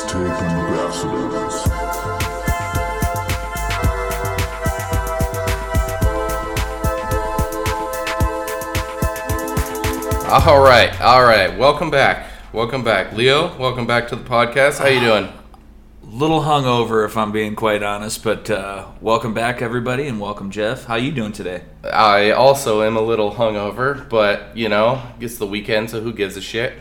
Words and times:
Mixtape 0.00 0.42
Ambassadors. 0.42 1.66
All 10.30 10.62
right, 10.62 10.98
all 11.02 11.22
right. 11.22 11.58
Welcome 11.58 11.90
back. 11.90 12.30
Welcome 12.54 12.82
back, 12.82 13.12
Leo. 13.12 13.54
Welcome 13.58 13.86
back 13.86 14.08
to 14.08 14.16
the 14.16 14.24
podcast. 14.24 14.78
How 14.78 14.88
you 14.88 15.00
doing? 15.00 15.28
little 16.02 16.40
hungover 16.40 17.06
if 17.06 17.16
i'm 17.16 17.30
being 17.30 17.54
quite 17.54 17.84
honest 17.84 18.24
but 18.24 18.50
uh, 18.50 18.84
welcome 19.00 19.32
back 19.32 19.62
everybody 19.62 20.08
and 20.08 20.18
welcome 20.18 20.50
jeff 20.50 20.84
how 20.86 20.96
you 20.96 21.12
doing 21.12 21.30
today 21.30 21.62
I 21.84 22.32
also 22.32 22.82
am 22.82 22.96
a 22.96 23.00
little 23.00 23.32
hungover, 23.32 24.08
but 24.08 24.56
you 24.56 24.68
know, 24.68 25.02
it's 25.18 25.38
the 25.38 25.46
weekend, 25.46 25.90
so 25.90 26.00
who 26.00 26.12
gives 26.12 26.36
a 26.36 26.40
shit? 26.40 26.74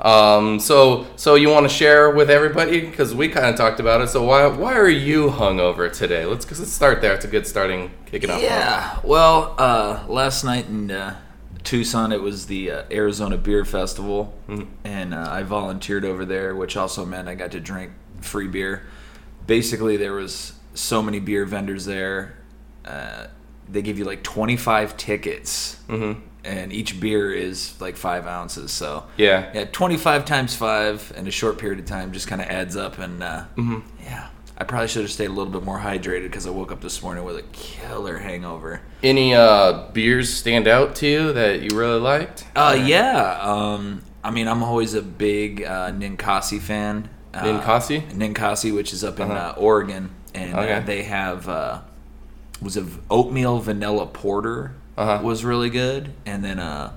Um, 0.00 0.58
so, 0.58 1.06
so 1.16 1.36
you 1.36 1.48
want 1.50 1.68
to 1.68 1.74
share 1.74 2.10
with 2.10 2.28
everybody 2.28 2.80
because 2.80 3.14
we 3.14 3.28
kind 3.28 3.46
of 3.46 3.56
talked 3.56 3.78
about 3.78 4.00
it. 4.00 4.08
So 4.08 4.24
why 4.24 4.46
why 4.46 4.74
are 4.74 4.88
you 4.88 5.28
hungover 5.30 5.92
today? 5.92 6.24
Let's 6.26 6.46
let's 6.58 6.72
start 6.72 7.00
there. 7.00 7.14
It's 7.14 7.24
a 7.24 7.28
good 7.28 7.46
starting 7.46 7.90
kicking 8.06 8.30
off. 8.30 8.42
yeah 8.42 8.98
well 9.04 9.54
uh, 9.58 10.04
last 10.08 10.44
night 10.44 10.66
in 10.66 10.90
uh, 10.90 11.16
tucson 11.64 12.12
it 12.12 12.20
was 12.20 12.46
the 12.46 12.70
uh, 12.70 12.82
arizona 12.90 13.36
beer 13.38 13.64
festival 13.64 14.34
and 14.84 15.14
uh, 15.14 15.26
i 15.30 15.42
volunteered 15.42 16.04
over 16.04 16.24
there 16.26 16.54
which 16.54 16.76
also 16.76 17.06
meant 17.06 17.26
i 17.26 17.34
got 17.34 17.50
to 17.52 17.58
drink 17.58 17.90
free 18.20 18.46
beer 18.46 18.82
basically 19.46 19.96
there 19.96 20.12
was 20.12 20.52
so 20.74 21.00
many 21.02 21.18
beer 21.20 21.44
vendors 21.46 21.86
there 21.86 22.36
uh, 22.84 23.26
they 23.68 23.80
give 23.80 23.98
you 23.98 24.04
like 24.04 24.22
25 24.22 24.96
tickets 24.98 25.76
Mhm. 25.88 26.20
And 26.44 26.72
each 26.72 27.00
beer 27.00 27.32
is 27.32 27.74
like 27.80 27.96
five 27.96 28.26
ounces 28.26 28.70
so 28.72 29.04
Yeah. 29.16 29.50
Yeah, 29.54 29.64
25 29.64 30.24
times 30.24 30.54
5 30.54 31.12
in 31.16 31.26
a 31.26 31.30
short 31.30 31.58
period 31.58 31.78
of 31.80 31.86
time 31.86 32.12
just 32.12 32.26
kind 32.28 32.40
of 32.40 32.48
adds 32.48 32.76
up. 32.76 32.98
And 32.98 33.22
uh, 33.22 33.44
Mm-hmm. 33.56 33.80
yeah, 34.04 34.28
I 34.58 34.64
probably 34.64 34.88
should 34.88 35.02
have 35.02 35.10
stayed 35.10 35.26
a 35.30 35.32
little 35.32 35.52
bit 35.52 35.62
more 35.62 35.78
hydrated 35.80 36.24
because 36.24 36.46
I 36.46 36.50
woke 36.50 36.70
up 36.72 36.80
this 36.80 37.02
morning 37.02 37.24
with 37.24 37.36
a 37.36 37.42
killer 37.52 38.18
hangover. 38.18 38.80
Any 39.02 39.34
uh, 39.34 39.88
beers 39.92 40.32
stand 40.32 40.68
out 40.68 40.94
to 40.96 41.06
you 41.06 41.32
that 41.32 41.62
you 41.62 41.76
really 41.78 42.00
liked? 42.00 42.44
Uh, 42.54 42.76
yeah. 42.84 43.38
Um, 43.42 44.02
I 44.22 44.30
mean, 44.30 44.46
I'm 44.48 44.62
always 44.62 44.94
a 44.94 45.02
big 45.02 45.62
uh, 45.64 45.90
Ninkasi 45.92 46.60
fan. 46.60 47.08
Uh, 47.34 47.42
Ninkasi? 47.42 48.10
Ninkasi, 48.12 48.72
which 48.74 48.92
is 48.92 49.02
up 49.04 49.18
in 49.20 49.30
Uh-huh. 49.30 49.54
uh, 49.56 49.60
Oregon. 49.60 50.10
And 50.34 50.54
Okay. 50.54 50.72
uh, 50.72 50.80
they 50.80 51.02
have, 51.02 51.48
uh, 51.48 51.80
was 52.62 52.76
a 52.76 52.86
oatmeal 53.10 53.58
vanilla 53.58 54.06
porter 54.06 54.72
Uh-huh. 54.96 55.22
was 55.22 55.44
really 55.44 55.70
good. 55.70 56.12
And 56.26 56.44
then, 56.44 56.58
uh, 56.58 56.92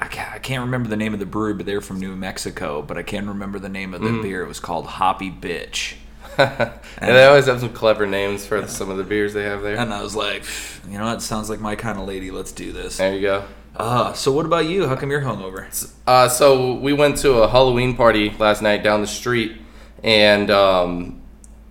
I 0.00 0.06
can't, 0.06 0.32
I 0.32 0.38
can't 0.38 0.64
remember 0.64 0.88
the 0.88 0.96
name 0.96 1.14
of 1.14 1.20
the 1.20 1.26
brewery, 1.26 1.54
but 1.54 1.66
they're 1.66 1.80
from 1.80 2.00
New 2.00 2.14
Mexico. 2.16 2.82
But 2.82 2.98
I 2.98 3.02
can 3.02 3.28
remember 3.28 3.58
the 3.58 3.68
name 3.68 3.94
of 3.94 4.02
the 4.02 4.20
beer. 4.22 4.42
It 4.42 4.48
was 4.48 4.60
called 4.60 4.86
Hoppy 4.86 5.30
Bitch. 5.30 5.94
and 6.38 6.70
they 6.98 7.24
always 7.24 7.46
have 7.46 7.60
some 7.60 7.72
clever 7.72 8.06
names 8.06 8.44
for 8.44 8.66
some 8.66 8.90
of 8.90 8.96
the 8.96 9.04
beers 9.04 9.32
they 9.34 9.44
have 9.44 9.62
there. 9.62 9.76
And 9.76 9.94
I 9.94 10.02
was 10.02 10.16
like, 10.16 10.44
you 10.88 10.98
know 10.98 11.04
what? 11.04 11.22
Sounds 11.22 11.48
like 11.48 11.60
my 11.60 11.76
kind 11.76 11.98
of 11.98 12.08
lady. 12.08 12.30
Let's 12.30 12.50
do 12.50 12.72
this. 12.72 12.96
There 12.96 13.14
you 13.14 13.20
go. 13.20 13.44
Uh, 13.76 14.12
so 14.12 14.32
what 14.32 14.46
about 14.46 14.66
you? 14.66 14.86
How 14.86 14.96
come 14.96 15.10
you're 15.10 15.20
hungover? 15.20 15.92
Uh, 16.06 16.28
so 16.28 16.74
we 16.74 16.92
went 16.92 17.18
to 17.18 17.42
a 17.42 17.48
Halloween 17.48 17.96
party 17.96 18.30
last 18.38 18.62
night 18.62 18.82
down 18.82 19.00
the 19.00 19.06
street, 19.06 19.56
and 20.02 20.50
um, 20.50 21.20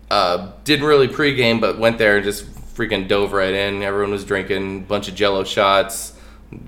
uh, 0.10 0.52
didn't 0.64 0.86
really 0.86 1.08
pregame, 1.08 1.62
but 1.62 1.78
went 1.78 1.98
there 1.98 2.18
and 2.18 2.26
just 2.26 2.46
freaking 2.76 3.08
dove 3.08 3.34
right 3.34 3.54
in. 3.54 3.84
Everyone 3.84 4.12
was 4.12 4.26
drinking 4.26 4.84
bunch 4.86 5.08
of 5.08 5.16
Jello 5.16 5.44
shots, 5.44 6.18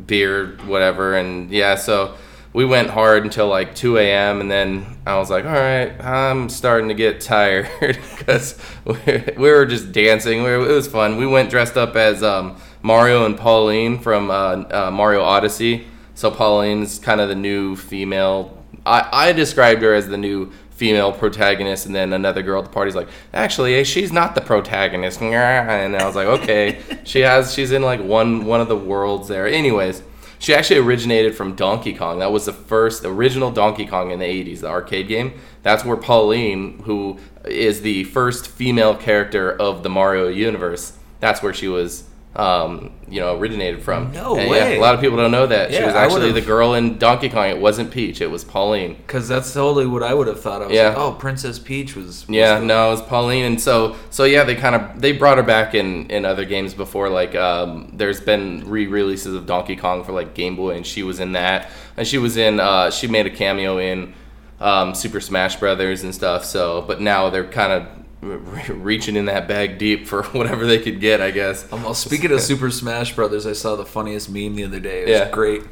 beer, 0.05 0.57
whatever, 0.65 1.15
and 1.15 1.49
yeah. 1.51 1.75
So 1.75 2.15
we 2.55 2.63
went 2.63 2.89
hard 2.89 3.25
until 3.25 3.49
like 3.49 3.75
2 3.75 3.97
a.m. 3.97 4.39
and 4.39 4.49
then 4.49 4.85
I 5.05 5.17
was 5.17 5.29
like, 5.29 5.43
all 5.43 5.51
right, 5.51 5.99
I'm 6.01 6.47
starting 6.47 6.87
to 6.87 6.93
get 6.93 7.19
tired 7.19 7.69
because 7.81 8.57
we, 8.85 8.95
we 9.35 9.51
were 9.51 9.65
just 9.65 9.91
dancing. 9.91 10.45
It 10.45 10.57
was 10.57 10.87
fun. 10.87 11.17
We 11.17 11.27
went 11.27 11.49
dressed 11.49 11.75
up 11.75 11.97
as 11.97 12.23
um, 12.23 12.57
Mario 12.81 13.25
and 13.25 13.37
Pauline 13.37 13.99
from 13.99 14.31
uh, 14.31 14.63
uh, 14.71 14.89
Mario 14.89 15.21
Odyssey. 15.21 15.85
So 16.13 16.31
Pauline's 16.31 16.97
kind 16.97 17.19
of 17.19 17.27
the 17.27 17.35
new 17.35 17.75
female. 17.75 18.63
I, 18.85 19.09
I 19.11 19.31
described 19.33 19.81
her 19.81 19.93
as 19.93 20.07
the 20.07 20.17
new 20.17 20.53
female 20.75 21.11
protagonist, 21.11 21.85
and 21.85 21.95
then 21.95 22.13
another 22.13 22.41
girl 22.43 22.59
at 22.59 22.65
the 22.65 22.71
party's 22.71 22.95
like, 22.95 23.07
actually, 23.33 23.75
eh, 23.75 23.83
she's 23.83 24.11
not 24.11 24.35
the 24.35 24.41
protagonist. 24.41 25.21
And 25.25 25.95
I 25.95 26.05
was 26.05 26.15
like, 26.15 26.27
okay, 26.27 26.81
she 27.03 27.21
has, 27.21 27.53
she's 27.53 27.71
in 27.71 27.81
like 27.81 28.01
one 28.01 28.45
one 28.45 28.61
of 28.61 28.67
the 28.67 28.77
worlds 28.77 29.27
there. 29.27 29.47
Anyways, 29.47 30.03
she 30.39 30.53
actually 30.53 30.79
originated 30.79 31.35
from 31.35 31.55
Donkey 31.55 31.93
Kong. 31.93 32.19
That 32.19 32.31
was 32.31 32.45
the 32.45 32.53
first 32.53 33.05
original 33.05 33.51
Donkey 33.51 33.85
Kong 33.85 34.11
in 34.11 34.19
the 34.19 34.25
80s, 34.25 34.59
the 34.59 34.67
arcade 34.67 35.07
game. 35.07 35.33
That's 35.63 35.83
where 35.83 35.97
Pauline, 35.97 36.79
who 36.83 37.17
is 37.45 37.81
the 37.81 38.03
first 38.05 38.47
female 38.47 38.95
character 38.95 39.51
of 39.51 39.83
the 39.83 39.89
Mario 39.89 40.27
universe, 40.27 40.93
that's 41.19 41.41
where 41.41 41.53
she 41.53 41.67
was, 41.67 42.03
um, 42.35 42.91
you 43.07 43.19
know, 43.21 43.37
originated 43.37 43.81
from. 43.81 44.11
No 44.11 44.35
And 44.35 44.49
way. 44.49 44.77
a 44.77 44.81
lot 44.81 44.93
of 44.93 44.99
people 45.01 45.15
don't 45.17 45.31
know 45.31 45.47
that 45.47 45.71
she 45.73 45.81
was 45.81 45.93
actually 45.95 46.31
the 46.33 46.41
girl 46.41 46.73
in 46.73 46.97
Donkey 46.97 47.29
Kong. 47.29 47.47
It 47.49 47.59
wasn't 47.59 47.91
Peach. 47.91 48.19
It 48.19 48.29
was 48.29 48.43
Pauline. 48.43 48.95
Because 48.95 49.27
that's 49.27 49.53
totally 49.53 49.85
what 49.85 50.03
I 50.03 50.13
would 50.13 50.27
have 50.27 50.41
thought. 50.41 50.61
I 50.61 50.65
was 50.67 50.75
Yeah. 50.75 50.89
like, 50.89 50.97
oh, 50.97 51.11
Princess 51.13 51.59
Peach 51.59 51.95
was. 51.95 52.05
was 52.05 52.25
Yeah, 52.29 52.59
the- 52.59 52.65
no, 52.65 52.87
it 52.87 52.91
was 52.91 53.01
Pauline, 53.03 53.45
and 53.45 53.61
so 53.61 53.95
so 54.09 54.25
yeah, 54.25 54.43
they 54.43 54.55
kind 54.55 54.75
of 54.75 54.99
they 55.01 55.11
brought 55.13 55.37
her 55.37 55.43
back 55.43 55.73
in 55.75 56.07
in 56.09 56.25
other 56.25 56.45
games 56.45 56.73
before. 56.73 57.09
Like, 57.09 57.35
um, 57.35 57.91
there's 57.93 58.19
been 58.19 58.63
re-releases 58.69 59.33
of 59.33 59.45
Donkey 59.45 59.75
Kong 59.75 60.03
for 60.03 60.11
like 60.11 60.33
Game 60.33 60.55
Boy, 60.55 60.71
and 60.75 60.85
she 60.85 61.03
was 61.03 61.19
in 61.19 61.31
that, 61.33 61.69
and 61.95 62.05
she 62.07 62.17
was 62.17 62.35
in 62.37 62.59
uh, 62.59 62.91
she 62.91 63.07
made 63.07 63.25
a 63.25 63.29
cameo 63.29 63.77
in 63.77 64.13
um, 64.59 64.93
Super 64.95 65.21
Smash 65.21 65.55
Brothers 65.57 66.03
and 66.03 66.13
stuff. 66.13 66.43
So, 66.45 66.83
but 66.87 66.99
now 67.01 67.29
they're 67.29 67.43
kind 67.45 67.71
of 67.73 67.87
reaching 68.69 69.15
in 69.15 69.25
that 69.25 69.47
bag 69.47 69.77
deep 69.77 70.07
for 70.07 70.23
whatever 70.31 70.65
they 70.65 70.79
could 70.79 70.99
get, 70.99 71.21
I 71.21 71.31
guess. 71.31 71.71
Um, 71.71 71.83
well, 71.83 71.93
speaking 71.93 72.31
of 72.31 72.41
Super 72.41 72.69
Smash 72.71 73.15
Brothers, 73.15 73.45
I 73.45 73.53
saw 73.53 73.75
the 73.75 73.85
funniest 73.85 74.29
meme 74.29 74.55
the 74.55 74.63
other 74.65 74.79
day. 74.79 75.01
It 75.03 75.09
was 75.09 75.19
Yeah. 75.19 75.29
great. 75.31 75.63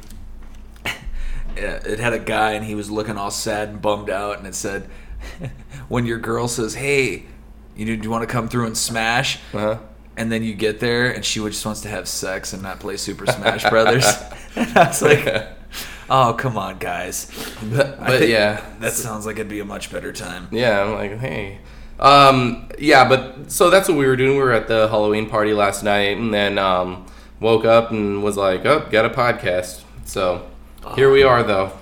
Yeah, 1.56 1.74
it 1.86 2.00
had 2.00 2.12
a 2.12 2.18
guy 2.18 2.52
and 2.52 2.64
he 2.64 2.74
was 2.74 2.90
looking 2.90 3.16
all 3.16 3.30
sad 3.30 3.68
and 3.68 3.80
bummed 3.80 4.10
out, 4.10 4.38
and 4.38 4.46
it 4.48 4.56
said, 4.56 4.88
"When 5.88 6.04
your 6.04 6.18
girl 6.18 6.48
says, 6.48 6.74
hey, 6.74 7.26
you 7.76 7.84
do 7.86 7.92
you 8.02 8.10
want 8.10 8.22
to 8.28 8.32
come 8.32 8.48
through 8.48 8.66
and 8.66 8.76
smash?" 8.76 9.38
Uh-huh. 9.52 9.78
And 10.16 10.32
then 10.32 10.42
you 10.42 10.52
get 10.54 10.80
there, 10.80 11.12
and 11.12 11.24
she 11.24 11.38
just 11.40 11.64
wants 11.64 11.82
to 11.82 11.88
have 11.88 12.08
sex 12.08 12.52
and 12.54 12.62
not 12.62 12.80
play 12.80 12.96
Super 12.96 13.26
Smash 13.26 13.68
Brothers. 13.70 14.04
and 14.56 14.76
I 14.76 14.88
was 14.88 15.00
like, 15.00 15.46
"Oh, 16.10 16.34
come 16.36 16.58
on, 16.58 16.78
guys!" 16.78 17.30
But, 17.62 18.00
but 18.00 18.28
yeah, 18.28 18.64
that 18.80 18.92
sounds 18.94 19.24
like 19.24 19.36
it'd 19.36 19.46
be 19.48 19.60
a 19.60 19.64
much 19.64 19.92
better 19.92 20.12
time. 20.12 20.48
Yeah, 20.50 20.82
I'm 20.82 20.92
like, 20.94 21.18
hey. 21.20 21.60
Um, 21.98 22.68
yeah, 22.78 23.08
but 23.08 23.50
so 23.50 23.70
that's 23.70 23.88
what 23.88 23.96
we 23.96 24.06
were 24.06 24.16
doing. 24.16 24.36
We 24.36 24.42
were 24.42 24.52
at 24.52 24.68
the 24.68 24.88
Halloween 24.88 25.28
party 25.28 25.52
last 25.52 25.82
night 25.82 26.16
and 26.16 26.32
then 26.34 26.58
um, 26.58 27.06
woke 27.40 27.64
up 27.64 27.90
and 27.90 28.22
was 28.22 28.36
like, 28.36 28.64
oh, 28.64 28.88
got 28.90 29.04
a 29.04 29.10
podcast. 29.10 29.82
So 30.04 30.48
here 30.94 31.10
we 31.10 31.22
are, 31.22 31.42
though. 31.42 31.72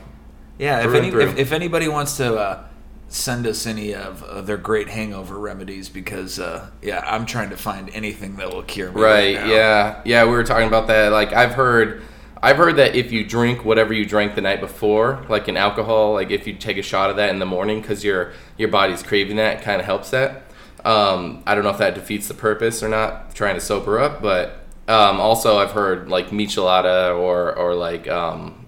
Yeah, 0.59 0.87
if, 0.87 0.95
any, 0.95 1.09
if, 1.09 1.39
if 1.39 1.53
anybody 1.53 1.89
wants 1.89 2.17
to 2.19 2.37
uh, 2.37 2.65
send 3.09 3.47
us 3.47 3.67
any 3.67 3.95
of 3.95 4.23
uh, 4.23 4.43
their 4.43 4.57
great 4.57 4.89
hangover 4.89 5.39
remedies, 5.39 5.89
because 5.89 6.39
uh, 6.39 6.71
yeah, 6.83 7.03
I'm 7.07 7.27
trying 7.27 7.51
to 7.51 7.57
find 7.57 7.91
anything 7.91 8.37
that 8.37 8.51
will 8.51 8.63
cure 8.63 8.93
me. 8.93 9.01
Right, 9.01 9.35
now. 9.35 9.47
yeah. 9.47 10.03
Yeah, 10.05 10.25
we 10.25 10.33
were 10.33 10.45
talking 10.45 10.69
about 10.69 10.87
that. 10.89 11.11
Like, 11.11 11.33
I've 11.33 11.55
heard. 11.55 12.03
I've 12.43 12.57
heard 12.57 12.77
that 12.77 12.97
if 12.97 13.13
you 13.13 13.25
drink 13.25 13.65
whatever 13.65 13.93
you 13.93 14.05
drank 14.05 14.35
the 14.35 14.41
night 14.41 14.61
before, 14.61 15.25
like 15.29 15.47
an 15.47 15.57
alcohol, 15.57 16.15
like 16.15 16.33
if 16.33 16.47
you 16.47 16.55
take 16.55 16.77
a 16.77 16.83
shot 16.83 17.09
of 17.09 17.17
that 17.17 17.31
in 17.31 17.39
the 17.39 17.47
morning 17.47 17.81
because 17.81 18.03
your 18.03 18.33
your 18.59 18.69
body's 18.69 19.03
craving 19.03 19.37
that, 19.37 19.61
it 19.61 19.63
kind 19.63 19.81
of 19.81 19.87
helps 19.87 20.11
that. 20.11 20.43
Um, 20.85 21.45
I 21.47 21.55
don't 21.55 21.63
know 21.63 21.71
if 21.71 21.79
that 21.79 21.95
defeats 21.95 22.27
the 22.27 22.35
purpose 22.35 22.83
or 22.83 22.89
not, 22.89 23.35
trying 23.37 23.55
to 23.55 23.61
sober 23.61 24.01
up, 24.01 24.21
but 24.21 24.59
um, 24.89 25.21
also 25.21 25.59
I've 25.59 25.71
heard 25.71 26.09
like 26.09 26.31
michelada 26.31 27.17
or 27.17 27.57
or 27.57 27.77
like 27.77 28.09
um, 28.09 28.67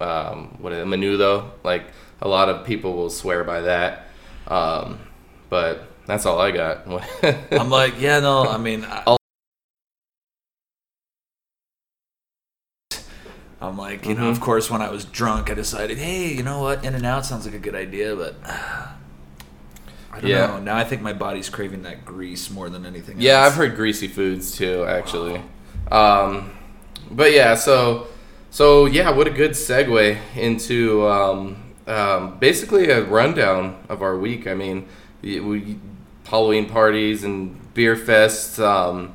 um, 0.00 0.56
what 0.58 0.72
is 0.72 0.80
it, 0.80 0.86
menudo. 0.86 1.50
Like 1.62 1.84
a 2.20 2.26
lot 2.26 2.48
of 2.48 2.66
people 2.66 2.94
will 2.94 3.10
swear 3.10 3.44
by 3.44 3.60
that, 3.60 4.08
um, 4.48 4.98
but 5.50 5.86
that's 6.06 6.26
all 6.26 6.40
I 6.40 6.50
got. 6.50 6.84
I'm 7.52 7.70
like, 7.70 8.00
yeah, 8.00 8.18
no, 8.18 8.42
I 8.42 8.58
mean, 8.58 8.84
I, 8.84 9.16
I'm 13.68 13.76
like, 13.78 14.06
you 14.06 14.14
know, 14.14 14.22
Mhm. 14.22 14.30
of 14.30 14.40
course, 14.40 14.70
when 14.70 14.82
I 14.82 14.90
was 14.90 15.04
drunk, 15.04 15.50
I 15.50 15.54
decided, 15.54 15.98
hey, 15.98 16.32
you 16.32 16.42
know 16.42 16.60
what, 16.60 16.84
In 16.84 16.94
and 16.94 17.04
Out 17.06 17.24
sounds 17.26 17.44
like 17.46 17.54
a 17.54 17.58
good 17.58 17.74
idea, 17.74 18.14
but 18.16 18.34
I 20.12 20.20
don't 20.20 20.30
Yeah. 20.30 20.46
know. 20.46 20.60
Now 20.60 20.76
I 20.76 20.84
think 20.84 21.02
my 21.02 21.12
body's 21.12 21.48
craving 21.48 21.82
that 21.82 22.04
grease 22.04 22.50
more 22.50 22.68
than 22.70 22.86
anything. 22.86 23.16
Yeah, 23.18 23.40
else. 23.42 23.52
I've 23.52 23.56
heard 23.58 23.76
greasy 23.76 24.06
foods 24.08 24.56
too, 24.56 24.84
actually. 24.86 25.42
Um, 25.90 26.50
but 27.10 27.32
yeah, 27.32 27.54
so 27.54 28.06
so 28.50 28.86
yeah, 28.86 29.10
what 29.10 29.26
a 29.26 29.30
good 29.30 29.52
segue 29.52 30.16
into 30.36 31.06
um, 31.08 31.56
um, 31.88 32.38
basically 32.38 32.88
a 32.90 33.02
rundown 33.02 33.76
of 33.88 34.02
our 34.02 34.16
week. 34.16 34.46
I 34.46 34.54
mean, 34.54 34.86
we 35.22 35.76
Halloween 36.28 36.66
parties 36.68 37.24
and 37.24 37.58
beer 37.74 37.96
fests. 37.96 38.58
Um, 38.64 39.12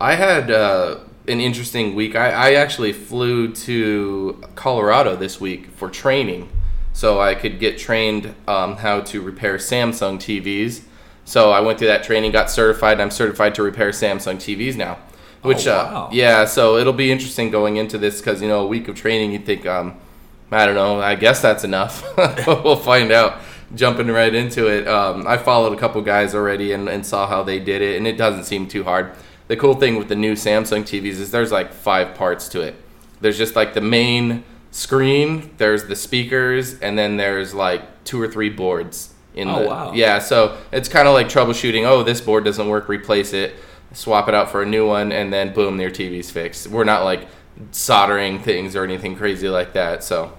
I 0.00 0.14
had 0.14 0.50
uh, 0.50 0.98
an 1.26 1.40
interesting 1.40 1.94
week. 1.94 2.14
I, 2.16 2.30
I 2.30 2.52
actually 2.54 2.92
flew 2.92 3.52
to 3.54 4.42
Colorado 4.54 5.16
this 5.16 5.40
week 5.40 5.68
for 5.68 5.88
training. 5.90 6.48
so 6.92 7.20
I 7.20 7.34
could 7.34 7.58
get 7.58 7.76
trained 7.78 8.34
um, 8.46 8.76
how 8.76 9.00
to 9.00 9.20
repair 9.20 9.56
Samsung 9.56 10.16
TVs. 10.18 10.82
So 11.24 11.50
I 11.50 11.60
went 11.60 11.78
through 11.78 11.88
that 11.88 12.04
training, 12.04 12.30
got 12.32 12.50
certified, 12.50 12.92
and 12.94 13.02
I'm 13.02 13.10
certified 13.10 13.54
to 13.56 13.62
repair 13.62 13.90
Samsung 13.90 14.36
TVs 14.36 14.76
now. 14.76 14.98
Which, 15.42 15.66
Oh, 15.66 15.72
wow. 15.74 16.06
uh, 16.06 16.10
yeah, 16.12 16.44
so 16.44 16.76
it'll 16.76 16.92
be 16.92 17.10
interesting 17.10 17.50
going 17.50 17.76
into 17.78 17.98
this 17.98 18.20
because 18.20 18.40
you 18.40 18.48
know 18.48 18.60
a 18.60 18.66
week 18.66 18.88
of 18.88 18.94
training, 18.94 19.32
you 19.32 19.38
think, 19.38 19.66
um, 19.66 19.96
I 20.50 20.64
don't 20.66 20.74
know, 20.74 21.00
I 21.00 21.14
guess 21.16 21.40
that's 21.42 21.64
enough. 21.64 22.04
we'll 22.46 22.76
find 22.76 23.10
out. 23.12 23.38
Jumping 23.74 24.06
right 24.08 24.32
into 24.32 24.68
it, 24.68 24.86
um, 24.86 25.26
I 25.26 25.36
followed 25.36 25.72
a 25.72 25.76
couple 25.80 26.00
guys 26.02 26.32
already 26.34 26.70
and, 26.72 26.88
and 26.88 27.04
saw 27.04 27.26
how 27.26 27.42
they 27.42 27.58
did 27.58 27.82
it, 27.82 27.96
and 27.96 28.06
it 28.06 28.16
doesn't 28.16 28.44
seem 28.44 28.68
too 28.68 28.84
hard. 28.84 29.10
The 29.48 29.56
cool 29.56 29.74
thing 29.74 29.96
with 29.96 30.08
the 30.08 30.16
new 30.16 30.32
Samsung 30.32 30.82
TVs 30.82 31.20
is 31.20 31.30
there's 31.30 31.52
like 31.52 31.72
five 31.72 32.14
parts 32.14 32.48
to 32.50 32.60
it. 32.62 32.74
There's 33.20 33.36
just 33.38 33.54
like 33.56 33.74
the 33.74 33.80
main 33.80 34.44
screen, 34.70 35.50
there's 35.58 35.84
the 35.84 35.96
speakers, 35.96 36.78
and 36.80 36.98
then 36.98 37.16
there's 37.16 37.54
like 37.54 38.04
two 38.04 38.20
or 38.20 38.28
three 38.28 38.50
boards 38.50 39.12
in 39.34 39.48
Oh, 39.48 39.62
the 39.62 39.68
wow. 39.68 39.92
yeah. 39.92 40.18
So 40.18 40.56
it's 40.72 40.88
kind 40.88 41.06
of 41.08 41.14
like 41.14 41.28
troubleshooting. 41.28 41.84
Oh, 41.86 42.02
this 42.02 42.20
board 42.20 42.44
doesn't 42.44 42.68
work, 42.68 42.88
replace 42.88 43.32
it, 43.32 43.54
swap 43.92 44.28
it 44.28 44.34
out 44.34 44.50
for 44.50 44.62
a 44.62 44.66
new 44.66 44.86
one, 44.86 45.12
and 45.12 45.32
then 45.32 45.52
boom, 45.52 45.78
your 45.80 45.90
TV's 45.90 46.30
fixed. 46.30 46.66
We're 46.68 46.84
not 46.84 47.04
like 47.04 47.28
soldering 47.70 48.40
things 48.40 48.74
or 48.74 48.82
anything 48.84 49.14
crazy 49.16 49.48
like 49.48 49.74
that. 49.74 50.02
So 50.02 50.36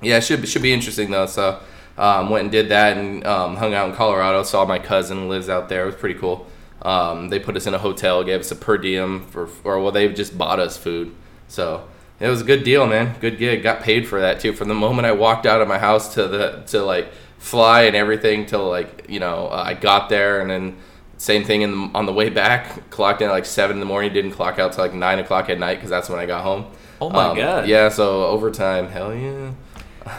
yeah, 0.00 0.16
it 0.18 0.24
should 0.24 0.46
should 0.48 0.62
be 0.62 0.72
interesting 0.72 1.10
though. 1.10 1.26
So 1.26 1.60
um, 1.96 2.28
went 2.30 2.42
and 2.44 2.52
did 2.52 2.68
that 2.70 2.96
and 2.96 3.24
um, 3.26 3.56
hung 3.56 3.72
out 3.74 3.88
in 3.88 3.94
Colorado. 3.94 4.42
Saw 4.42 4.64
my 4.64 4.78
cousin 4.78 5.28
lives 5.28 5.48
out 5.48 5.68
there. 5.68 5.84
It 5.84 5.86
was 5.86 5.94
pretty 5.96 6.18
cool. 6.18 6.46
Um, 6.82 7.28
they 7.28 7.38
put 7.38 7.56
us 7.56 7.66
in 7.66 7.74
a 7.74 7.78
hotel, 7.78 8.24
gave 8.24 8.40
us 8.40 8.50
a 8.50 8.56
per 8.56 8.76
diem 8.76 9.20
for, 9.26 9.48
or 9.64 9.80
well, 9.80 9.92
they 9.92 10.08
just 10.12 10.36
bought 10.36 10.58
us 10.58 10.76
food. 10.76 11.14
So 11.48 11.86
it 12.18 12.28
was 12.28 12.40
a 12.40 12.44
good 12.44 12.64
deal, 12.64 12.86
man. 12.86 13.14
Good 13.20 13.38
gig. 13.38 13.62
Got 13.62 13.82
paid 13.82 14.06
for 14.08 14.20
that 14.20 14.40
too. 14.40 14.52
From 14.52 14.68
the 14.68 14.74
moment 14.74 15.06
I 15.06 15.12
walked 15.12 15.46
out 15.46 15.60
of 15.60 15.68
my 15.68 15.78
house 15.78 16.14
to 16.14 16.26
the 16.26 16.62
to 16.68 16.82
like 16.82 17.08
fly 17.38 17.82
and 17.82 17.96
everything 17.96 18.46
till 18.46 18.68
like 18.68 19.06
you 19.08 19.20
know 19.20 19.48
uh, 19.48 19.62
I 19.66 19.74
got 19.74 20.08
there 20.08 20.40
and 20.40 20.50
then 20.50 20.76
same 21.18 21.44
thing 21.44 21.62
in 21.62 21.70
the, 21.70 21.90
on 21.94 22.06
the 22.06 22.12
way 22.12 22.30
back. 22.30 22.90
Clocked 22.90 23.22
in 23.22 23.28
at 23.28 23.32
like 23.32 23.44
seven 23.46 23.76
in 23.76 23.80
the 23.80 23.86
morning. 23.86 24.12
Didn't 24.12 24.32
clock 24.32 24.58
out 24.58 24.72
till 24.72 24.82
like 24.82 24.94
nine 24.94 25.20
o'clock 25.20 25.50
at 25.50 25.58
night 25.58 25.74
because 25.76 25.90
that's 25.90 26.08
when 26.08 26.18
I 26.18 26.26
got 26.26 26.42
home. 26.42 26.66
Oh 27.00 27.10
my 27.10 27.26
Um, 27.26 27.36
God. 27.36 27.68
Yeah. 27.68 27.88
So 27.90 28.24
overtime. 28.26 28.88
Hell 28.88 29.14
yeah. 29.14 29.52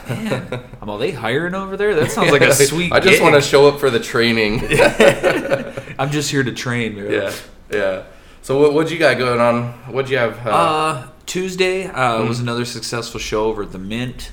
Man, 0.10 0.64
are 0.82 0.98
they 0.98 1.12
hiring 1.12 1.56
over 1.56 1.76
there? 1.78 1.94
That 1.96 2.12
sounds 2.12 2.32
like 2.32 2.42
a 2.42 2.54
sweet. 2.54 2.92
I 2.94 3.00
just 3.00 3.16
gig. 3.16 3.22
want 3.22 3.36
to 3.36 3.42
show 3.42 3.68
up 3.68 3.80
for 3.80 3.90
the 3.90 4.00
training. 4.00 4.60
I'm 6.00 6.10
just 6.12 6.32
here 6.32 6.44
to 6.44 6.52
train. 6.52 6.96
man. 6.96 7.12
yeah, 7.12 7.34
yeah. 7.72 8.04
So 8.42 8.60
what 8.60 8.74
what 8.74 8.92
you 8.92 8.98
got 9.00 9.18
going 9.18 9.40
on? 9.40 9.72
What'd 9.94 10.10
you 10.12 10.18
have? 10.18 10.46
Uh, 10.46 10.50
Uh, 10.52 11.08
Tuesday 11.26 11.86
uh, 11.86 11.92
Mm-hmm. 12.20 12.28
was 12.30 12.40
another 12.40 12.66
successful 12.66 13.20
show 13.20 13.46
over 13.46 13.64
at 13.64 13.72
the 13.72 13.78
Mint. 13.80 14.32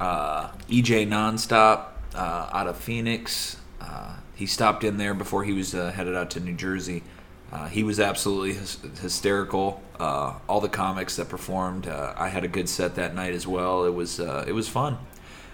Uh, 0.00 0.48
EJ 0.68 1.06
Nonstop 1.08 1.86
uh, 2.14 2.50
out 2.52 2.66
of 2.66 2.76
Phoenix. 2.76 3.56
Uh, 3.80 4.16
he 4.34 4.46
stopped 4.46 4.82
in 4.84 4.96
there 4.96 5.14
before 5.14 5.44
he 5.44 5.52
was 5.52 5.74
uh, 5.74 5.92
headed 5.92 6.16
out 6.16 6.30
to 6.30 6.40
New 6.40 6.54
Jersey. 6.54 7.02
Uh, 7.54 7.68
he 7.68 7.84
was 7.84 8.00
absolutely 8.00 8.54
hys- 8.54 8.98
hysterical. 8.98 9.80
Uh, 10.00 10.34
all 10.48 10.60
the 10.60 10.68
comics 10.68 11.14
that 11.16 11.28
performed, 11.28 11.86
uh, 11.86 12.12
I 12.16 12.28
had 12.28 12.42
a 12.42 12.48
good 12.48 12.68
set 12.68 12.96
that 12.96 13.14
night 13.14 13.32
as 13.32 13.46
well. 13.46 13.84
It 13.84 13.94
was 13.94 14.18
uh, 14.18 14.44
it 14.46 14.52
was 14.52 14.68
fun, 14.68 14.98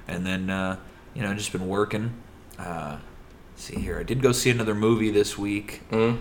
and 0.09 0.25
then 0.27 0.49
uh, 0.49 0.77
you 1.15 1.21
know 1.23 1.35
just 1.35 1.53
been 1.53 1.69
working. 1.69 2.15
Uh, 2.59 2.97
let's 3.53 3.65
see 3.65 3.77
here, 3.79 3.99
I 3.99 4.03
did 4.03 4.23
go 4.23 4.33
see 4.33 4.49
another 4.51 4.75
movie 4.75 5.11
this 5.11 5.37
week. 5.37 5.83
mm? 5.91 6.19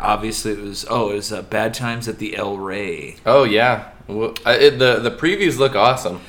Obviously, 0.00 0.52
it 0.52 0.60
was 0.60 0.86
oh, 0.88 1.10
it 1.10 1.16
was 1.16 1.30
uh, 1.32 1.42
Bad 1.42 1.74
Times 1.74 2.08
at 2.08 2.18
the 2.18 2.34
El 2.36 2.56
Rey. 2.56 3.16
Oh 3.26 3.44
yeah. 3.44 3.90
Well, 4.06 4.32
I, 4.46 4.54
it, 4.54 4.78
the 4.78 4.96
the 5.00 5.10
previews 5.10 5.58
look 5.58 5.74
awesome. 5.76 6.20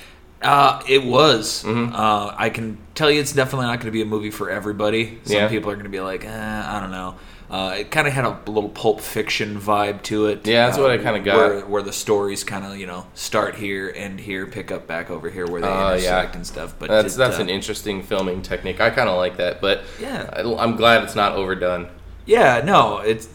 Uh, 0.42 0.82
it 0.90 1.04
was. 1.06 1.64
Mhm. 1.64 1.94
Uh, 1.94 2.34
I 2.38 2.50
can 2.50 2.78
tell 2.96 3.10
you, 3.12 3.22
it's 3.22 3.32
definitely 3.34 3.68
not 3.68 3.78
going 3.80 3.86
to 3.88 3.92
be 3.92 4.02
a 4.02 4.06
movie 4.06 4.32
for 4.32 4.50
everybody. 4.50 5.20
Some 5.24 5.36
Yeah. 5.38 5.48
people 5.50 5.70
are 5.70 5.76
going 5.76 5.84
to 5.86 5.90
be 5.90 6.00
like, 6.02 6.26
eh, 6.26 6.64
I 6.68 6.80
don't 6.82 6.92
know. 6.92 7.16
Uh, 7.50 7.76
it 7.80 7.90
kind 7.92 8.08
of 8.08 8.14
had 8.14 8.26
a 8.26 8.40
little 8.46 8.70
Pulp 8.70 9.02
Fiction 9.02 9.60
vibe 9.60 10.04
to 10.04 10.28
it. 10.28 10.46
Yeah, 10.46 10.68
that's 10.68 10.78
uh, 10.78 10.82
what 10.82 10.92
I 10.92 10.98
kinda 10.98 11.20
got. 11.22 11.38
Where, 11.38 11.60
where 11.66 11.82
the 11.82 11.92
stories 11.92 12.44
kind 12.44 12.64
of, 12.64 12.78
you 12.78 12.86
know, 12.86 13.08
start 13.16 13.56
here, 13.56 13.92
end 13.96 14.20
here, 14.20 14.46
pick 14.46 14.72
up 14.72 14.86
back 14.86 15.10
over 15.10 15.30
here 15.32 15.48
where 15.48 15.60
they 15.62 15.68
Oh, 15.68 15.90
intersect 15.94 16.34
yeah. 16.34 16.38
and 16.38 16.46
stuff. 16.46 16.76
But 16.78 16.90
That's 16.90 17.16
it, 17.16 17.18
that's 17.18 17.40
uh, 17.40 17.42
an 17.42 17.50
interesting 17.50 18.04
filming 18.04 18.44
technique. 18.44 18.80
I 18.80 18.92
kind 18.92 19.10
of 19.10 19.18
like 19.18 19.38
that, 19.38 19.62
but 19.62 19.82
Yeah. 20.00 20.30
I, 20.32 20.42
I'm 20.42 20.76
glad 20.76 21.04
it's 21.04 21.16
not 21.16 21.32
overdone. 21.34 21.90
Yeah, 22.26 22.62
no, 22.64 23.00
it's 23.00 23.28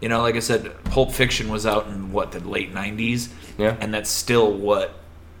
you 0.00 0.08
know, 0.08 0.22
like 0.22 0.34
I 0.36 0.40
said, 0.40 0.72
Pulp 0.84 1.12
Fiction 1.12 1.48
was 1.48 1.64
out 1.66 1.86
in 1.88 2.10
what 2.12 2.32
the 2.32 2.40
late 2.40 2.72
'90s, 2.74 3.28
Yeah. 3.56 3.76
and 3.80 3.92
that's 3.94 4.10
still 4.10 4.52
what 4.52 4.94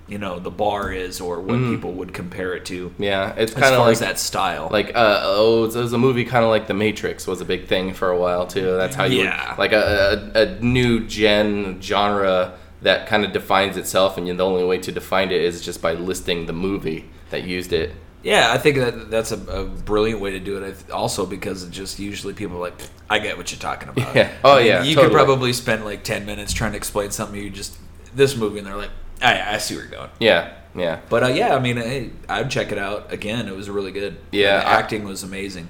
you 0.08 0.18
know 0.18 0.38
the 0.38 0.50
bar 0.50 0.90
is, 0.92 1.20
or 1.20 1.40
what 1.40 1.56
Mhm. 1.58 1.70
people 1.74 1.92
would 1.92 2.12
compare 2.14 2.54
it 2.54 2.64
to. 2.66 2.92
Yeah, 2.98 3.34
it's 3.36 3.52
As 3.52 3.60
kind 3.62 3.74
of 3.74 3.78
far 3.78 3.86
like 3.86 3.92
as 3.92 4.00
that 4.00 4.18
style, 4.18 4.68
like 4.72 4.88
uh 4.94 5.20
oh, 5.24 5.64
it 5.64 5.74
was 5.74 5.92
a 5.92 5.98
movie 5.98 6.24
kind 6.24 6.44
of 6.44 6.50
like 6.50 6.66
The 6.66 6.74
Matrix 6.74 7.26
was 7.26 7.40
a 7.40 7.44
big 7.44 7.66
thing 7.66 7.92
for 7.94 8.10
a 8.10 8.16
while 8.18 8.46
too. 8.46 8.76
That's 8.76 8.96
how 8.96 9.04
you 9.04 9.18
would- 9.18 9.24
Yeah. 9.26 9.54
like 9.58 9.72
a, 9.72 10.30
a 10.34 10.42
a 10.42 10.60
new 10.60 11.00
gen 11.00 11.80
genre 11.82 12.54
that 12.82 13.06
kind 13.06 13.24
of 13.24 13.32
defines 13.32 13.76
itself, 13.76 14.16
and 14.16 14.26
the 14.38 14.44
only 14.44 14.64
way 14.64 14.78
to 14.78 14.92
define 14.92 15.30
it 15.30 15.40
is 15.42 15.60
just 15.60 15.82
by 15.82 15.92
listing 15.94 16.46
the 16.46 16.52
movie 16.52 17.04
that 17.30 17.42
used 17.44 17.72
it. 17.72 17.92
yeah, 18.22 18.52
I 18.52 18.58
think 18.58 18.76
that 18.78 19.10
that's 19.10 19.30
a, 19.32 19.36
a 19.50 19.64
brilliant 19.64 20.20
way 20.20 20.30
to 20.32 20.40
do 20.40 20.58
it. 20.62 20.90
Also, 20.90 21.24
because 21.26 21.62
it 21.64 21.70
just 21.70 21.98
usually 21.98 22.34
people 22.34 22.56
are 22.56 22.60
like, 22.60 22.74
I 23.08 23.18
get 23.20 23.36
what 23.36 23.50
you're 23.52 23.60
talking 23.60 23.88
about. 23.88 24.14
Yeah. 24.20 24.30
Oh, 24.44 24.54
I 24.54 24.58
mean, 24.58 24.66
yeah, 24.66 24.82
You 24.82 24.94
totally. 24.94 25.10
could 25.10 25.16
probably 25.16 25.52
spend 25.52 25.84
like 25.84 26.02
ten 26.04 26.24
minutes 26.26 26.52
trying 26.52 26.72
to 26.72 26.76
explain 26.76 27.10
something. 27.10 27.40
You 27.40 27.50
just 27.50 27.76
this 28.14 28.36
movie, 28.36 28.58
and 28.58 28.66
they're 28.66 28.76
like, 28.76 28.90
I, 29.22 29.54
I 29.54 29.58
see 29.58 29.74
where 29.74 29.84
you're 29.84 29.92
going. 29.92 30.10
Yeah, 30.20 30.52
yeah. 30.74 31.00
But 31.08 31.22
uh, 31.24 31.28
yeah, 31.28 31.54
I 31.54 31.58
mean, 31.58 31.76
hey, 31.76 32.10
I'd 32.28 32.50
check 32.50 32.72
it 32.72 32.78
out 32.78 33.12
again. 33.12 33.48
It 33.48 33.54
was 33.56 33.68
really 33.70 33.92
good. 33.92 34.16
Yeah, 34.32 34.58
the 34.60 34.66
I- 34.68 34.72
acting 34.74 35.04
was 35.04 35.22
amazing. 35.22 35.68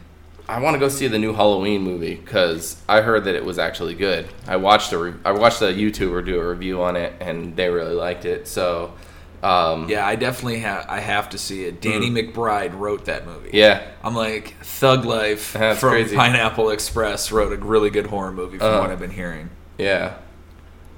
I 0.50 0.60
want 0.60 0.74
to 0.76 0.78
go 0.78 0.88
see 0.88 1.08
the 1.08 1.18
new 1.18 1.34
Halloween 1.34 1.82
movie 1.82 2.14
because 2.14 2.80
I 2.88 3.02
heard 3.02 3.24
that 3.24 3.34
it 3.34 3.44
was 3.44 3.58
actually 3.58 3.94
good. 3.94 4.28
I 4.46 4.56
watched 4.56 4.92
a 4.92 4.98
re- 4.98 5.14
I 5.24 5.32
watched 5.32 5.60
a 5.60 5.66
YouTuber 5.66 6.24
do 6.24 6.40
a 6.40 6.48
review 6.48 6.80
on 6.82 6.96
it, 6.96 7.12
and 7.20 7.54
they 7.54 7.68
really 7.68 7.92
liked 7.94 8.24
it. 8.24 8.48
So, 8.48 8.94
um, 9.42 9.90
Yeah, 9.90 10.06
I 10.06 10.16
definitely 10.16 10.60
have. 10.60 10.86
I 10.88 11.00
have 11.00 11.28
to 11.30 11.38
see 11.38 11.64
it. 11.64 11.82
Danny 11.82 12.10
McBride 12.10 12.74
wrote 12.78 13.04
that 13.04 13.26
movie. 13.26 13.50
Mm. 13.50 13.54
yeah, 13.54 13.82
I'm 14.02 14.14
like 14.14 14.54
Thug 14.62 15.04
Life 15.04 15.52
That's 15.52 15.80
from 15.80 15.90
crazy. 15.90 16.16
Pineapple 16.16 16.70
Express 16.70 17.30
wrote 17.30 17.52
a 17.52 17.56
really 17.56 17.90
good 17.90 18.06
horror 18.06 18.32
movie 18.32 18.56
from 18.56 18.68
Uh. 18.74 18.80
what 18.80 18.90
I've 18.90 19.00
been 19.00 19.10
hearing. 19.10 19.50
yeah. 19.76 20.14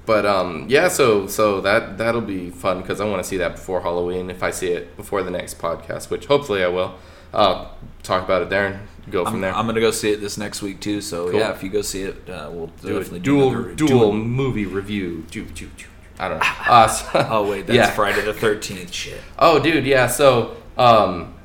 But 0.05 0.25
um, 0.25 0.65
yeah, 0.67 0.87
so 0.87 1.27
so 1.27 1.61
that 1.61 1.97
that'll 1.97 2.21
be 2.21 2.49
fun 2.49 2.81
because 2.81 2.99
I 2.99 3.05
want 3.05 3.21
to 3.23 3.27
see 3.27 3.37
that 3.37 3.53
before 3.53 3.81
Halloween. 3.81 4.29
If 4.29 4.41
I 4.43 4.51
see 4.51 4.67
it 4.69 4.97
before 4.97 5.21
the 5.23 5.31
next 5.31 5.59
podcast, 5.59 6.09
which 6.09 6.25
hopefully 6.25 6.63
I 6.63 6.67
will, 6.69 6.95
uh, 7.33 7.67
talk 8.03 8.23
about 8.23 8.41
it 8.41 8.49
there 8.49 8.65
and 8.67 8.79
go 9.11 9.23
from 9.25 9.35
I'm, 9.35 9.41
there. 9.41 9.55
I'm 9.55 9.67
gonna 9.67 9.79
go 9.79 9.91
see 9.91 10.11
it 10.11 10.19
this 10.19 10.37
next 10.37 10.61
week 10.63 10.79
too. 10.81 11.01
So 11.01 11.29
Cool. 11.29 11.39
yeah, 11.39 11.51
if 11.51 11.61
you 11.63 11.69
go 11.69 11.81
see 11.83 12.01
it, 12.01 12.27
uh, 12.29 12.49
we'll 12.51 12.67
do 12.81 12.93
definitely 12.99 13.19
a 13.19 13.21
do 13.21 13.31
dual 13.31 13.49
another- 13.51 13.73
dual 13.75 14.11
movie 14.13 14.65
review. 14.65 15.23
Ju- 15.29 15.45
ju- 15.53 15.69
ju- 15.77 15.87
I 16.19 16.27
don't 16.27 16.39
know. 16.39 16.45
Uh, 16.67 16.87
so- 16.87 17.27
Oh 17.29 17.49
wait, 17.49 17.67
that's 17.67 17.75
yeah. 17.77 17.91
Friday 17.91 18.21
the 18.21 18.33
Thirteenth. 18.33 18.91
Shit. 18.91 19.21
Oh, 19.37 19.59
dude, 19.59 19.85
yeah. 19.85 20.07
So, 20.07 20.57
um, 20.77 21.35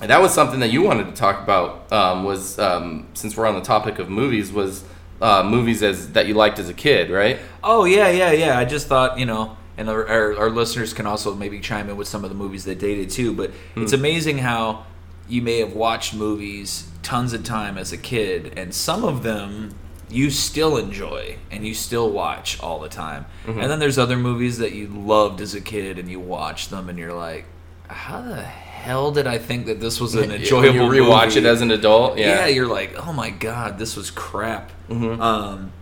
that 0.00 0.20
was 0.20 0.34
something 0.34 0.60
that 0.60 0.70
you 0.70 0.82
wanted 0.82 1.06
to 1.06 1.12
talk 1.12 1.40
about. 1.42 1.90
Um, 1.92 2.24
was 2.24 2.58
um, 2.58 3.06
since 3.14 3.36
we're 3.36 3.46
on 3.46 3.54
the 3.54 3.60
topic 3.62 3.98
of 4.00 4.10
movies, 4.10 4.52
was 4.52 4.84
uh, 5.20 5.42
movies 5.42 5.82
as 5.82 6.12
that 6.12 6.26
you 6.26 6.34
liked 6.34 6.58
as 6.58 6.68
a 6.68 6.74
kid, 6.74 7.10
right? 7.10 7.38
Oh 7.62 7.84
yeah, 7.84 8.08
yeah, 8.10 8.32
yeah. 8.32 8.58
I 8.58 8.64
just 8.64 8.86
thought 8.86 9.18
you 9.18 9.26
know, 9.26 9.56
and 9.76 9.88
our, 9.88 10.06
our, 10.06 10.36
our 10.36 10.50
listeners 10.50 10.92
can 10.92 11.06
also 11.06 11.34
maybe 11.34 11.60
chime 11.60 11.88
in 11.90 11.96
with 11.96 12.08
some 12.08 12.24
of 12.24 12.30
the 12.30 12.36
movies 12.36 12.64
they 12.64 12.74
dated 12.74 13.10
too. 13.10 13.32
But 13.32 13.50
it's 13.76 13.92
amazing 13.92 14.38
how 14.38 14.84
you 15.28 15.42
may 15.42 15.58
have 15.58 15.72
watched 15.72 16.14
movies 16.14 16.88
tons 17.02 17.32
of 17.32 17.44
time 17.44 17.78
as 17.78 17.92
a 17.92 17.96
kid, 17.98 18.54
and 18.56 18.74
some 18.74 19.04
of 19.04 19.22
them 19.22 19.74
you 20.08 20.30
still 20.30 20.76
enjoy 20.76 21.36
and 21.50 21.66
you 21.66 21.74
still 21.74 22.08
watch 22.10 22.60
all 22.60 22.78
the 22.78 22.88
time. 22.88 23.26
And 23.60 23.68
then 23.70 23.80
there's 23.80 23.98
other 23.98 24.16
movies 24.16 24.58
that 24.58 24.72
you 24.72 24.86
loved 24.86 25.40
as 25.40 25.54
a 25.54 25.60
kid, 25.60 25.98
and 25.98 26.08
you 26.08 26.20
watch 26.20 26.68
them, 26.68 26.88
and 26.88 26.96
you're 26.98 27.12
like, 27.12 27.44
how 27.88 28.22
the 28.22 28.42
hell 28.86 29.10
did 29.10 29.26
I 29.26 29.38
think 29.38 29.66
that 29.66 29.80
this 29.80 30.00
was 30.00 30.14
an 30.14 30.30
enjoyable? 30.38 30.86
When 30.86 30.94
you 30.96 31.02
rewatch 31.02 31.34
movie? 31.34 31.40
it 31.40 31.44
as 31.46 31.60
an 31.60 31.70
adult. 31.72 32.16
yeah. 32.18 32.26
Yeah. 32.26 32.46
Mm-hmm. 32.46 32.54
you're 32.56 32.68
like, 32.68 32.94
oh 33.06 33.12
my 33.12 33.30
god, 33.30 33.78
this 33.78 33.96
was 33.96 34.10
crap. 34.10 34.70
Um, 34.90 35.72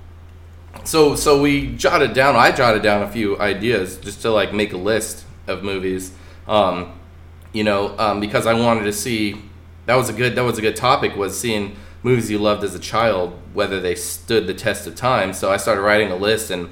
So, 0.85 1.15
so 1.15 1.41
we 1.41 1.77
jotted 1.77 2.15
down. 2.15 2.35
I 2.37 2.51
jotted 2.51 2.83
down 2.83 3.03
a 3.03 3.11
few 3.11 3.39
ideas 3.39 3.97
just 3.99 4.23
to 4.23 4.31
like 4.31 4.53
make 4.53 4.73
a 4.73 4.77
list 4.93 5.25
of 5.47 5.63
movies. 5.63 6.13
Um, 6.49 6.99
you 7.53 7.63
know, 7.65 7.97
um, 7.99 8.21
because 8.21 8.47
I 8.47 8.55
wanted 8.55 8.85
to 8.85 8.93
see. 8.93 9.37
That 9.87 9.97
was 9.97 10.09
a 10.09 10.13
good. 10.15 10.35
That 10.35 10.43
was 10.45 10.59
a 10.59 10.63
good 10.63 10.77
topic. 10.77 11.15
Was 11.17 11.39
seeing 11.39 11.77
movies 12.03 12.31
you 12.31 12.39
loved 12.39 12.65
as 12.65 12.75
a 12.75 12.79
child, 12.79 13.39
whether 13.53 13.81
they 13.81 13.95
stood 13.95 14.47
the 14.47 14.55
test 14.55 14.87
of 14.87 14.95
time. 14.97 15.33
So 15.33 15.51
I 15.53 15.59
started 15.59 15.83
writing 15.83 16.11
a 16.11 16.17
list, 16.17 16.51
and 16.51 16.69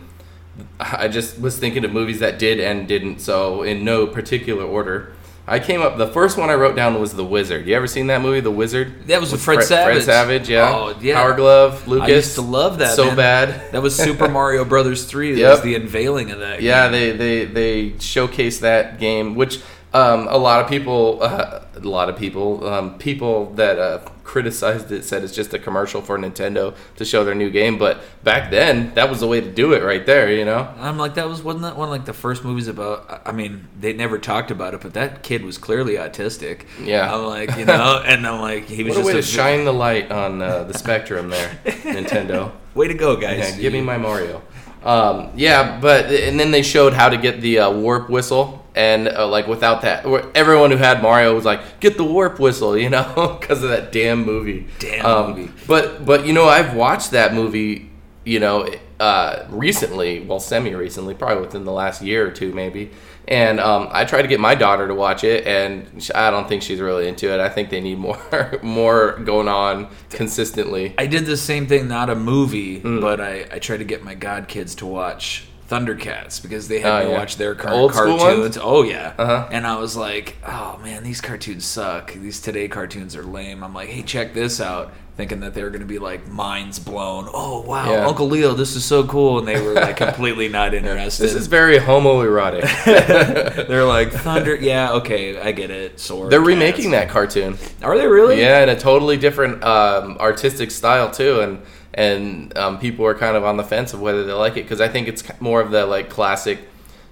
I 0.80 1.08
just 1.08 1.38
was 1.40 1.58
thinking 1.58 1.84
of 1.84 1.92
movies 1.92 2.18
that 2.20 2.38
did 2.38 2.58
and 2.58 2.88
didn't. 2.88 3.20
So 3.20 3.62
in 3.62 3.84
no 3.84 4.06
particular 4.06 4.64
order, 4.64 5.12
I 5.46 5.58
came 5.58 5.82
up. 5.82 5.98
The 5.98 6.06
first 6.06 6.38
one 6.38 6.50
I 6.50 6.54
wrote 6.54 6.76
down 6.76 7.00
was 7.00 7.14
The 7.14 7.24
Wizard. 7.24 7.66
You 7.66 7.74
ever 7.74 7.88
seen 7.88 8.06
that 8.06 8.22
movie, 8.22 8.38
The 8.40 8.50
Wizard? 8.50 9.08
That 9.08 9.20
was 9.20 9.32
with 9.32 9.42
Fred 9.42 9.56
Fred 9.56 9.66
Savage. 9.66 9.94
Fred 9.94 10.04
Savage, 10.04 10.48
yeah. 10.48 10.70
Oh, 10.72 10.96
yeah. 11.00 11.16
Power 11.16 11.34
Glove, 11.34 11.88
Lucas. 11.88 12.08
I 12.08 12.12
used 12.12 12.34
to 12.36 12.42
love 12.42 12.78
that. 12.78 12.94
So 12.94 13.06
man. 13.06 13.16
bad. 13.16 13.72
That 13.72 13.82
was 13.82 13.96
Super 13.96 14.28
Mario 14.38 14.64
Brothers 14.64 15.04
three. 15.04 15.32
That 15.32 15.40
Yep. 15.40 15.50
was 15.50 15.60
the 15.62 15.74
unveiling 15.74 16.30
of 16.30 16.38
that. 16.38 16.62
Yeah, 16.62 16.88
game. 16.90 17.18
they, 17.18 17.44
they 17.44 17.44
they 17.46 17.90
showcased 17.96 18.60
that 18.60 18.98
game, 19.00 19.34
which 19.34 19.60
Um, 19.94 20.26
a 20.30 20.38
lot 20.38 20.60
of 20.62 20.68
people, 20.70 21.18
uh, 21.20 21.60
a 21.76 21.80
lot 21.80 22.08
of 22.08 22.16
people, 22.16 22.66
um, 22.66 22.96
people 22.98 23.52
that 23.56 23.78
uh, 23.78 23.98
criticized 24.32 24.90
it 24.90 25.04
said 25.04 25.22
it's 25.22 25.34
just 25.34 25.52
a 25.52 25.58
commercial 25.58 26.00
for 26.00 26.16
Nintendo 26.16 26.74
to 26.96 27.04
show 27.04 27.22
their 27.22 27.34
new 27.34 27.50
game. 27.50 27.76
But 27.76 28.00
back 28.24 28.50
then, 28.50 28.94
that 28.94 29.10
was 29.10 29.20
the 29.20 29.26
way 29.26 29.42
to 29.42 29.52
do 29.52 29.74
it, 29.74 29.82
right 29.82 30.06
there. 30.06 30.32
You 30.32 30.46
know? 30.46 30.72
I'm 30.78 30.96
like, 30.96 31.16
that 31.16 31.28
was 31.28 31.42
wasn't 31.42 31.64
that 31.64 31.76
one 31.76 31.88
of, 31.88 31.92
like 31.92 32.06
the 32.06 32.14
first 32.14 32.42
movies 32.42 32.66
about? 32.66 33.22
I- 33.26 33.32
mean, 33.32 33.68
they 33.78 33.92
never 33.92 34.18
talked 34.18 34.50
about 34.50 34.72
it, 34.72 34.80
but 34.80 34.94
that 34.94 35.22
kid 35.22 35.44
was 35.44 35.58
clearly 35.58 35.94
autistic. 35.94 36.62
Yeah. 36.82 37.14
I'm 37.14 37.26
like, 37.26 37.56
you 37.58 37.66
know, 37.66 38.02
and 38.06 38.26
I'm 38.26 38.40
like, 38.40 38.64
he 38.64 38.82
was 38.84 38.96
What 38.96 39.02
a 39.02 39.06
way 39.06 39.12
to 39.12 39.18
just 39.20 39.34
shine 39.34 39.66
the 39.66 39.72
light 39.72 40.10
on 40.10 40.40
uh, 40.40 40.64
the 40.64 40.78
spectrum 40.78 41.28
there, 41.28 41.58
Nintendo. 41.64 42.52
Way 42.74 42.88
to 42.88 42.94
go, 42.94 43.16
guys! 43.16 43.56
Yeah, 43.56 43.60
give 43.60 43.72
me 43.74 43.82
my 43.82 43.98
Mario. 43.98 44.42
Um, 44.82 45.30
yeah, 45.36 45.78
but 45.78 46.06
and 46.06 46.40
then 46.40 46.50
they 46.52 46.62
showed 46.62 46.94
how 46.94 47.10
to 47.10 47.18
get 47.18 47.42
the 47.42 47.58
uh, 47.58 47.70
warp 47.70 48.08
whistle, 48.08 48.61
and 48.74 49.08
uh, 49.08 49.26
like 49.28 49.46
without 49.46 49.82
that, 49.82 50.04
everyone 50.34 50.70
who 50.70 50.76
had 50.78 51.02
Mario 51.02 51.34
was 51.34 51.44
like, 51.44 51.80
"Get 51.80 51.96
the 51.96 52.04
warp 52.04 52.38
whistle," 52.38 52.76
you 52.84 52.90
know, 52.90 53.36
because 53.40 53.62
of 53.62 53.70
that 53.70 53.92
damn 53.92 54.24
movie. 54.24 54.66
Damn 54.78 55.04
Um, 55.06 55.30
movie. 55.36 55.52
But 55.66 56.04
but 56.06 56.26
you 56.26 56.32
know, 56.32 56.48
I've 56.48 56.74
watched 56.74 57.10
that 57.12 57.34
movie, 57.34 57.90
you 58.24 58.40
know, 58.40 58.68
uh, 59.00 59.44
recently, 59.50 60.20
well, 60.20 60.40
semi 60.40 60.74
recently, 60.74 61.14
probably 61.14 61.42
within 61.44 61.64
the 61.64 61.72
last 61.72 62.02
year 62.02 62.26
or 62.26 62.30
two, 62.30 62.52
maybe. 62.52 62.90
And 63.28 63.60
um, 63.60 63.88
I 63.92 64.04
tried 64.04 64.22
to 64.22 64.28
get 64.28 64.40
my 64.40 64.56
daughter 64.56 64.88
to 64.88 64.94
watch 64.94 65.22
it, 65.22 65.46
and 65.46 66.10
I 66.12 66.30
don't 66.32 66.48
think 66.48 66.60
she's 66.62 66.80
really 66.80 67.06
into 67.06 67.32
it. 67.32 67.38
I 67.40 67.48
think 67.48 67.70
they 67.70 67.80
need 67.80 67.98
more 68.08 68.58
more 68.62 69.12
going 69.24 69.48
on 69.48 69.88
consistently. 70.10 70.94
I 70.98 71.06
did 71.06 71.26
the 71.26 71.36
same 71.36 71.66
thing, 71.66 71.88
not 71.88 72.08
a 72.10 72.14
movie, 72.14 72.80
Mm. 72.80 73.00
but 73.00 73.20
I, 73.20 73.46
I 73.52 73.58
tried 73.58 73.76
to 73.78 73.84
get 73.84 74.02
my 74.02 74.14
god 74.14 74.48
kids 74.48 74.74
to 74.76 74.86
watch 74.86 75.44
Thundercats 75.72 76.42
because 76.42 76.68
they 76.68 76.80
had 76.80 76.92
Oh, 77.02 77.04
me 77.06 77.12
yeah. 77.12 77.18
watch 77.18 77.36
their 77.36 77.54
current 77.54 77.76
Old 77.76 77.92
cartoons. 77.92 78.58
Oh 78.60 78.82
yeah, 78.82 79.14
Uh-huh. 79.18 79.48
and 79.50 79.66
I 79.66 79.76
was 79.78 79.96
like, 79.96 80.36
oh 80.46 80.78
man, 80.82 81.02
these 81.02 81.20
cartoons 81.22 81.64
suck. 81.64 82.12
These 82.12 82.40
today 82.40 82.68
cartoons 82.68 83.16
are 83.16 83.22
lame. 83.22 83.64
I'm 83.64 83.72
like, 83.74 83.88
hey, 83.88 84.02
check 84.02 84.34
this 84.34 84.60
out. 84.60 84.92
Thinking 85.14 85.40
that 85.40 85.52
they 85.52 85.62
were 85.62 85.68
gonna 85.70 85.84
be 85.84 85.98
like 85.98 86.26
minds 86.28 86.78
blown. 86.78 87.28
Oh 87.32 87.60
wow, 87.62 87.90
Yeah. 87.90 88.06
Uncle 88.06 88.28
Leo, 88.28 88.54
this 88.54 88.74
is 88.76 88.82
so 88.84 89.04
cool, 89.06 89.38
and 89.38 89.46
they 89.48 89.60
were 89.60 89.74
like 89.74 89.96
completely 89.98 90.48
not 90.48 90.72
interested. 90.78 91.22
This 91.24 91.34
is 91.34 91.46
very 91.48 91.76
homoerotic. 91.78 92.62
They're 93.68 93.84
like 93.84 94.10
Thunder. 94.12 94.56
Yeah, 94.62 94.92
okay, 94.92 95.38
I 95.40 95.52
get 95.52 95.70
it. 95.70 95.98
Sword. 96.00 96.30
They're 96.30 96.38
cats. 96.40 96.48
remaking 96.48 96.90
that 96.92 97.08
cartoon. 97.10 97.58
Are 97.82 97.96
they 97.98 98.06
really? 98.06 98.40
Yeah, 98.40 98.62
in 98.62 98.68
a 98.70 98.78
totally 98.78 99.16
different 99.18 99.62
um, 99.64 100.16
artistic 100.18 100.70
style 100.70 101.10
too, 101.10 101.40
and 101.40 101.62
and 101.94 102.56
um, 102.56 102.78
people 102.78 103.04
are 103.06 103.14
kind 103.14 103.36
of 103.36 103.44
on 103.44 103.56
the 103.56 103.64
fence 103.64 103.92
of 103.92 104.00
whether 104.00 104.24
they 104.24 104.32
like 104.32 104.56
it 104.56 104.62
because 104.62 104.80
I 104.80 104.88
think 104.88 105.08
it's 105.08 105.22
more 105.40 105.60
of 105.60 105.70
the 105.70 105.86
like 105.86 106.08
classic 106.08 106.60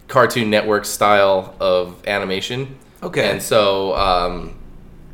Cartoon 0.09 0.51
Network 0.51 0.85
style 0.85 1.55
of 1.61 2.07
animation. 2.07 2.77
Okay. 3.03 3.31
And 3.31 3.43
so, 3.43 3.95
um, 3.95 4.59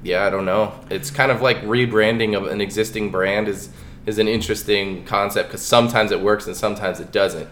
yeah, 0.02 0.24
I 0.24 0.30
don't 0.30 0.44
know. 0.44 0.72
It's 0.90 1.10
kind 1.10 1.30
of 1.30 1.42
like 1.42 1.58
rebranding 1.62 2.36
of 2.36 2.46
an 2.46 2.60
existing 2.60 3.10
brand 3.10 3.48
is 3.48 3.70
is 4.06 4.18
an 4.18 4.28
interesting 4.28 5.04
concept 5.04 5.48
because 5.48 5.62
sometimes 5.62 6.12
it 6.12 6.20
works 6.20 6.46
and 6.46 6.56
sometimes 6.56 7.00
it 7.00 7.10
doesn't. 7.10 7.48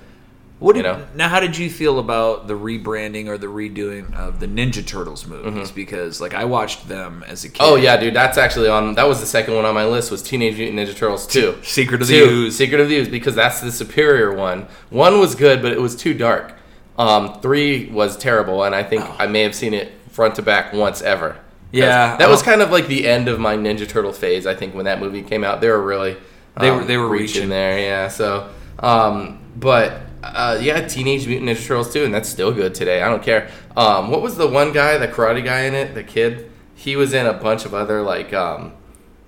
What 0.60 0.72
do 0.74 0.78
you 0.78 0.82
know? 0.84 1.04
now? 1.14 1.28
How 1.28 1.40
did 1.40 1.58
you 1.58 1.68
feel 1.68 1.98
about 1.98 2.46
the 2.46 2.54
rebranding 2.54 3.26
or 3.26 3.36
the 3.36 3.48
redoing 3.48 4.14
of 4.14 4.38
the 4.40 4.46
Ninja 4.46 4.86
Turtles 4.86 5.26
movies? 5.26 5.70
Because 5.70 6.20
like 6.20 6.32
I 6.32 6.44
watched 6.44 6.88
them 6.88 7.24
as 7.26 7.44
a 7.44 7.48
kid. 7.48 7.58
Mm-hmm. 7.60 7.72
Oh 7.72 7.76
yeah, 7.76 7.96
dude, 7.96 8.14
that's 8.14 8.38
actually 8.38 8.68
on. 8.68 8.94
That 8.94 9.08
was 9.08 9.20
the 9.20 9.26
second 9.26 9.54
one 9.56 9.64
on 9.64 9.74
my 9.74 9.84
list. 9.84 10.10
Was 10.10 10.22
Teenage 10.22 10.56
Mutant 10.56 10.78
Ninja 10.78 10.96
Turtles 10.96 11.26
two. 11.26 11.58
Secret 11.64 12.00
of 12.02 12.08
the 12.08 12.18
Two, 12.18 12.24
Ooze. 12.30 12.56
Secret 12.56 12.80
of 12.80 12.88
the 12.88 12.96
Ooze, 12.96 13.08
because 13.08 13.34
that's 13.34 13.60
the 13.60 13.72
superior 13.72 14.32
one. 14.32 14.68
One 14.90 15.18
was 15.20 15.34
good, 15.34 15.60
but 15.60 15.72
it 15.72 15.80
was 15.80 15.96
too 15.96 16.14
dark. 16.14 16.54
Um, 16.96 17.40
three 17.40 17.90
was 17.90 18.16
terrible, 18.16 18.62
and 18.62 18.74
I 18.74 18.84
think 18.84 19.02
Oh. 19.04 19.16
I 19.18 19.26
may 19.26 19.42
have 19.42 19.54
seen 19.54 19.74
it 19.74 19.92
front 20.10 20.36
to 20.36 20.42
back 20.42 20.72
once 20.72 21.02
ever. 21.02 21.36
Yeah, 21.72 22.16
that 22.16 22.30
was 22.30 22.40
oh. 22.42 22.44
kind 22.44 22.62
of 22.62 22.70
like 22.70 22.86
the 22.86 23.06
end 23.08 23.26
of 23.26 23.40
my 23.40 23.56
Ninja 23.56 23.88
Turtle 23.88 24.12
phase. 24.12 24.46
I 24.46 24.54
think 24.54 24.76
when 24.76 24.84
that 24.84 25.00
movie 25.00 25.22
came 25.22 25.42
out, 25.42 25.60
they 25.60 25.68
were 25.68 25.82
really 25.82 26.16
They 26.60 26.70
were- 26.70 26.82
um, 26.82 26.86
they 26.86 26.96
were 26.96 27.08
reaching 27.08 27.34
reaching. 27.34 27.48
there. 27.50 27.78
Yeah, 27.80 28.06
so 28.08 28.48
um, 28.78 29.40
but. 29.56 30.02
Uh, 30.34 30.58
yeah, 30.60 30.86
Teenage 30.86 31.26
Mutant 31.26 31.50
Ninja 31.50 31.66
Turtles 31.66 31.92
too, 31.92 32.04
and 32.04 32.14
that's 32.14 32.28
still 32.28 32.52
good 32.52 32.74
today. 32.74 33.02
I 33.02 33.08
don't 33.08 33.22
care. 33.22 33.50
Um, 33.76 34.10
what 34.10 34.22
was 34.22 34.36
the 34.36 34.46
one 34.48 34.72
guy, 34.72 34.96
the 34.98 35.08
karate 35.08 35.44
guy 35.44 35.62
in 35.62 35.74
it, 35.74 35.94
the 35.94 36.04
kid? 36.04 36.50
He 36.74 36.96
was 36.96 37.12
in 37.12 37.26
a 37.26 37.32
bunch 37.32 37.64
of 37.64 37.74
other 37.74 38.02
like 38.02 38.32
um, 38.32 38.72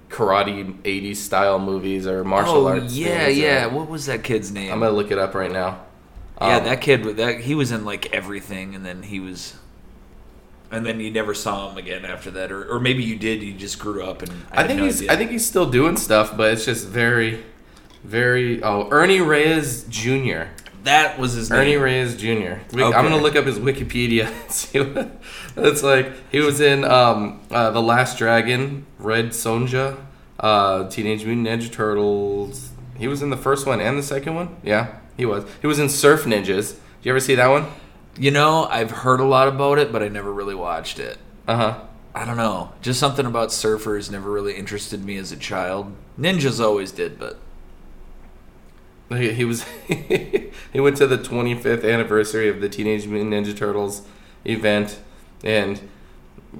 karate 0.08 0.80
80s 0.82 1.16
style 1.16 1.58
movies 1.58 2.06
or 2.06 2.24
martial 2.24 2.66
Oh 2.66 2.68
arts. 2.68 2.94
yeah, 2.96 3.28
yeah. 3.28 3.66
uh, 3.66 3.74
What 3.74 3.88
was 3.88 4.06
that 4.06 4.24
kid's 4.24 4.50
name? 4.52 4.72
I'm 4.72 4.80
gonna 4.80 4.92
look 4.92 5.10
it 5.10 5.18
up 5.18 5.34
right 5.34 5.50
now. 5.52 5.80
yeah, 6.40 6.56
Um, 6.58 6.64
that 6.64 6.80
kid. 6.80 7.16
That 7.16 7.40
he 7.40 7.54
was 7.54 7.72
in 7.72 7.84
like 7.84 8.12
everything, 8.14 8.74
and 8.74 8.84
then 8.84 9.02
he 9.02 9.20
was. 9.20 9.54
And 10.68 10.84
then 10.84 10.98
you 10.98 11.12
never 11.12 11.32
saw 11.32 11.70
him 11.70 11.78
again 11.78 12.04
after 12.04 12.28
that, 12.32 12.50
or, 12.50 12.64
or 12.68 12.80
maybe 12.80 13.04
you 13.04 13.14
did. 13.16 13.40
You 13.42 13.52
just 13.54 13.78
grew 13.78 14.02
up, 14.02 14.22
and 14.22 14.32
I, 14.50 14.64
I 14.64 14.66
think 14.66 14.78
no 14.80 14.84
he's 14.86 14.98
idea. 15.02 15.12
I 15.12 15.16
think 15.16 15.30
he's 15.30 15.46
still 15.46 15.70
doing 15.70 15.96
stuff, 15.96 16.36
but 16.36 16.52
it's 16.52 16.64
just 16.64 16.88
very, 16.88 17.44
very. 18.02 18.60
Oh, 18.64 18.88
Ernie 18.90 19.20
Reyes 19.20 19.84
Jr. 19.88 20.46
that 20.86 21.18
was 21.18 21.34
his 21.34 21.50
Ernie 21.52 21.72
name. 21.72 21.82
Reyes 21.82 22.16
Jr. 22.16 22.60
Wik- 22.72 22.94
I'm 22.94 23.04
gonna 23.04 23.18
look 23.18 23.36
up 23.36 23.44
his 23.46 23.58
Wikipedia 23.58 24.26
and 24.42 24.50
see 24.50 24.80
what 24.80 25.10
it's 25.56 25.82
like. 25.82 26.12
He 26.30 26.40
was 26.40 26.60
in 26.60 26.84
um, 26.84 27.40
uh, 27.50 27.70
the 27.70 27.82
Last 27.82 28.18
Dragon, 28.18 28.86
Red 28.98 29.26
Sonja, 29.26 29.98
uh, 30.40 30.88
Teenage 30.88 31.24
Mutant 31.24 31.46
Ninja 31.46 31.70
Turtles. 31.70 32.70
He 32.96 33.08
was 33.08 33.22
in 33.22 33.30
the 33.30 33.36
first 33.36 33.66
one 33.66 33.80
and 33.80 33.98
the 33.98 34.02
second 34.02 34.34
one. 34.34 34.56
Yeah, 34.62 34.98
he 35.16 35.26
was. 35.26 35.44
He 35.60 35.66
was 35.66 35.78
in 35.78 35.88
Surf 35.88 36.24
Ninjas. 36.24 36.70
Did 36.72 36.78
you 37.02 37.12
ever 37.12 37.20
see 37.20 37.34
that 37.34 37.48
one? 37.48 37.66
You 38.18 38.30
know, 38.30 38.64
I've 38.64 38.90
heard 38.90 39.20
a 39.20 39.24
lot 39.26 39.48
about 39.48 39.78
it, 39.78 39.92
but 39.92 40.02
I 40.02 40.08
never 40.08 40.32
really 40.32 40.54
watched 40.54 40.98
it. 40.98 41.18
Uh 41.46 41.56
huh. 41.56 41.80
I 42.14 42.24
don't 42.24 42.38
know. 42.38 42.72
Just 42.80 42.98
something 42.98 43.26
about 43.26 43.50
surfers 43.50 44.10
never 44.10 44.30
really 44.30 44.54
interested 44.54 45.04
me 45.04 45.18
as 45.18 45.32
a 45.32 45.36
child. 45.36 45.92
Ninjas 46.18 46.64
always 46.64 46.90
did, 46.90 47.18
but 47.18 47.38
He, 49.08 49.32
he 49.32 49.44
was 49.44 49.62
he 49.86 50.80
went 50.80 50.96
to 50.96 51.06
the 51.06 51.18
25th 51.18 51.90
anniversary 51.90 52.48
of 52.48 52.60
the 52.60 52.68
Teenage 52.68 53.06
Mutant 53.06 53.32
Ninja 53.32 53.56
Turtles 53.56 54.02
event, 54.44 54.98
and 55.44 55.80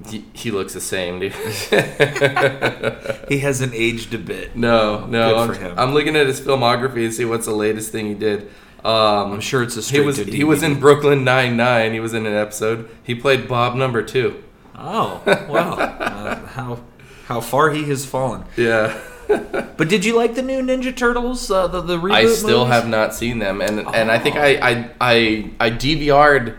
he, 0.09 0.25
he 0.33 0.51
looks 0.51 0.73
the 0.73 0.81
same, 0.81 1.19
dude. 1.19 1.33
he 3.29 3.39
hasn't 3.39 3.73
aged 3.73 4.13
a 4.13 4.17
bit. 4.17 4.55
no, 4.55 5.05
no, 5.07 5.47
Good 5.47 5.57
I'm, 5.57 5.61
him. 5.61 5.79
I'm 5.79 5.93
looking 5.93 6.15
at 6.15 6.27
his 6.27 6.39
filmography 6.39 7.05
and 7.05 7.13
see 7.13 7.25
what's 7.25 7.45
the 7.45 7.53
latest 7.53 7.91
thing 7.91 8.07
he 8.07 8.13
did. 8.13 8.49
Um, 8.85 9.33
I'm 9.33 9.41
sure 9.41 9.63
it's 9.63 9.75
a 9.75 9.81
he 9.81 9.99
was 9.99 10.17
he 10.17 10.43
was 10.43 10.63
in 10.63 10.79
Brooklyn 10.79 11.23
Nine 11.23 11.57
Nine. 11.57 11.93
He 11.93 11.99
was 11.99 12.13
in 12.13 12.25
an 12.25 12.33
episode. 12.33 12.89
He 13.03 13.15
played 13.15 13.47
Bob 13.47 13.75
Number 13.75 14.03
Two. 14.03 14.43
Oh, 14.75 15.21
wow. 15.49 15.73
uh, 15.73 16.45
how 16.47 16.79
how 17.25 17.41
far 17.41 17.71
he 17.71 17.83
has 17.85 18.05
fallen. 18.05 18.45
Yeah, 18.55 18.97
But 19.77 19.89
did 19.89 20.03
you 20.05 20.15
like 20.15 20.33
the 20.35 20.41
new 20.41 20.61
Ninja 20.61 20.95
Turtles? 20.95 21.51
Uh, 21.51 21.67
the 21.67 21.81
the 21.81 21.97
reboot 21.97 22.11
I 22.13 22.27
still 22.27 22.59
movies? 22.65 22.73
have 22.73 22.87
not 22.87 23.13
seen 23.13 23.39
them, 23.39 23.61
and 23.61 23.79
and 23.93 24.11
I 24.11 24.17
think 24.19 24.35
Oh. 24.35 24.41
I 24.41 24.57
I 24.69 24.89
I 24.99 25.51
I 25.59 25.69
DVR'd 25.69 26.55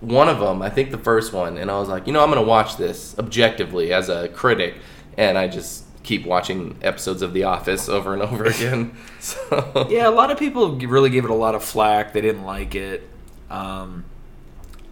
one 0.00 0.28
of 0.28 0.38
them. 0.40 0.62
I 0.62 0.70
think 0.70 0.90
the 0.90 0.98
first 0.98 1.32
one, 1.32 1.58
and 1.58 1.70
I 1.70 1.78
was 1.78 1.88
like, 1.88 2.06
you 2.06 2.12
know, 2.12 2.22
I'm 2.22 2.30
gonna 2.30 2.42
watch 2.42 2.76
this 2.76 3.14
objectively 3.18 3.92
as 3.92 4.08
a 4.08 4.28
critic, 4.28 4.74
and 5.18 5.36
I 5.36 5.48
just 5.48 5.84
keep 6.04 6.26
watching 6.26 6.76
episodes 6.82 7.22
of 7.22 7.32
The 7.34 7.44
Office 7.44 7.88
over 7.88 8.12
and 8.12 8.22
over 8.22 8.44
again. 8.54 8.96
So 9.20 9.86
Yeah, 9.90 10.08
a 10.08 10.10
lot 10.10 10.30
of 10.30 10.38
people 10.38 10.76
really 10.76 11.10
gave 11.10 11.24
it 11.24 11.30
a 11.30 11.34
lot 11.34 11.54
of 11.54 11.62
flack. 11.64 12.12
They 12.12 12.20
didn't 12.20 12.44
like 12.44 12.74
it. 12.74 13.08
Um, 13.50 14.04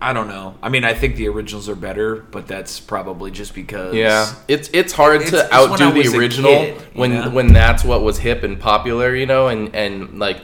I 0.03 0.13
don't 0.13 0.27
know. 0.29 0.57
I 0.63 0.69
mean, 0.69 0.85
I 0.85 0.95
think 0.95 1.15
the 1.17 1.29
originals 1.29 1.69
are 1.69 1.77
better, 1.77 2.17
but 2.17 2.47
that's 2.49 2.81
probably 2.81 3.31
just 3.31 3.55
because. 3.55 3.95
Yeah, 3.95 4.33
it's 4.49 4.69
it's 4.73 4.93
hard 4.93 5.23
It's- 5.23 5.31
to 5.31 5.45
it's 5.45 5.53
outdo 5.55 5.93
the 5.93 6.19
original 6.19 6.51
kid, 6.51 6.83
when 6.95 7.13
know? 7.15 7.31
when 7.31 7.53
that's 7.53 7.85
what 7.85 8.03
was 8.03 8.19
hip 8.19 8.43
and 8.43 8.59
popular, 8.59 9.15
you 9.15 9.27
know, 9.27 9.47
and 9.49 9.75
and 9.75 10.19
like 10.19 10.39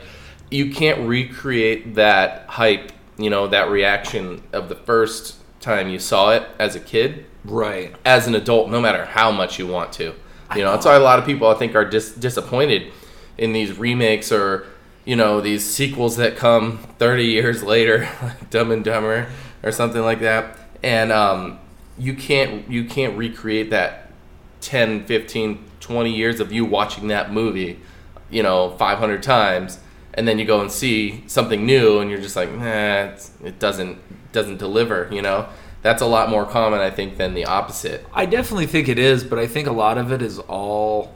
you 0.49 0.71
can't 0.71 1.07
recreate 1.07 1.95
that 1.95 2.45
hype, 2.47 2.91
you 3.17 3.29
know, 3.29 3.47
that 3.47 3.69
reaction 3.69 4.41
of 4.53 4.69
the 4.69 4.75
first 4.75 5.35
time 5.59 5.89
you 5.89 5.99
saw 5.99 6.31
it 6.31 6.43
as 6.57 6.75
a 6.75 6.79
kid 6.79 7.25
Right. 7.43 7.93
as 8.05 8.27
an 8.27 8.35
adult, 8.35 8.69
no 8.69 8.79
matter 8.79 9.05
how 9.05 9.29
much 9.31 9.59
you 9.59 9.67
want 9.67 9.91
to. 9.93 10.13
You 10.55 10.63
know, 10.63 10.71
that's 10.71 10.85
why 10.85 10.95
a 10.95 10.99
lot 10.99 11.19
of 11.19 11.25
people 11.25 11.47
I 11.49 11.53
think 11.55 11.75
are 11.75 11.85
dis- 11.85 12.11
disappointed 12.15 12.91
in 13.37 13.51
these 13.53 13.77
remakes 13.77 14.31
or 14.31 14.65
you 15.05 15.15
know 15.15 15.41
these 15.41 15.65
sequels 15.65 16.15
that 16.17 16.35
come 16.37 16.79
30 16.97 17.25
years 17.25 17.61
later, 17.61 18.07
like 18.23 18.49
Dumb 18.55 18.71
and 18.71 18.83
Dumber 18.83 19.27
or 19.63 19.71
something 19.71 20.01
like 20.01 20.19
that, 20.21 20.57
and 20.83 21.11
um, 21.11 21.59
you 21.97 22.13
can't 22.13 22.69
you 22.69 22.85
can't 22.85 23.17
recreate 23.17 23.69
that 23.71 24.11
10, 24.61 25.05
15, 25.05 25.63
20 25.79 26.15
years 26.15 26.39
of 26.39 26.51
you 26.51 26.65
watching 26.65 27.07
that 27.07 27.31
movie, 27.31 27.79
you 28.29 28.43
know, 28.43 28.71
500 28.77 29.23
times. 29.23 29.79
And 30.13 30.27
then 30.27 30.39
you 30.39 30.43
go 30.45 30.59
and 30.59 30.71
see 30.71 31.23
something 31.27 31.65
new, 31.65 31.99
and 31.99 32.09
you're 32.09 32.19
just 32.19 32.35
like, 32.35 32.51
nah, 32.51 33.03
it's, 33.05 33.31
it 33.43 33.59
doesn't 33.59 33.99
doesn't 34.31 34.57
deliver. 34.57 35.07
You 35.11 35.21
know, 35.21 35.47
that's 35.81 36.01
a 36.01 36.05
lot 36.05 36.29
more 36.29 36.45
common, 36.45 36.79
I 36.79 36.89
think, 36.89 37.17
than 37.17 37.35
the 37.35 37.45
opposite. 37.45 38.05
I 38.11 38.25
definitely 38.25 38.65
think 38.65 38.89
it 38.89 38.99
is, 38.99 39.23
but 39.23 39.39
I 39.39 39.47
think 39.47 39.67
a 39.67 39.71
lot 39.71 39.97
of 39.97 40.11
it 40.11 40.21
is 40.21 40.39
all 40.39 41.13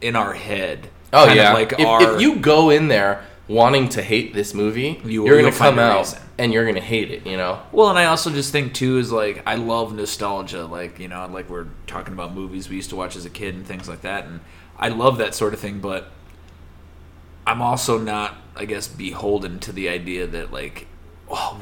in 0.00 0.16
our 0.16 0.34
head. 0.34 0.90
Oh 1.12 1.32
yeah, 1.32 1.52
like 1.52 1.72
if, 1.72 1.86
our, 1.86 2.14
if 2.16 2.20
you 2.20 2.36
go 2.36 2.70
in 2.70 2.88
there 2.88 3.24
wanting 3.48 3.88
to 3.90 4.02
hate 4.02 4.34
this 4.34 4.52
movie, 4.52 5.00
You- 5.04 5.26
are 5.26 5.36
gonna 5.40 5.52
come 5.52 5.78
out 5.78 5.98
reason. 5.98 6.20
And 6.38 6.52
you're 6.52 6.66
gonna 6.66 6.80
hate 6.80 7.10
it. 7.10 7.26
You 7.26 7.36
know. 7.36 7.62
Well, 7.72 7.90
and 7.90 7.98
I 7.98 8.06
also 8.06 8.30
just 8.30 8.52
think 8.52 8.74
too 8.74 8.98
is 8.98 9.12
like 9.12 9.42
I 9.46 9.56
love 9.56 9.94
nostalgia. 9.94 10.64
Like 10.66 10.98
you 10.98 11.08
know, 11.08 11.26
like 11.30 11.48
we're 11.48 11.68
talking 11.86 12.12
about 12.14 12.34
movies 12.34 12.68
we 12.68 12.76
used 12.76 12.90
to 12.90 12.96
watch 12.96 13.16
as 13.16 13.24
a 13.24 13.30
kid 13.30 13.54
and 13.54 13.66
things 13.66 13.88
like 13.88 14.02
that, 14.02 14.24
and 14.26 14.40
I 14.78 14.88
love 14.88 15.18
that 15.18 15.34
sort 15.34 15.54
of 15.54 15.60
thing. 15.60 15.80
But 15.80 16.10
I'm 17.46 17.62
also 17.62 17.98
not, 17.98 18.36
I 18.54 18.64
guess, 18.64 18.88
beholden 18.88 19.60
to 19.60 19.72
the 19.72 19.88
idea 19.88 20.26
that 20.26 20.52
like, 20.52 20.86
oh, 21.30 21.60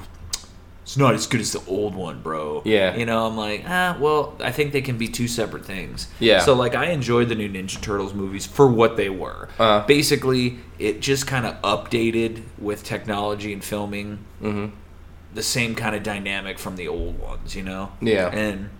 it's 0.94 0.98
not 1.00 1.12
as 1.14 1.26
good 1.26 1.40
as 1.40 1.50
the 1.50 1.60
old 1.66 1.96
one, 1.96 2.20
bro. 2.22 2.62
Yeah. 2.64 2.94
You 2.94 3.04
know, 3.04 3.26
I'm 3.26 3.36
like, 3.36 3.64
ah, 3.66 3.96
well, 3.98 4.36
I 4.38 4.52
think 4.52 4.70
they 4.72 4.80
can 4.80 4.96
be 4.96 5.08
two 5.08 5.26
separate 5.26 5.64
things. 5.64 6.06
Yeah. 6.20 6.38
So 6.38 6.54
like, 6.54 6.76
I 6.76 6.90
enjoyed 6.90 7.28
the 7.28 7.34
new 7.34 7.48
Ninja 7.48 7.82
Turtles 7.82 8.14
movies 8.14 8.46
for 8.46 8.68
what 8.68 8.96
they 8.96 9.08
were. 9.10 9.48
Uh. 9.58 9.84
Basically, 9.86 10.60
it 10.78 11.00
just 11.00 11.26
kind 11.26 11.46
of 11.46 11.60
updated 11.62 12.44
with 12.58 12.84
technology 12.84 13.52
and 13.52 13.64
filming 13.64 14.20
Mm-hmm. 14.40 14.72
the 15.34 15.42
same 15.42 15.74
kind 15.74 15.96
of 15.96 16.04
dynamic 16.04 16.60
from 16.60 16.76
the 16.76 16.86
old 16.86 17.18
ones, 17.18 17.56
you 17.56 17.64
know? 17.64 17.90
Yeah. 18.00 18.28
And 18.32 18.70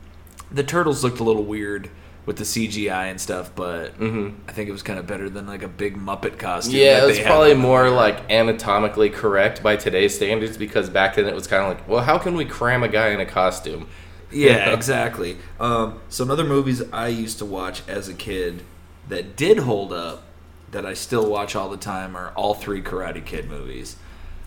the 0.52 0.62
turtles 0.62 1.02
looked 1.02 1.18
a 1.18 1.24
little 1.24 1.42
weird 1.42 1.90
with 2.26 2.36
the 2.36 2.44
CGI 2.44 3.10
and 3.10 3.20
stuff, 3.20 3.54
but 3.54 3.92
I 4.00 4.52
think 4.52 4.68
it 4.68 4.72
was 4.72 4.82
kind 4.82 4.98
of 4.98 5.06
better 5.06 5.28
than 5.28 5.46
like 5.46 5.62
a 5.62 5.68
big 5.68 5.96
Muppet 5.96 6.38
costume. 6.38 6.74
Mm-hmm. 6.74 6.82
Yeah, 6.82 7.04
it 7.04 7.06
was 7.06 7.20
probably 7.20 7.54
more 7.54 7.90
like 7.90 8.30
anatomically 8.30 9.10
correct 9.10 9.62
by 9.62 9.76
today's 9.76 10.14
standards 10.14 10.56
because 10.56 10.88
back 10.88 11.16
then 11.16 11.26
it 11.26 11.34
was 11.34 11.46
kind 11.46 11.62
of 11.62 11.76
like, 11.76 11.88
well, 11.88 12.02
how 12.02 12.18
can 12.18 12.34
we 12.34 12.44
cram 12.44 12.82
a 12.82 12.88
guy 12.88 13.08
in 13.08 13.20
a 13.20 13.26
costume? 13.26 13.88
Yeah, 14.32 14.74
exactly. 14.74 15.36
Um, 15.60 16.00
some 16.08 16.28
other 16.28 16.42
movies 16.42 16.82
I 16.92 17.06
used 17.06 17.38
to 17.38 17.44
watch 17.44 17.86
as 17.86 18.08
a 18.08 18.14
kid 18.14 18.64
that 19.08 19.36
did 19.36 19.58
hold 19.58 19.92
up 19.92 20.24
that 20.72 20.84
I 20.84 20.94
still 20.94 21.30
watch 21.30 21.54
all 21.54 21.68
the 21.68 21.76
time 21.76 22.16
are 22.16 22.32
all 22.32 22.54
three 22.54 22.82
Karate 22.82 23.24
Kid 23.24 23.48
movies. 23.48 23.94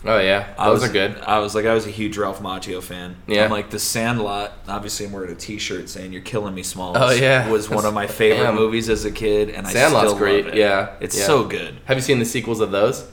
Oh 0.08 0.18
yeah, 0.18 0.54
I 0.56 0.70
those 0.70 0.80
was, 0.80 0.88
are 0.88 0.92
good. 0.92 1.18
I 1.20 1.38
was 1.40 1.54
like, 1.54 1.66
I 1.66 1.74
was 1.74 1.86
a 1.86 1.90
huge 1.90 2.16
Ralph 2.16 2.40
Macchio 2.40 2.82
fan. 2.82 3.16
Yeah. 3.26 3.44
I'm 3.44 3.50
like 3.50 3.68
The 3.68 3.78
Sandlot. 3.78 4.52
Obviously, 4.66 5.04
I'm 5.04 5.12
wearing 5.12 5.30
a 5.30 5.34
T-shirt 5.34 5.90
saying 5.90 6.14
"You're 6.14 6.22
killing 6.22 6.54
me, 6.54 6.62
Smalls." 6.62 6.96
Oh, 6.98 7.10
yeah. 7.10 7.46
was 7.50 7.68
one 7.68 7.84
of 7.84 7.92
my 7.92 8.06
favorite 8.20 8.44
Damn. 8.44 8.54
movies 8.54 8.88
as 8.88 9.04
a 9.04 9.10
kid, 9.10 9.50
and 9.50 9.66
I 9.66 9.70
still 9.70 9.90
great. 9.90 9.92
love 9.92 10.04
it. 10.04 10.08
Sandlot's 10.08 10.18
great. 10.18 10.54
Yeah, 10.54 10.96
it's 11.00 11.18
yeah. 11.18 11.26
so 11.26 11.44
good. 11.44 11.78
Have 11.84 11.98
you 11.98 12.00
seen 12.00 12.20
the 12.20 12.24
sequels 12.24 12.60
of 12.60 12.70
those? 12.70 13.06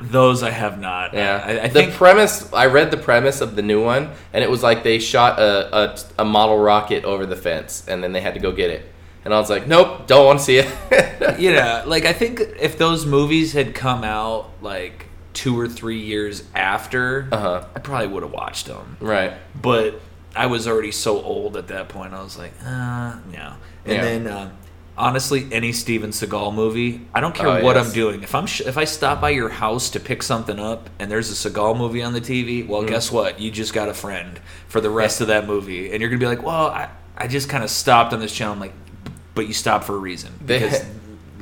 Those 0.00 0.44
I 0.44 0.50
have 0.50 0.80
not. 0.80 1.12
Yeah, 1.12 1.42
I, 1.44 1.64
I 1.64 1.66
the 1.66 1.74
think 1.74 1.94
premise. 1.94 2.52
I 2.52 2.66
read 2.66 2.92
the 2.92 2.98
premise 2.98 3.40
of 3.40 3.56
the 3.56 3.62
new 3.62 3.82
one, 3.82 4.12
and 4.32 4.44
it 4.44 4.50
was 4.50 4.62
like 4.62 4.84
they 4.84 5.00
shot 5.00 5.40
a, 5.40 5.76
a 5.76 5.98
a 6.20 6.24
model 6.24 6.58
rocket 6.58 7.02
over 7.04 7.26
the 7.26 7.36
fence, 7.36 7.84
and 7.88 8.00
then 8.00 8.12
they 8.12 8.20
had 8.20 8.34
to 8.34 8.40
go 8.40 8.52
get 8.52 8.70
it. 8.70 8.88
And 9.24 9.34
I 9.34 9.40
was 9.40 9.50
like, 9.50 9.66
nope, 9.66 10.06
don't 10.06 10.24
want 10.24 10.38
to 10.38 10.44
see 10.44 10.58
it. 10.58 11.38
yeah, 11.40 11.82
like 11.84 12.04
I 12.04 12.12
think 12.12 12.40
if 12.60 12.78
those 12.78 13.06
movies 13.06 13.54
had 13.54 13.74
come 13.74 14.04
out 14.04 14.50
like 14.62 15.06
two 15.34 15.58
or 15.58 15.68
three 15.68 15.98
years 15.98 16.42
after, 16.54 17.28
Uh-huh. 17.32 17.64
I 17.74 17.78
probably 17.78 18.08
would 18.08 18.22
have 18.22 18.32
watched 18.32 18.66
them. 18.66 18.96
right. 19.00 19.32
But 19.60 20.00
I 20.34 20.46
was 20.46 20.66
already 20.66 20.92
so 20.92 21.20
old 21.22 21.56
at 21.56 21.68
that 21.68 21.88
point. 21.88 22.14
I 22.14 22.22
was 22.22 22.38
like, 22.38 22.52
uh, 22.64 23.14
no. 23.32 23.54
And 23.84 23.94
Yeah. 23.94 24.02
then, 24.02 24.26
uh, 24.26 24.50
honestly, 24.96 25.46
any 25.52 25.72
Steven 25.72 26.10
Seagal 26.10 26.54
movie, 26.54 27.02
I 27.14 27.20
don't 27.20 27.34
care 27.34 27.48
Oh, 27.48 27.62
what 27.62 27.76
yes. 27.76 27.86
I'm 27.88 27.92
doing. 27.92 28.22
If 28.22 28.34
I'm 28.34 28.46
sh- 28.46 28.62
if 28.62 28.76
I 28.78 28.84
stop 28.84 29.20
by 29.20 29.30
your 29.30 29.48
house 29.48 29.90
to 29.90 30.00
pick 30.00 30.22
something 30.22 30.58
up 30.58 30.88
and 30.98 31.10
there's 31.10 31.30
a 31.30 31.50
Seagal 31.50 31.76
movie 31.76 32.02
on 32.02 32.12
the 32.12 32.20
TV, 32.20 32.62
well, 32.66 32.82
guess 32.82 33.06
Mm-hmm. 33.08 33.16
what? 33.16 33.40
You 33.40 33.50
just 33.50 33.72
got 33.74 33.88
a 33.88 33.94
friend 33.94 34.38
for 34.68 34.80
the 34.80 34.90
rest 34.90 35.20
of 35.20 35.26
that 35.28 35.46
movie, 35.46 35.90
and 35.92 36.00
you're 36.00 36.08
gonna 36.10 36.20
be 36.20 36.26
like, 36.26 36.42
well, 36.42 36.66
I, 36.68 36.88
I 37.16 37.26
just 37.26 37.48
kind 37.48 37.62
of 37.64 37.70
stopped 37.70 38.12
on 38.14 38.20
this 38.20 38.32
channel. 38.34 38.54
I'm 38.54 38.60
like, 38.60 38.74
but 39.34 39.46
you 39.46 39.54
stopped 39.54 39.84
for 39.84 39.94
a 39.96 39.98
reason 39.98 40.32
because 40.44 40.82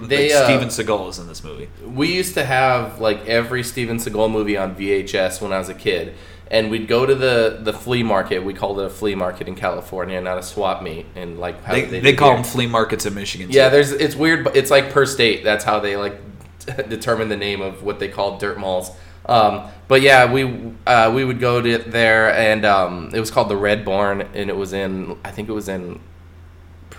they, 0.09 0.33
like, 0.33 0.43
uh, 0.43 0.45
Steven 0.45 0.69
Seagal 0.69 1.11
is 1.11 1.19
in 1.19 1.27
this 1.29 1.43
movie. 1.45 1.69
We 1.87 2.13
used 2.15 2.35
to 2.35 2.45
have 2.45 3.01
like 3.01 3.27
every 3.27 3.63
Steven 3.63 3.99
Seagal 3.99 4.31
movie 4.31 4.57
on 4.57 4.75
VHS 4.75 5.41
when 5.41 5.53
I 5.53 5.59
was 5.59 5.69
a 5.69 5.75
kid, 5.75 6.15
and 6.51 6.71
we'd 6.71 6.89
go 6.89 7.07
to 7.07 7.15
the 7.15 7.59
the 7.63 7.73
flea 7.73 8.03
market. 8.03 8.45
We 8.45 8.55
called 8.55 8.79
it 8.81 8.85
a 8.87 8.91
flea 8.91 9.15
market 9.15 9.49
in 9.49 9.55
California, 9.55 10.21
not 10.21 10.39
a 10.39 10.43
swap 10.43 10.83
meet. 10.83 11.07
And 11.15 11.39
like 11.39 11.63
how 11.65 11.73
They, 11.73 11.85
they, 11.85 12.01
they, 12.01 12.13
call 12.15 12.29
here. 12.31 12.37
them 12.37 12.45
flea 12.45 12.67
markets 12.67 13.07
in 13.07 13.15
Michigan. 13.15 13.49
Yeah, 13.51 13.69
too. 13.69 13.73
there's 13.77 13.93
it's 13.93 14.17
weird, 14.17 14.45
but 14.45 14.57
it's 14.57 14.71
like 14.71 14.91
per 14.91 15.07
state. 15.07 15.45
That's 15.45 15.65
how 15.65 15.81
they 15.81 15.97
like 15.97 16.19
determine 16.89 17.29
the 17.29 17.37
name 17.37 17.61
of 17.61 17.83
what 17.83 17.99
they 17.99 18.09
call 18.09 18.39
dirt 18.39 18.59
malls. 18.59 18.91
Um, 19.27 19.69
but 19.87 20.01
yeah, 20.03 20.33
we 20.33 20.73
uh, 20.87 21.13
we 21.15 21.25
would 21.25 21.41
go 21.41 21.61
to 21.61 21.79
there, 21.79 22.33
and 22.35 22.65
um, 22.65 23.11
it 23.15 23.21
was 23.21 23.31
called 23.31 23.49
the 23.49 23.57
Red 23.57 23.85
Barn, 23.85 24.23
and 24.35 24.49
it 24.51 24.57
was 24.57 24.73
in 24.73 25.19
I 25.25 25.31
think 25.31 25.49
it 25.49 25.53
was 25.53 25.69
in 25.69 26.01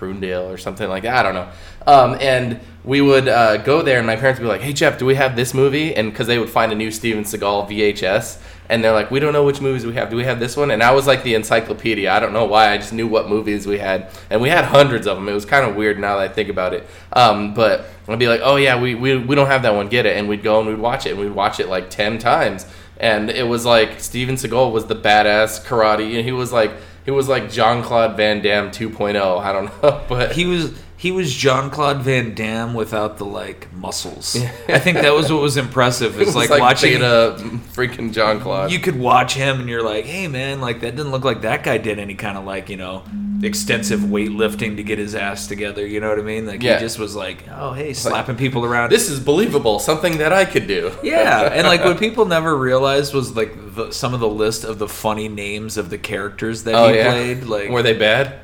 Prunedale 0.01 0.51
or 0.51 0.57
something 0.57 0.89
like 0.89 1.03
that. 1.03 1.15
I 1.15 1.23
don't 1.23 1.35
know. 1.35 1.49
Um, 1.85 2.17
and 2.19 2.59
we 2.83 3.01
would 3.01 3.27
uh, 3.27 3.57
go 3.57 3.83
there, 3.83 3.99
and 3.99 4.07
my 4.07 4.15
parents 4.15 4.39
would 4.39 4.45
be 4.45 4.49
like, 4.49 4.61
"Hey 4.61 4.73
Jeff, 4.73 4.97
do 4.97 5.05
we 5.05 5.15
have 5.15 5.35
this 5.35 5.53
movie?" 5.53 5.95
And 5.95 6.11
because 6.11 6.25
they 6.27 6.39
would 6.39 6.49
find 6.49 6.71
a 6.71 6.75
new 6.75 6.89
Steven 6.89 7.23
Seagal 7.23 7.69
VHS, 7.69 8.39
and 8.69 8.83
they're 8.83 8.93
like, 8.93 9.11
"We 9.11 9.19
don't 9.19 9.33
know 9.33 9.45
which 9.45 9.61
movies 9.61 9.85
we 9.85 9.93
have. 9.93 10.09
Do 10.09 10.15
we 10.15 10.23
have 10.23 10.39
this 10.39 10.57
one?" 10.57 10.71
And 10.71 10.81
I 10.81 10.91
was 10.91 11.05
like 11.05 11.21
the 11.23 11.35
encyclopedia. 11.35 12.11
I 12.11 12.19
don't 12.19 12.33
know 12.33 12.45
why. 12.45 12.71
I 12.71 12.77
just 12.77 12.93
knew 12.93 13.07
what 13.07 13.29
movies 13.29 13.67
we 13.67 13.77
had, 13.77 14.09
and 14.31 14.41
we 14.41 14.49
had 14.49 14.65
hundreds 14.65 15.05
of 15.05 15.17
them. 15.17 15.29
It 15.29 15.33
was 15.33 15.45
kind 15.45 15.69
of 15.69 15.75
weird 15.75 15.99
now 15.99 16.17
that 16.17 16.31
I 16.31 16.33
think 16.33 16.49
about 16.49 16.73
it. 16.73 16.87
Um, 17.13 17.53
but 17.53 17.85
I'd 18.07 18.17
be 18.19 18.27
like, 18.27 18.41
"Oh 18.43 18.55
yeah, 18.55 18.79
we, 18.81 18.95
we 18.95 19.17
we 19.17 19.35
don't 19.35 19.47
have 19.47 19.61
that 19.61 19.75
one. 19.75 19.87
Get 19.87 20.05
it." 20.07 20.17
And 20.17 20.27
we'd 20.27 20.43
go 20.43 20.59
and 20.59 20.67
we'd 20.67 20.79
watch 20.79 21.05
it, 21.05 21.11
and 21.11 21.19
we'd 21.19 21.31
watch 21.31 21.59
it 21.59 21.69
like 21.69 21.89
ten 21.91 22.17
times. 22.17 22.65
And 22.99 23.31
it 23.31 23.47
was 23.47 23.65
like 23.65 23.99
Steven 23.99 24.35
Seagal 24.35 24.71
was 24.71 24.85
the 24.85 24.95
badass 24.95 25.65
karate. 25.65 26.15
and 26.15 26.23
He 26.25 26.31
was 26.31 26.51
like 26.53 26.71
he 27.05 27.11
was 27.11 27.27
like 27.27 27.49
Jean-Claude 27.51 28.15
Van 28.17 28.41
Damme 28.41 28.71
2.0. 28.71 29.39
I 29.41 29.51
don't 29.51 29.65
know, 29.81 30.03
but 30.09 30.33
he 30.33 30.45
was 30.45 30.73
he 30.97 31.11
was 31.11 31.33
Jean-Claude 31.33 32.03
Van 32.03 32.35
Damme 32.35 32.75
without 32.75 33.17
the 33.17 33.25
like 33.25 33.73
muscles. 33.73 34.37
I 34.67 34.77
think 34.77 34.97
that 34.97 35.13
was 35.13 35.31
what 35.31 35.41
was 35.41 35.57
impressive. 35.57 36.15
it 36.19 36.21
Is 36.21 36.27
was 36.27 36.35
like, 36.35 36.51
like, 36.51 36.61
watching. 36.61 37.01
a 37.01 37.35
freaking 37.73 38.13
Jean-Claude. 38.13 38.71
You 38.71 38.77
could 38.79 38.99
watch 38.99 39.33
him 39.33 39.61
and 39.61 39.69
you're 39.69 39.81
like, 39.81 40.05
hey 40.05 40.27
man, 40.27 40.61
like 40.61 40.81
that 40.81 40.95
didn't 40.95 41.11
look 41.11 41.23
like 41.25 41.41
that 41.41 41.63
guy 41.63 41.79
did 41.79 41.97
any 41.97 42.13
kind 42.13 42.37
of 42.37 42.45
like 42.45 42.69
you 42.69 42.77
know 42.77 43.03
extensive 43.43 44.01
weightlifting 44.01 44.77
to 44.77 44.83
get 44.83 44.99
his 44.99 45.15
ass 45.15 45.47
together. 45.47 45.85
You 45.85 45.99
know 45.99 46.09
what 46.09 46.19
I 46.19 46.23
mean? 46.23 46.45
Like 46.45 46.61
Yeah. 46.61 46.75
he 46.75 46.79
just 46.81 46.99
was 46.99 47.15
like, 47.15 47.43
oh 47.51 47.73
hey, 47.73 47.93
slapping 47.93 48.35
people 48.35 48.65
around. 48.65 48.91
this 48.91 49.09
is 49.09 49.19
believable. 49.19 49.79
Something 49.79 50.17
that 50.19 50.31
I 50.33 50.45
could 50.45 50.67
do. 50.67 50.91
Yeah, 51.03 51.41
and 51.53 51.65
like 51.67 51.83
what 51.83 51.97
people 51.99 52.25
never 52.25 52.55
realized 52.55 53.13
was 53.13 53.35
like 53.35 53.53
the, 53.75 53.91
some 53.91 54.13
of 54.13 54.19
the 54.19 54.27
list 54.29 54.63
of 54.63 54.77
the 54.79 54.87
funny 54.87 55.27
names 55.27 55.77
of 55.77 55.89
the 55.89 55.97
characters 55.97 56.63
that 56.63 56.75
Oh 56.75 56.89
he 56.89 56.97
yeah. 56.97 57.11
played. 57.11 57.43
Like 57.43 57.69
were 57.69 57.83
they 57.83 57.93
bad? 57.97 58.39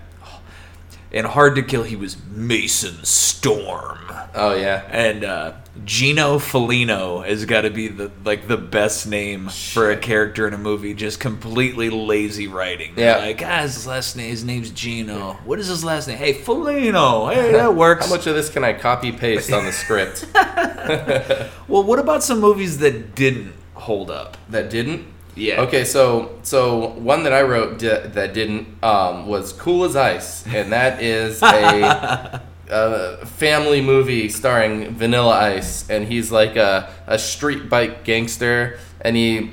And 1.12 1.25
Hard 1.25 1.55
to 1.55 1.62
Kill, 1.63 1.83
he 1.83 1.95
was 1.95 2.17
Mason 2.29 3.03
Storm, 3.05 3.99
Oh 4.36 4.55
yeah. 4.55 4.83
and 4.91 5.23
uh, 5.23 5.53
Gino 5.85 6.37
Felino 6.39 7.25
has 7.25 7.45
got 7.45 7.61
to 7.61 7.69
be 7.69 7.87
the 7.87 8.11
like 8.23 8.47
the 8.47 8.57
best 8.57 9.07
name 9.07 9.49
for 9.49 9.91
a 9.91 9.97
character 9.97 10.47
in 10.47 10.53
a 10.53 10.57
movie. 10.57 10.93
Just 10.93 11.19
completely 11.19 11.89
lazy 11.89 12.47
writing. 12.47 12.93
Yeah. 12.97 13.17
like 13.17 13.41
ah, 13.43 13.61
his 13.61 13.87
last 13.87 14.15
name, 14.15 14.29
his 14.29 14.43
name's 14.43 14.71
Gino. 14.71 15.33
What 15.45 15.59
is 15.59 15.67
his 15.67 15.83
last 15.83 16.07
name? 16.07 16.17
Hey, 16.17 16.33
Felino. 16.33 17.33
Hey, 17.33 17.51
that 17.53 17.75
works. 17.83 18.05
How 18.05 18.11
much 18.11 18.27
of 18.27 18.35
this 18.35 18.49
can 18.49 18.63
I 18.63 18.73
copy 18.73 19.11
paste 19.11 19.51
on 19.51 19.65
the 19.65 19.71
script 19.71 20.25
well, 21.67 21.83
what 21.83 21.99
about 21.99 22.23
some 22.23 22.39
movies 22.39 22.77
that 22.79 23.15
didn't 23.15 23.53
hold 23.73 24.09
up? 24.11 24.37
that 24.49 24.69
didn't? 24.69 25.05
Yeah. 25.35 25.61
Okay, 25.61 25.85
so 25.85 26.39
so 26.41 26.89
one 26.93 27.23
that 27.23 27.33
I 27.33 27.43
wrote 27.43 27.79
di- 27.79 28.07
that 28.07 28.33
didn't 28.33 28.83
um, 28.83 29.27
was 29.27 29.53
Cool 29.53 29.83
as 29.83 29.95
Ice, 29.95 30.45
and 30.47 30.71
that 30.71 31.01
is 31.01 31.43
a, 31.43 32.41
a 32.69 33.25
family 33.25 33.82
movie 33.82 34.30
starring 34.30 34.93
Vanilla 34.95 35.36
Ice, 35.36 35.89
and 35.89 36.08
he's 36.08 36.32
like 36.32 36.56
a, 36.56 36.93
a 37.08 37.17
street 37.17 37.69
bike 37.69 38.03
gangster, 38.03 38.80
and 39.01 39.15
he 39.15 39.51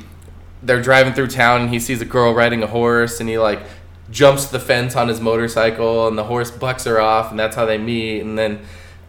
they're 0.62 0.83
driving 0.83 1.12
through 1.12 1.29
town, 1.29 1.62
and 1.62 1.70
he 1.70 1.79
sees 1.79 2.00
a 2.00 2.07
girl 2.07 2.35
riding 2.35 2.62
a 2.62 2.66
horse, 2.66 3.20
and 3.20 3.29
he 3.29 3.38
like 3.38 3.61
jumps 4.11 4.46
the 4.46 4.61
fence 4.61 4.96
on 4.96 5.09
his 5.09 5.20
motorcycle, 5.20 6.09
and 6.09 6.16
the 6.16 6.24
horse 6.24 6.50
bucks 6.50 6.85
her 6.85 7.00
off, 7.00 7.31
and 7.31 7.38
that's 7.38 7.57
how 7.57 7.66
they 7.66 7.79
meet, 7.79 8.20
and 8.20 8.38
then. 8.38 8.61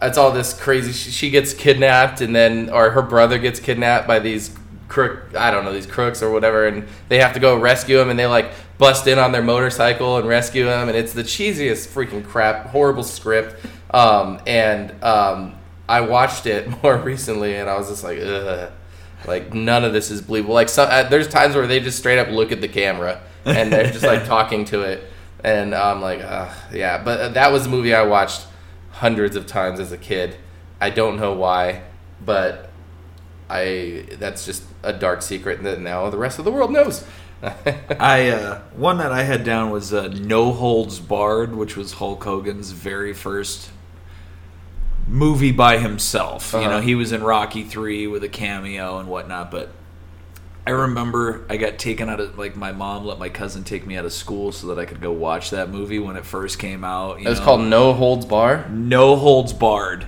It's 0.02 0.18
all 0.18 0.32
this 0.32 0.54
crazy. 0.54 0.91
She 0.91 1.10
she 1.10 1.30
gets 1.30 1.54
kidnapped, 1.54 2.20
and 2.20 2.36
then, 2.36 2.70
or 2.70 2.89
her 2.91 3.02
brother 3.02 3.39
gets 3.39 3.62
kidnapped 3.62 4.06
by 4.06 4.20
these 4.20 4.54
crook 4.88 5.36
I 5.36 5.52
don't 5.52 5.65
know 5.65 5.74
these 5.74 5.88
crooks 5.88 6.22
or 6.22 6.32
whatever 6.32 6.68
and 6.68 6.88
they 7.10 7.20
have 7.20 7.34
to 7.34 7.39
go 7.39 7.58
rescue 7.58 8.00
him 8.00 8.10
and 8.10 8.20
they 8.20 8.28
like 8.28 8.52
bust 8.78 9.08
in 9.08 9.18
on 9.18 9.32
their 9.32 9.42
motorcycle 9.42 10.18
and 10.18 10.28
rescue 10.28 10.68
him 10.68 10.90
and 10.90 10.98
it's 10.98 11.14
the 11.14 11.24
cheesiest 11.24 11.88
freaking 11.88 12.26
crap 12.26 12.68
horrible 12.68 13.04
script. 13.04 13.66
Um, 13.92 14.42
and 14.46 14.92
um, 15.04 15.56
I 15.88 16.02
watched 16.02 16.46
it 16.46 16.70
more 16.84 16.98
recently 16.98 17.56
and 17.56 17.70
I 17.70 17.78
was 17.78 17.90
just 17.90 18.04
like 18.04 18.20
ugh. 18.20 18.72
Like 19.26 19.54
none 19.54 19.84
of 19.84 19.92
this 19.92 20.12
is 20.12 20.22
believable. 20.22 20.54
Like 20.54 20.70
some, 20.70 20.88
uh, 20.90 21.04
there's 21.04 21.28
times 21.28 21.56
where 21.56 21.66
they 21.66 21.80
just 21.80 21.98
straight 21.98 22.20
up 22.20 22.28
look 22.28 22.52
at 22.52 22.62
the 22.62 22.68
camera 22.68 23.22
and 23.44 23.72
they're 23.72 23.92
just 23.92 24.06
like 24.06 24.26
talking 24.28 24.66
to 24.66 24.82
it. 24.82 25.04
And 25.44 25.74
I'm 25.74 26.02
like 26.02 26.22
uh, 26.22 26.54
yeah 26.72 27.02
but 27.04 27.20
uh, 27.20 27.30
that 27.30 27.52
was 27.52 27.66
a 27.66 27.70
movie 27.70 27.94
I 27.94 28.04
watched 28.04 28.46
hundreds 28.92 29.36
of 29.36 29.48
times 29.48 29.80
as 29.80 29.92
a 29.92 29.98
kid. 29.98 30.36
I 30.80 30.90
don't 30.90 31.18
know 31.18 31.34
why 31.34 31.84
but 32.24 32.70
I 33.50 34.06
that's 34.20 34.46
just 34.46 34.64
a 34.84 34.94
dark 34.94 35.22
secret 35.22 35.62
that 35.64 35.80
now 35.80 36.10
the 36.10 36.18
rest 36.18 36.40
of 36.40 36.46
the 36.46 36.52
world 36.52 36.72
knows. 36.72 37.06
I 38.00 38.30
uh, 38.30 38.62
one 38.76 38.98
that 38.98 39.12
I 39.12 39.24
had 39.24 39.43
down 39.43 39.69
was 39.69 39.93
uh, 39.93 40.08
No 40.08 40.52
Holds 40.52 41.00
Barred, 41.00 41.56
which 41.56 41.76
was 41.78 41.93
Hulk 41.93 42.24
Hogan's 42.24 42.71
very 42.71 43.13
first 43.13 43.69
movie 45.08 45.52
by 45.52 45.78
himself. 45.78 46.54
You 46.54 46.60
Uh-huh. 46.60 46.69
know, 46.71 46.82
he 46.82 46.95
was 46.95 47.12
in 47.12 47.24
Rocky 47.24 47.63
Three 47.63 48.08
with 48.08 48.24
a 48.24 48.30
cameo 48.30 48.98
and 49.00 49.08
whatnot, 49.08 49.52
but 49.52 49.69
I 50.65 50.71
remember 50.71 51.45
I 51.48 51.58
got 51.58 51.78
taken 51.78 52.10
out 52.10 52.19
of 52.19 52.38
like 52.39 52.56
my 52.56 52.71
mom 52.71 53.06
let 53.06 53.19
my 53.19 53.30
cousin 53.30 53.63
take 53.63 53.86
me 53.86 53.98
out 53.98 54.06
of 54.06 54.13
school 54.13 54.52
so 54.52 54.67
that 54.67 54.80
I 54.80 54.86
could 54.86 55.00
go 55.02 55.12
watch 55.12 55.52
that 55.52 55.69
movie 55.69 56.00
when 56.00 56.15
it 56.15 56.26
first 56.26 56.58
came 56.58 56.84
out. 56.84 57.19
you 57.19 57.28
It 57.28 57.30
was 57.30 57.39
know. 57.39 57.45
called 57.45 57.62
No 57.62 57.93
Holds 57.93 58.26
Bar. 58.26 58.67
No 58.71 59.15
Holds 59.15 59.54
Barred. 59.54 60.08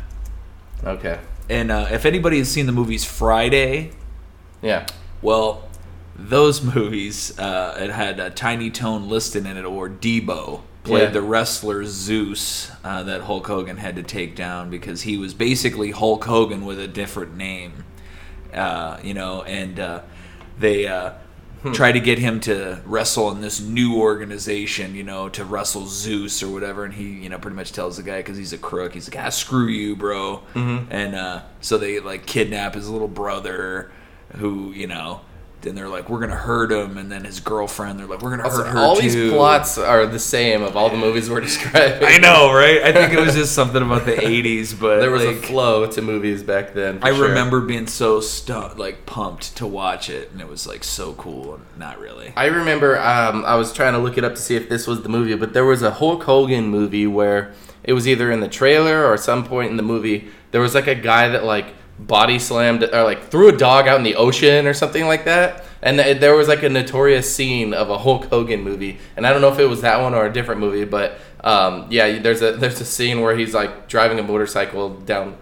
Okay. 0.84 1.20
And 1.50 1.72
uh, 1.72 1.88
if 1.92 2.06
anybody 2.06 2.40
has 2.40 2.50
seen 2.50 2.66
the 2.66 2.72
movies 2.72 3.06
Friday, 3.06 3.92
Yeah. 4.64 4.88
well, 5.22 5.67
those 6.18 6.62
movies 6.62 7.38
uh, 7.40 7.78
it 7.80 7.90
had 7.92 8.20
a 8.20 8.30
Tiny 8.30 8.70
Tom 8.70 9.08
Lister 9.10 9.40
in 9.40 9.46
it, 9.58 9.66
or 9.66 9.90
Debo 9.90 10.62
played 10.84 11.04
Yeah. 11.04 11.10
the 11.12 11.22
wrestler 11.22 11.84
Zeus 11.86 12.72
uh, 12.84 13.04
that 13.04 13.22
Hulk 13.22 13.46
Hogan 13.48 13.78
had 13.78 13.96
to 13.98 14.04
take 14.04 14.36
down 14.36 14.70
because 14.70 15.02
he 15.04 15.18
was 15.18 15.34
basically 15.34 15.92
Hulk 15.92 16.24
Hogan 16.26 16.66
with 16.66 16.80
a 16.80 16.88
different 16.88 17.36
name, 17.36 17.84
uh, 18.54 18.98
you 19.04 19.14
know, 19.14 19.44
and 19.44 19.80
uh, 19.80 20.02
they. 20.60 20.88
Uh, 20.88 21.14
Try 21.74 21.92
to 21.92 22.00
get 22.00 22.18
him 22.20 22.40
to 22.42 22.82
wrestle 22.86 23.30
in 23.32 23.42
this 23.42 23.60
new 23.60 23.98
organization, 24.00 24.96
you 24.96 25.04
know, 25.04 25.28
to 25.30 25.44
wrestle 25.44 25.86
Zeus 25.88 26.42
or 26.42 26.50
whatever, 26.50 26.86
and 26.86 26.94
he, 26.94 27.04
you 27.06 27.28
know, 27.30 27.40
pretty 27.40 27.58
much 27.58 27.74
tells 27.74 27.98
the 27.98 28.04
guy 28.04 28.20
because 28.20 28.38
he's 28.38 28.54
a 28.54 28.58
crook. 28.58 28.94
He's 28.94 29.10
like, 29.14 29.22
"Ah, 29.26 29.30
screw 29.30 29.68
you, 29.68 29.96
bro." 29.96 30.44
And 30.56 31.14
uh, 31.16 31.42
so 31.60 31.78
they 31.78 32.00
like 32.00 32.26
kidnap 32.26 32.76
his 32.76 32.88
little 32.88 33.10
brother, 33.10 33.92
who 34.38 34.72
you 34.72 34.88
know. 34.88 35.22
Then 35.62 35.74
they're 35.74 35.90
like, 35.90 36.08
"We're 36.08 36.20
gonna 36.20 36.36
hurt 36.36 36.72
him," 36.72 36.98
and 36.98 37.12
then 37.12 37.24
his 37.26 37.40
girlfriend, 37.40 38.00
they're 38.00 38.06
like, 38.06 38.22
"We're 38.22 38.30
gonna 38.38 38.48
hurt 38.50 38.68
her 38.68 38.78
all 38.78 38.96
too." 38.96 39.02
these 39.10 39.32
plots 39.34 39.78
are 39.80 40.06
the 40.06 40.20
same 40.20 40.62
of 40.62 40.78
all 40.78 40.90
the 40.90 40.98
movies 40.98 41.30
we're 41.32 41.42
describing. 41.50 42.08
I 42.08 42.18
know, 42.20 42.54
right? 42.54 42.82
I 42.84 42.94
think 42.94 43.12
it 43.12 43.20
was 43.20 43.34
just 43.34 43.54
something 43.56 43.82
about 43.82 44.06
the 44.06 44.12
'80s, 44.16 44.80
but 44.80 45.00
There 45.00 45.10
was 45.10 45.26
like, 45.26 45.38
a 45.38 45.42
flow 45.42 45.88
to 45.88 46.02
movies 46.02 46.44
back 46.44 46.74
then. 46.76 47.00
for 47.00 47.08
I 47.08 47.12
sure. 47.14 47.28
remember 47.30 47.60
being 47.62 47.88
so 47.88 48.20
stu- 48.22 48.70
like 48.78 49.06
pumped 49.08 49.58
to 49.58 49.66
watch 49.66 50.10
it, 50.12 50.30
and 50.32 50.40
it 50.42 50.48
was 50.48 50.68
like 50.68 50.84
so 50.84 51.14
cool. 51.14 51.56
and 51.56 51.64
Not 51.78 52.00
really. 52.00 52.34
I 52.38 52.46
remember 52.46 53.00
um, 53.00 53.44
I 53.44 53.56
was 53.56 53.74
trying 53.74 53.94
to 53.94 54.00
look 54.00 54.18
it 54.18 54.24
up 54.24 54.36
to 54.36 54.42
see 54.42 54.56
if 54.56 54.70
this 54.70 54.86
was 54.86 55.02
the 55.02 55.10
movie, 55.10 55.34
but 55.36 55.54
there 55.54 55.66
was 55.66 55.82
a 55.82 55.92
Hulk 55.92 56.24
Hogan 56.24 56.68
movie 56.68 57.08
where 57.08 57.52
it 57.88 57.94
was 57.94 58.08
either 58.08 58.32
in 58.32 58.42
the 58.42 58.48
trailer 58.48 59.08
or 59.08 59.18
some 59.18 59.44
point 59.44 59.72
in 59.72 59.78
the 59.78 59.84
movie. 59.84 60.28
There 60.52 60.62
was 60.62 60.76
like 60.76 60.88
a 60.88 60.96
guy 60.96 61.30
that 61.30 61.44
like 61.44 61.74
body 61.98 62.38
slammed 62.38 62.84
or 62.84 63.04
like 63.04 63.30
threw 63.30 63.48
a 63.50 63.58
dog 63.58 63.88
out 63.88 63.98
in 63.98 64.04
the 64.04 64.16
ocean 64.16 64.68
or 64.68 64.74
something 64.74 65.08
like 65.08 65.26
that. 65.26 65.64
And 65.82 65.98
th- 65.98 66.20
there 66.20 66.36
was 66.36 66.48
like 66.48 66.64
a 66.64 66.70
notorious 66.70 67.34
scene 67.34 67.74
of 67.74 67.90
a 67.90 67.98
Hulk 67.98 68.26
Hogan 68.26 68.62
movie, 68.62 69.00
and 69.16 69.26
I 69.26 69.32
don't 69.32 69.42
know 69.42 69.52
if 69.52 69.60
it 69.60 69.66
was 69.66 69.82
that 69.82 70.02
one 70.02 70.14
or 70.14 70.26
a 70.26 70.34
different 70.34 70.60
movie, 70.60 70.86
but 70.86 71.20
um, 71.44 71.88
yeah, 71.90 72.20
there's 72.20 72.42
a 72.42 72.54
there's 72.58 72.82
a 72.82 72.86
scene 72.86 73.22
where 73.22 73.38
he's 73.38 73.54
like 73.54 73.88
driving 73.88 74.20
a 74.20 74.24
motorcycle 74.24 74.90
down 74.90 75.38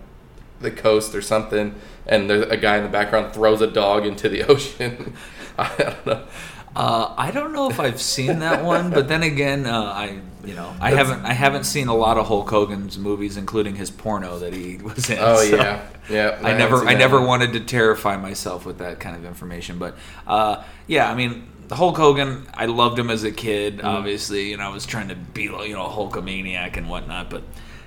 the 0.60 0.72
coast 0.72 1.16
or 1.16 1.22
something, 1.22 1.74
and 2.06 2.30
there's 2.30 2.44
a 2.52 2.58
guy 2.58 2.78
in 2.78 2.84
the 2.84 2.90
background 2.90 3.34
throws 3.34 3.62
a 3.62 3.68
dog 3.68 4.06
into 4.06 4.30
the 4.30 4.44
ocean. 4.52 5.14
I 5.58 5.74
don't 5.78 6.06
know. 6.06 6.28
Uh, 6.76 7.14
I 7.18 7.32
don't 7.32 7.54
know 7.54 7.70
if 7.70 7.80
I've 7.80 8.02
seen 8.02 8.40
that 8.40 8.64
one, 8.64 8.92
but 8.92 9.08
then 9.08 9.24
again, 9.24 9.66
uh, 9.66 9.84
I 9.84 10.20
you 10.44 10.54
know 10.54 10.76
I 10.82 10.92
haven't 10.92 11.24
I 11.26 11.34
haven't 11.34 11.64
seen 11.64 11.88
a 11.88 11.96
lot 11.96 12.18
of 12.18 12.28
Hulk 12.28 12.50
Hogan's 12.50 12.98
movies, 12.98 13.38
including 13.38 13.76
his 13.76 13.90
porno 13.90 14.40
that 14.40 14.54
he 14.54 14.78
was 14.84 15.10
in. 15.10 15.18
Oh 15.20 15.38
so 15.38 15.56
yeah, 15.56 15.88
yeah. 16.10 16.40
I 16.44 16.52
haven't 16.52 16.58
never 16.58 16.86
I 16.86 16.94
never 16.96 17.20
one. 17.20 17.28
wanted 17.28 17.54
to 17.54 17.62
terrify 17.62 18.18
myself 18.18 18.66
with 18.66 18.80
that 18.80 19.00
kind 19.00 19.16
of 19.16 19.24
information, 19.26 19.80
but 19.80 19.96
uh, 20.28 20.64
yeah, 20.88 21.10
I 21.10 21.16
mean 21.16 21.48
Hulk 21.72 21.98
Hogan, 21.98 22.46
I 22.54 22.66
loved 22.66 23.00
him 23.00 23.10
as 23.10 23.24
a 23.24 23.32
kid. 23.32 23.78
Mm-hmm. 23.78 23.88
Obviously, 23.88 24.50
you 24.50 24.58
know 24.58 24.66
I 24.66 24.74
was 24.74 24.86
trying 24.86 25.08
to 25.08 25.16
be 25.16 25.44
you 25.44 25.74
know 25.74 25.86
a 25.86 25.90
Hulkamaniac 25.90 26.76
and 26.76 26.90
whatnot, 26.90 27.30
but 27.30 27.44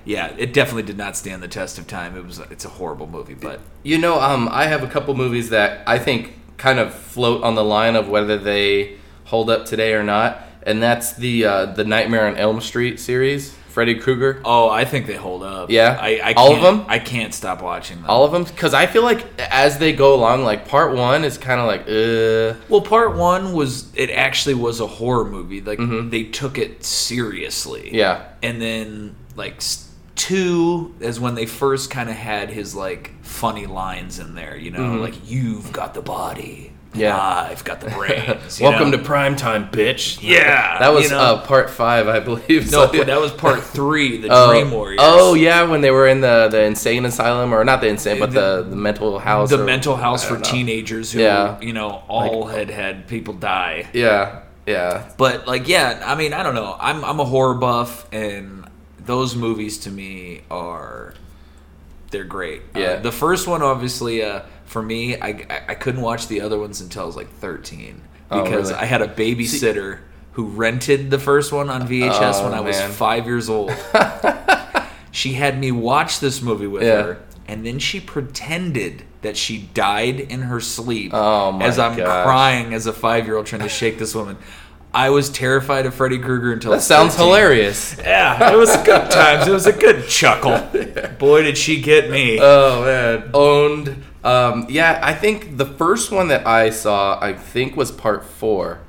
yeah, 0.06 0.34
it 0.38 0.54
definitely 0.54 0.84
did 0.84 0.96
not 0.96 1.14
stand 1.16 1.42
the 1.42 1.48
test 1.48 1.78
of 1.78 1.86
time. 1.86 2.16
It 2.16 2.24
was 2.24 2.38
it's 2.38 2.64
a 2.64 2.70
horrible 2.70 3.06
movie, 3.06 3.34
but 3.34 3.60
You 3.82 3.98
know, 3.98 4.18
um, 4.18 4.48
I 4.50 4.64
have 4.64 4.82
a 4.82 4.86
couple 4.86 5.14
movies 5.14 5.50
that 5.50 5.82
I 5.86 5.98
think 5.98 6.32
kind 6.58 6.78
of 6.78 6.92
float 6.92 7.42
on 7.42 7.54
the 7.54 7.64
line 7.64 7.96
of 7.96 8.08
whether 8.08 8.36
they 8.36 8.98
hold 9.24 9.48
up 9.48 9.64
today 9.64 9.94
or 9.94 10.02
not, 10.02 10.42
and 10.62 10.82
that's 10.82 11.14
the 11.14 11.44
uh, 11.46 11.66
the 11.66 11.84
Nightmare 11.84 12.26
on 12.26 12.36
Elm 12.36 12.60
Street 12.60 13.00
series, 13.00 13.54
Freddy 13.68 13.94
Krueger. 13.94 14.42
oh, 14.44 14.68
I 14.68 14.84
think 14.84 15.06
they 15.06 15.14
hold 15.14 15.42
up. 15.42 15.70
Yeah? 15.70 15.96
I, 16.00 16.20
I 16.22 16.32
All 16.34 16.54
of 16.54 16.62
them? 16.62 16.84
I 16.88 16.98
can't 16.98 17.32
stop 17.32 17.62
watching 17.62 17.98
them. 17.98 18.10
All 18.10 18.24
of 18.24 18.32
them, 18.32 18.44
because 18.44 18.74
I 18.74 18.86
feel 18.86 19.02
like 19.02 19.24
as 19.38 19.78
they 19.78 19.92
go 19.92 20.14
along, 20.14 20.42
like 20.44 20.66
part 20.68 20.96
one 20.96 21.24
is 21.24 21.38
kind 21.38 21.60
of 21.60 21.66
like, 21.66 21.82
uh, 21.82 22.58
Well, 22.68 22.80
part 22.80 23.16
one 23.16 23.52
was 23.52 23.94
it 23.94 24.10
actually 24.10 24.54
was 24.54 24.80
a 24.80 24.86
horror 24.86 25.24
movie. 25.24 25.60
Like 25.60 25.78
they 26.10 26.24
took 26.24 26.58
it 26.58 26.84
seriously. 26.84 27.84
Mm-hmm. 27.86 27.94
yeah, 27.94 28.24
And 28.42 28.60
then 28.60 29.14
like 29.36 29.62
two 30.18 30.94
is 31.00 31.18
when 31.18 31.34
they 31.34 31.46
first 31.46 31.90
kind 31.90 32.10
of 32.10 32.16
had 32.16 32.50
his 32.50 32.74
like 32.74 33.12
funny 33.24 33.66
lines 33.66 34.18
in 34.18 34.34
there. 34.34 34.56
You 34.56 34.72
know, 34.72 34.94
like 34.96 35.14
you've 35.30 35.72
got 35.72 35.94
the 35.94 36.02
body. 36.02 36.72
Mm-hmm. 36.90 37.00
Yeah. 37.00 37.18
I've 37.18 37.64
got 37.64 37.80
the 37.82 37.90
brains. 37.96 38.60
welcome 38.60 38.90
know? 38.90 38.96
to 38.96 39.02
prime 39.04 39.36
time, 39.36 39.68
bitch. 39.70 40.20
Yeah, 40.22 40.78
that 40.78 40.88
was 40.92 41.04
you 41.04 41.10
know. 41.10 41.18
uh, 41.18 41.46
part 41.46 41.68
five, 41.68 42.08
I 42.08 42.18
believe. 42.20 42.70
no, 42.72 42.86
so, 42.92 43.04
that 43.04 43.20
was 43.20 43.30
part 43.30 43.62
three. 43.76 44.16
The 44.18 44.28
Oh, 44.30 44.50
Dream 44.50 44.70
Warriors. 44.70 44.98
oh 45.02 45.34
yeah, 45.34 45.62
when 45.64 45.82
they 45.82 45.90
were 45.90 46.08
in 46.08 46.20
the 46.22 46.48
the 46.50 46.62
insane 46.64 47.04
asylum, 47.04 47.52
or 47.54 47.62
not 47.64 47.80
the 47.82 47.88
insane, 47.88 48.18
but 48.18 48.32
The- 48.32 48.62
the 48.64 48.70
the 48.70 48.76
mental 48.76 49.18
house. 49.18 49.50
the 49.50 49.60
or- 49.60 49.64
mental 49.64 49.96
house 49.96 50.24
for 50.24 50.34
know. 50.34 50.40
teenagers 50.40 51.12
who, 51.12 51.20
Yeah. 51.20 51.60
you 51.60 51.72
know, 51.74 52.02
all 52.08 52.46
had 52.46 52.70
had 52.70 53.06
people 53.06 53.34
die. 53.34 53.86
Yeah, 53.92 54.40
yeah. 54.66 55.10
But 55.18 55.46
like, 55.46 55.68
yeah, 55.68 56.02
I 56.04 56.14
mean, 56.14 56.32
I 56.32 56.42
don't 56.42 56.54
know. 56.54 56.74
I'm 56.80 57.04
I'm 57.04 57.20
a 57.20 57.24
horror 57.26 57.54
buff, 57.54 58.06
and 58.12 58.57
those 59.08 59.34
movies 59.34 59.78
to 59.78 59.90
me 59.90 60.42
are 60.50 61.14
they're 62.12 62.24
great. 62.24 62.60
Uh, 62.76 62.78
Yeah. 62.80 62.96
the 62.96 63.10
first 63.12 63.46
one, 63.48 63.62
obviously, 63.62 64.22
uh, 64.22 64.42
for 64.66 64.82
me, 64.82 65.16
I, 65.20 65.28
I 65.68 65.74
couldn't 65.74 66.02
watch 66.02 66.28
the 66.28 66.42
other 66.42 66.58
ones 66.58 66.80
until 66.80 67.02
I 67.02 67.06
was 67.06 67.16
like 67.16 67.30
13 67.40 68.00
Oh, 68.30 68.42
because 68.44 68.70
really? 68.70 68.82
I 68.82 68.84
had 68.84 69.00
a 69.02 69.08
babysitter 69.08 69.98
who 70.32 70.44
rented 70.46 71.10
the 71.10 71.18
first 71.18 71.52
one 71.52 71.68
on 71.70 71.88
VHS 71.88 72.34
Oh, 72.40 72.44
when 72.44 72.54
I 72.54 72.60
was 72.60 72.76
man. 72.78 72.90
five 72.92 73.26
years 73.26 73.48
old. 73.50 73.72
she 75.10 75.32
had 75.32 75.58
me 75.58 75.72
watch 75.72 76.20
this 76.20 76.40
movie 76.42 76.66
with 76.66 76.82
Yeah. 76.82 77.02
her, 77.02 77.18
and 77.46 77.64
then 77.66 77.78
she 77.78 78.00
pretended 78.00 79.04
that 79.22 79.36
she 79.36 79.68
died 79.74 80.20
in 80.20 80.42
her 80.42 80.60
sleep 80.60 81.12
Oh, 81.14 81.52
my 81.52 81.64
as 81.64 81.78
I'm 81.78 81.96
gosh. 81.96 82.24
crying 82.24 82.72
as 82.74 82.86
a 82.86 82.92
five 82.92 83.26
year 83.26 83.36
old 83.36 83.46
trying 83.46 83.62
to 83.62 83.68
shake 83.68 83.98
this 83.98 84.14
woman. 84.14 84.36
I 84.98 85.10
was 85.10 85.30
terrified 85.30 85.86
of 85.86 85.94
Freddy 85.94 86.18
Krueger 86.18 86.52
until 86.52 86.72
I 86.72 86.76
That 86.76 86.82
sounds 86.82 87.14
13. 87.14 87.26
hilarious. 87.28 87.96
Yeah, 87.98 88.52
it 88.52 88.56
was 88.56 88.76
good 88.78 89.08
times. 89.12 89.46
It 89.46 89.52
was 89.52 89.66
a 89.66 89.72
good 89.72 90.08
chuckle. 90.08 90.58
Boy, 91.18 91.42
did 91.44 91.56
she 91.56 91.80
get 91.80 92.10
me. 92.10 92.38
Oh 92.40 92.82
man, 92.84 93.30
owned. 93.32 94.02
Um, 94.24 94.66
yeah, 94.68 94.98
I 95.00 95.14
think 95.14 95.56
the 95.56 95.64
first 95.64 96.10
one 96.10 96.26
that 96.28 96.46
I 96.48 96.70
saw, 96.70 97.16
I 97.22 97.32
think, 97.32 97.76
was 97.76 97.92
part 97.92 98.24
four. 98.24 98.80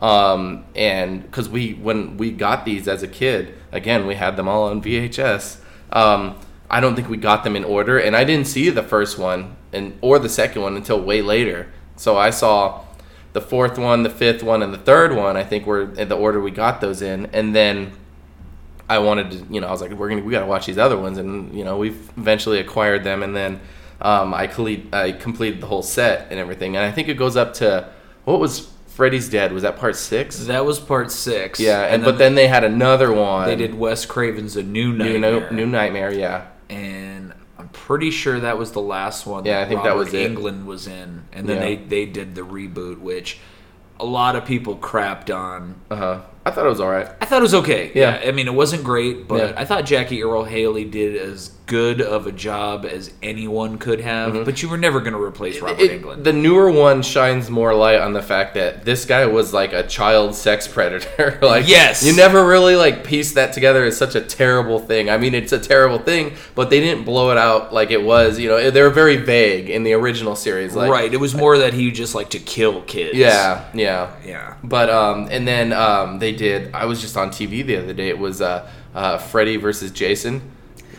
Um, 0.00 0.64
and 0.76 1.22
because 1.22 1.48
we 1.48 1.72
when 1.72 2.18
we 2.18 2.30
got 2.30 2.66
these 2.66 2.86
as 2.86 3.02
a 3.02 3.08
kid, 3.08 3.54
again, 3.72 4.06
we 4.06 4.16
had 4.16 4.36
them 4.36 4.48
all 4.48 4.64
on 4.64 4.82
VHS. 4.82 5.60
Um, 5.92 6.36
I 6.68 6.80
don't 6.80 6.94
think 6.94 7.08
we 7.08 7.16
got 7.16 7.42
them 7.42 7.56
in 7.56 7.64
order, 7.64 7.98
and 7.98 8.14
I 8.14 8.24
didn't 8.24 8.48
see 8.48 8.68
the 8.68 8.82
first 8.82 9.18
one 9.18 9.56
and 9.72 9.96
or 10.02 10.18
the 10.18 10.28
second 10.28 10.60
one 10.60 10.76
until 10.76 11.00
way 11.00 11.22
later. 11.22 11.72
So 11.96 12.18
I 12.18 12.28
saw 12.28 12.83
the 13.34 13.40
fourth 13.42 13.78
one, 13.78 14.02
the 14.02 14.10
fifth 14.10 14.42
one, 14.42 14.62
and 14.62 14.72
the 14.72 14.78
third 14.78 15.14
one. 15.14 15.36
I 15.36 15.44
think 15.44 15.66
were 15.66 15.92
in 15.94 16.08
the 16.08 16.16
order 16.16 16.40
we 16.40 16.50
got 16.50 16.80
those 16.80 17.02
in, 17.02 17.26
and 17.34 17.54
then 17.54 17.92
I 18.88 18.98
wanted 18.98 19.30
to, 19.32 19.36
you 19.52 19.60
know, 19.60 19.66
I 19.66 19.70
was 19.70 19.80
like, 19.82 19.90
we're 19.92 20.08
gonna, 20.08 20.22
we 20.22 20.30
gotta 20.32 20.46
watch 20.46 20.64
these 20.66 20.78
other 20.78 20.96
ones, 20.96 21.18
and 21.18 21.54
you 21.54 21.64
know, 21.64 21.76
we've 21.76 22.10
eventually 22.16 22.58
acquired 22.60 23.04
them, 23.04 23.22
and 23.22 23.34
then 23.36 23.60
um, 24.00 24.32
I 24.32 24.46
complete, 24.46 24.94
I 24.94 25.12
completed 25.12 25.60
the 25.60 25.66
whole 25.66 25.82
set 25.82 26.28
and 26.30 26.40
everything, 26.40 26.76
and 26.76 26.84
I 26.84 26.90
think 26.90 27.08
it 27.08 27.14
goes 27.14 27.36
up 27.36 27.54
to 27.54 27.90
what 28.24 28.40
was 28.40 28.70
Freddy's 28.88 29.28
Dead? 29.28 29.52
Was 29.52 29.64
that 29.64 29.76
part 29.76 29.96
six? 29.96 30.38
that 30.46 30.64
was 30.64 30.78
part 30.78 31.10
six. 31.10 31.58
yeah, 31.58 31.82
and, 31.82 32.04
but 32.04 32.16
then 32.18 32.36
they 32.36 32.46
had 32.46 32.62
another 32.62 33.12
one. 33.12 33.48
they 33.48 33.56
did 33.56 33.74
Wes 33.74 34.06
Craven's 34.06 34.56
A 34.56 34.62
New 34.62 34.92
new, 34.92 35.18
Nightmare. 35.18 35.50
new, 35.50 35.56
new 35.56 35.66
Nightmare. 35.66 36.12
Yeah, 36.12 36.46
and 36.70 37.32
I'm 37.64 37.70
pretty 37.70 38.10
sure 38.10 38.38
that 38.40 38.58
was 38.58 38.72
the 38.72 38.80
last 38.82 39.26
one. 39.26 39.44
Yeah, 39.46 39.60
I 39.60 39.64
think 39.66 39.82
that 39.82 39.88
Robert 39.90 40.04
was 40.04 40.14
it. 40.14 40.30
Englund 40.34 40.66
was 40.66 40.86
in, 40.86 41.22
and 41.32 41.48
then 41.48 41.56
Yeah. 41.56 41.62
they 41.62 41.76
they 41.76 42.06
did 42.06 42.34
the 42.34 42.42
reboot, 42.42 43.00
which 43.00 43.38
a 43.98 44.04
lot 44.04 44.36
of 44.36 44.44
people 44.44 44.76
crapped 44.76 45.34
on. 45.34 45.76
uh 45.90 45.96
huh. 45.96 46.20
I 46.44 46.50
thought 46.50 46.66
it 46.66 46.68
was 46.68 46.80
all 46.80 46.90
right. 46.90 47.08
I 47.22 47.24
thought 47.24 47.38
it 47.38 47.42
was 47.42 47.54
okay. 47.54 47.90
Yeah. 47.94 48.20
I 48.22 48.30
mean, 48.32 48.46
it 48.46 48.52
wasn't 48.54 48.84
great, 48.84 49.26
but 49.26 49.38
Yeah. 49.38 49.54
I 49.56 49.64
thought 49.64 49.86
Jackie 49.86 50.22
Earle 50.22 50.44
Haley 50.44 50.84
did 50.84 51.16
as 51.16 51.48
good 51.66 52.02
of 52.02 52.26
a 52.26 52.32
job 52.32 52.84
as 52.84 53.10
anyone 53.22 53.78
could 53.78 54.00
have. 54.00 54.44
But 54.44 54.62
you 54.62 54.68
were 54.68 54.76
never 54.76 55.00
going 55.00 55.14
to 55.14 55.22
replace 55.22 55.60
Robert 55.60 55.78
Mm-hmm. 55.78 55.82
It- 55.94 56.02
Englund. 56.02 56.24
the 56.24 56.32
newer 56.34 56.70
one 56.70 57.00
shines 57.00 57.48
more 57.48 57.74
light 57.74 57.98
on 58.00 58.12
the 58.12 58.20
fact 58.20 58.52
that 58.54 58.84
this 58.84 59.06
guy 59.06 59.24
was 59.26 59.54
like 59.54 59.72
a 59.72 59.82
child 59.86 60.34
sex 60.34 60.68
predator. 60.74 61.38
like, 61.42 61.66
Yes. 61.66 62.04
you 62.04 62.14
never 62.14 62.46
really 62.46 62.76
like 62.76 63.02
piece 63.04 63.32
that 63.32 63.52
together 63.54 63.84
as 63.84 63.96
such 63.96 64.14
a 64.14 64.20
terrible 64.20 64.78
thing. 64.78 65.08
I 65.08 65.16
mean, 65.16 65.34
it's 65.34 65.52
a 65.52 65.58
terrible 65.58 65.98
thing, 65.98 66.34
but 66.54 66.68
they 66.68 66.80
didn't 66.80 67.04
blow 67.04 67.30
it 67.30 67.38
out 67.38 67.72
like 67.72 67.90
it 67.90 68.02
was. 68.02 68.38
You 68.38 68.48
know, 68.50 68.70
they 68.70 68.82
were 68.82 68.90
very 68.90 69.16
vague 69.16 69.70
in 69.70 69.84
the 69.84 69.94
original 69.94 70.36
series. 70.36 70.74
Like, 70.76 70.90
right. 70.90 71.12
It 71.14 71.18
was 71.18 71.34
more 71.34 71.56
that 71.58 71.72
he 71.72 71.90
just 71.90 72.14
liked 72.14 72.32
to 72.32 72.38
kill 72.40 72.82
kids. 72.82 73.16
Yeah, 73.16 73.64
yeah. 73.72 74.14
Yeah. 74.24 74.56
But 74.62 74.90
um, 74.90 75.28
and 75.30 75.48
then 75.48 75.72
um, 75.72 76.18
they 76.18 76.32
did. 76.32 76.74
I 76.74 76.84
was 76.84 77.00
just 77.00 77.16
on 77.16 77.30
TV 77.30 77.64
the 77.64 77.78
other 77.78 77.92
day. 77.94 78.08
It 78.10 78.18
was 78.18 78.42
uh, 78.42 78.68
uh, 78.94 79.16
Freddy 79.18 79.56
versus 79.56 79.90
Jason, 79.90 80.50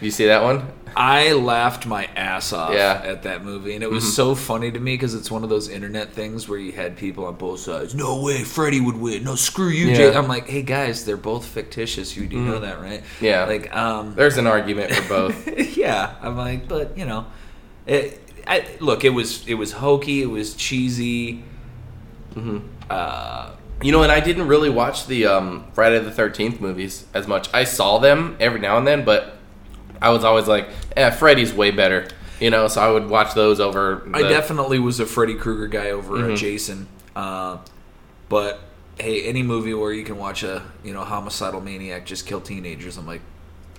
You 0.02 0.12
see 0.12 0.26
that 0.28 0.44
one? 0.44 0.66
I 0.98 1.34
laughed 1.34 1.86
my 1.86 2.06
ass 2.16 2.54
off 2.54 2.74
Yeah. 2.74 2.96
Mm-hmm. 2.96 3.10
at 3.10 3.24
that 3.24 3.44
movie, 3.44 3.76
and 3.76 3.84
it 3.84 3.92
was 3.92 4.16
so 4.16 4.34
funny 4.34 4.72
to 4.72 4.80
me 4.80 4.94
because 4.94 5.14
it's 5.14 5.30
one 5.30 5.44
of 5.44 5.50
those 5.50 5.68
internet 5.68 6.14
things 6.14 6.48
where 6.48 6.58
you 6.58 6.72
had 6.72 6.96
people 6.96 7.26
on 7.26 7.36
both 7.36 7.60
sides. 7.60 7.94
No 7.94 8.22
way, 8.22 8.44
Freddy 8.46 8.80
would 8.80 8.96
win. 8.96 9.26
No, 9.26 9.36
screw 9.36 9.68
you, 9.68 9.88
Yeah. 9.88 9.96
Jay. 9.96 10.16
I'm 10.16 10.30
like, 10.30 10.48
hey 10.48 10.62
guys, 10.62 11.04
they're 11.04 11.18
both 11.18 11.46
fictitious. 11.46 12.16
You 12.16 12.28
do 12.28 12.40
know 12.40 12.60
that, 12.60 12.80
right? 12.80 13.02
Mm-hmm. 13.04 13.26
Yeah. 13.26 13.44
Like, 13.44 13.76
um, 13.76 14.16
There's 14.16 14.38
an 14.38 14.48
argument 14.48 14.94
for 14.94 15.10
both. 15.10 15.48
yeah. 15.78 16.16
I'm 16.22 16.38
like, 16.38 16.70
but 16.70 16.98
you 16.98 17.06
know, 17.06 17.26
it, 17.86 18.22
I, 18.48 18.66
look, 18.80 19.04
it 19.04 19.10
was 19.10 19.46
it 19.50 19.56
was 19.56 19.74
hokey. 19.74 20.22
It 20.22 20.28
was 20.30 20.54
cheesy. 20.56 21.44
Uh, 22.90 23.52
You 23.82 23.92
know, 23.92 24.04
and 24.04 24.12
I 24.12 24.22
didn't 24.22 24.48
really 24.48 24.70
watch 24.70 25.08
the 25.08 25.26
um, 25.26 25.66
Friday 25.74 26.00
the 26.00 26.12
Thirteenth 26.12 26.62
movies 26.62 27.06
as 27.14 27.28
much. 27.28 27.50
I 27.54 27.66
saw 27.66 27.98
them 28.00 28.38
every 28.40 28.60
now 28.62 28.78
and 28.78 28.88
then, 28.88 29.04
but 29.04 29.35
I 30.02 30.10
was 30.12 30.24
always 30.24 30.48
like, 30.48 30.68
"Eh, 30.96 31.10
Freddy's 31.12 31.54
way 31.54 31.72
better." 31.72 32.08
You 32.40 32.50
know, 32.50 32.68
so 32.68 32.82
I 32.82 32.92
would 32.92 33.10
watch 33.10 33.34
those 33.34 33.60
over. 33.60 34.08
I 34.14 34.22
definitely 34.24 34.78
was 34.80 35.00
a 35.00 35.06
Freddy 35.06 35.36
Krueger 35.36 35.68
guy 35.68 35.92
over 35.92 36.16
Mm-hmm. 36.18 36.34
uh, 36.34 36.36
Jason. 36.36 36.88
Uh, 37.16 37.58
but 38.30 38.60
hey, 39.00 39.24
any 39.24 39.44
movie 39.44 39.74
where 39.74 39.92
you 39.94 40.04
can 40.04 40.18
watch 40.18 40.44
a 40.44 40.62
you 40.84 40.94
know 40.94 41.04
homicidal 41.04 41.62
maniac 41.62 42.06
just 42.06 42.26
kill 42.26 42.42
teenagers, 42.42 42.98
I'm 42.98 43.08
like, 43.08 43.22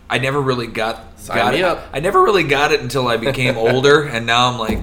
I 0.08 0.18
never 0.18 0.40
really 0.40 0.66
got 0.68 1.18
Sign 1.20 1.36
got 1.36 1.54
it. 1.54 1.62
up. 1.62 1.82
I 1.92 2.00
never 2.00 2.22
really 2.22 2.44
got 2.44 2.72
it 2.72 2.80
until 2.80 3.08
I 3.08 3.16
became 3.18 3.56
older, 3.58 4.04
and 4.04 4.24
now 4.24 4.48
I'm 4.50 4.58
like, 4.58 4.78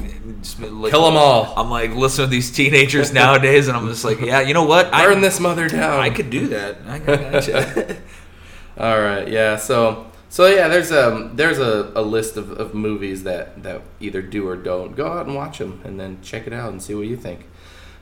like 0.59 0.91
Kill 0.91 1.07
'em 1.07 1.17
all. 1.17 1.53
I'm 1.57 1.69
like, 1.71 1.95
listen 1.95 2.25
to 2.25 2.29
these 2.29 2.51
teenagers 2.51 3.11
nowadays, 3.11 3.67
and 3.69 3.75
I'm 3.75 3.87
just 3.87 4.03
like, 4.05 4.19
yeah, 4.21 4.41
you 4.41 4.53
know 4.53 4.65
what? 4.65 4.91
burn 4.91 5.17
I, 5.17 5.21
this 5.21 5.39
mother 5.39 5.67
down. 5.67 5.99
I 5.99 6.09
could 6.11 6.29
do 6.29 6.47
that. 6.49 6.77
I 6.87 6.99
gotcha. 6.99 7.97
All 8.77 8.99
right, 8.99 9.27
yeah. 9.27 9.57
So, 9.57 10.07
so 10.33 10.47
yeah, 10.47 10.67
there's 10.67 10.89
a 10.89 11.29
there's 11.35 11.59
a, 11.59 11.91
a 11.93 12.01
list 12.01 12.37
of, 12.37 12.49
of 12.53 12.73
movies 12.73 13.21
that 13.21 13.61
that 13.61 13.83
either 13.99 14.23
do 14.23 14.47
or 14.47 14.55
don't. 14.55 14.95
Go 14.95 15.05
out 15.05 15.27
and 15.27 15.35
watch 15.35 15.59
them, 15.59 15.79
and 15.83 15.99
then 15.99 16.23
check 16.23 16.47
it 16.47 16.53
out 16.53 16.71
and 16.71 16.81
see 16.81 16.95
what 16.95 17.05
you 17.05 17.15
think. 17.15 17.45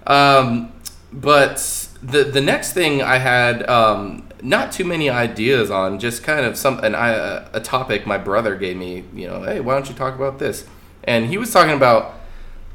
Um, 0.07 0.71
but 1.11 1.57
the 2.01 2.23
the 2.23 2.39
next 2.39 2.71
thing 2.71 3.01
I 3.01 3.17
had 3.17 3.67
um, 3.67 4.29
not 4.41 4.71
too 4.71 4.85
many 4.85 5.09
ideas 5.09 5.69
on, 5.69 5.99
just 5.99 6.23
kind 6.23 6.45
of 6.45 6.55
some 6.55 6.79
an, 6.79 6.95
I, 6.95 7.09
a 7.51 7.59
topic 7.59 8.07
my 8.07 8.17
brother 8.17 8.55
gave 8.55 8.77
me. 8.77 9.03
You 9.13 9.27
know, 9.27 9.43
hey, 9.43 9.59
why 9.59 9.73
don't 9.73 9.89
you 9.89 9.95
talk 9.95 10.15
about 10.15 10.39
this? 10.39 10.63
And 11.03 11.25
he 11.25 11.37
was 11.37 11.51
talking 11.51 11.75
about 11.75 12.13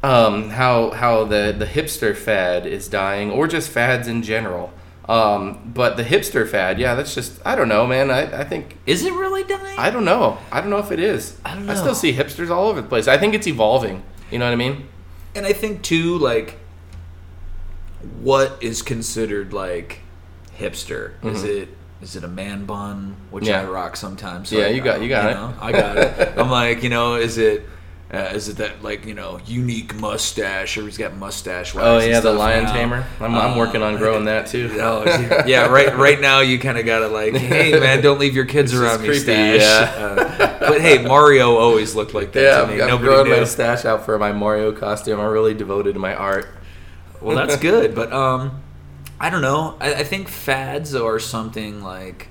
um, 0.03 0.51
how 0.51 0.91
how 0.91 1.25
the 1.25 1.55
the 1.59 1.65
hipster 1.65 2.15
fad 2.15 2.67
is 2.67 2.89
dying, 2.89 3.31
or 3.31 3.47
just 3.47 3.71
fads 3.71 4.07
in 4.07 4.23
general. 4.23 4.71
Um, 5.09 5.71
but 5.73 5.97
the 5.97 6.03
hipster 6.03 6.49
fad, 6.49 6.79
yeah, 6.81 6.95
that's 6.97 7.15
just 7.15 7.41
I 7.47 7.55
don't 7.55 7.69
know, 7.69 7.87
man. 7.87 8.11
I, 8.11 8.41
I 8.41 8.45
think 8.45 8.77
Is 8.87 9.05
it 9.05 9.13
really 9.13 9.45
dying? 9.45 9.79
I 9.79 9.91
don't 9.91 10.05
know. 10.05 10.39
I 10.51 10.61
don't 10.61 10.71
know 10.71 10.79
if 10.79 10.91
it 10.91 10.99
is. 10.99 11.39
I 11.45 11.55
don't 11.55 11.67
know. 11.67 11.73
I 11.73 11.77
still 11.77 11.95
see 11.95 12.13
hipsters 12.13 12.51
all 12.51 12.67
over 12.69 12.81
the 12.83 12.89
place. 12.89 13.07
I 13.07 13.17
think 13.17 13.33
it's 13.35 13.47
evolving. 13.47 14.03
You 14.33 14.39
know 14.41 14.47
what 14.47 14.53
I 14.53 14.57
mean? 14.57 14.89
And 15.37 15.47
I 15.47 15.53
think 15.53 15.83
too, 15.83 16.19
like, 16.19 16.59
what 18.21 18.59
is 18.61 18.83
considered 18.83 19.53
like 19.53 20.01
hipster? 20.59 21.13
Is 21.25 21.45
it 21.45 21.69
is 22.03 22.15
it 22.17 22.25
a 22.25 22.29
man 22.29 22.67
bun, 22.67 23.17
which 23.31 23.45
Mm-hmm. 23.45 23.51
Yeah. 23.53 23.63
I 23.63 23.65
rock 23.71 23.97
sometimes? 23.97 24.53
Yeah, 24.53 24.65
I- 24.65 24.69
you 24.69 24.81
got- 24.83 25.01
you 25.03 25.09
got 25.09 25.31
it. 25.31 25.35
know, 25.35 25.55
I 25.61 25.73
got 25.73 25.97
it. 25.97 26.35
I'm 26.39 26.51
like, 26.51 26.83
you 26.83 26.91
know, 26.91 27.15
is 27.15 27.39
it 27.39 27.65
uh, 28.13 28.19
is 28.35 28.49
it 28.49 28.57
that 28.59 28.83
like 28.83 29.05
you 29.05 29.15
know 29.15 29.41
unique 29.47 29.95
mustache? 29.97 30.77
Everybody's 30.79 30.99
got 30.99 31.17
mustache. 31.17 31.75
wax 31.75 31.85
Oh 31.85 31.99
and 31.99 32.11
yeah, 32.11 32.21
the 32.21 32.33
lion 32.33 32.65
now. 32.65 32.73
tamer. 32.73 33.07
I'm, 33.21 33.35
I'm 33.35 33.53
Uh, 33.53 33.59
working 33.59 33.83
on 33.83 33.97
growing 33.97 34.27
that 34.27 34.47
too. 34.47 34.71
Oh, 34.81 35.05
yeah, 35.05 35.45
yeah, 35.47 35.67
right. 35.67 35.97
Right 35.97 36.21
now, 36.21 36.41
you 36.41 36.59
kind 36.59 36.79
of 36.79 36.87
got 36.87 37.01
to 37.01 37.09
like, 37.09 37.35
hey 37.37 37.79
man, 37.79 38.03
don't 38.03 38.21
leave 38.21 38.35
your 38.37 38.45
kids 38.45 38.73
It's 38.73 38.81
around 38.81 39.01
me, 39.03 39.09
creepy, 39.09 39.23
stash. 39.25 39.61
yeah. 39.61 40.05
Uh, 40.05 40.59
but 40.71 40.81
hey, 40.81 40.99
Mario 40.99 41.57
always 41.57 41.95
looked 41.97 42.15
like 42.15 42.33
that 42.33 42.43
Yeah, 42.43 42.57
to 42.59 42.63
I'm, 42.63 42.69
me. 42.69 42.81
I'm 42.83 42.89
Nobody 42.89 43.05
growing 43.09 43.31
knew. 43.31 43.37
my 43.39 43.45
stash 43.45 43.85
out 43.85 44.05
for 44.05 44.19
my 44.19 44.33
Mario 44.33 44.71
costume. 44.73 45.19
I'm 45.21 45.27
really 45.31 45.55
devoted 45.55 45.95
to 45.95 46.01
my 46.01 46.15
art. 46.15 46.49
Well, 47.21 47.35
that's 47.37 47.57
good, 47.61 47.95
but 47.95 48.13
um, 48.13 48.63
I 49.19 49.31
don't 49.31 49.43
know. 49.43 49.77
I, 49.81 49.95
I 49.95 50.05
think 50.05 50.29
fads 50.29 50.95
are 50.95 51.19
something 51.19 51.83
like 51.83 52.29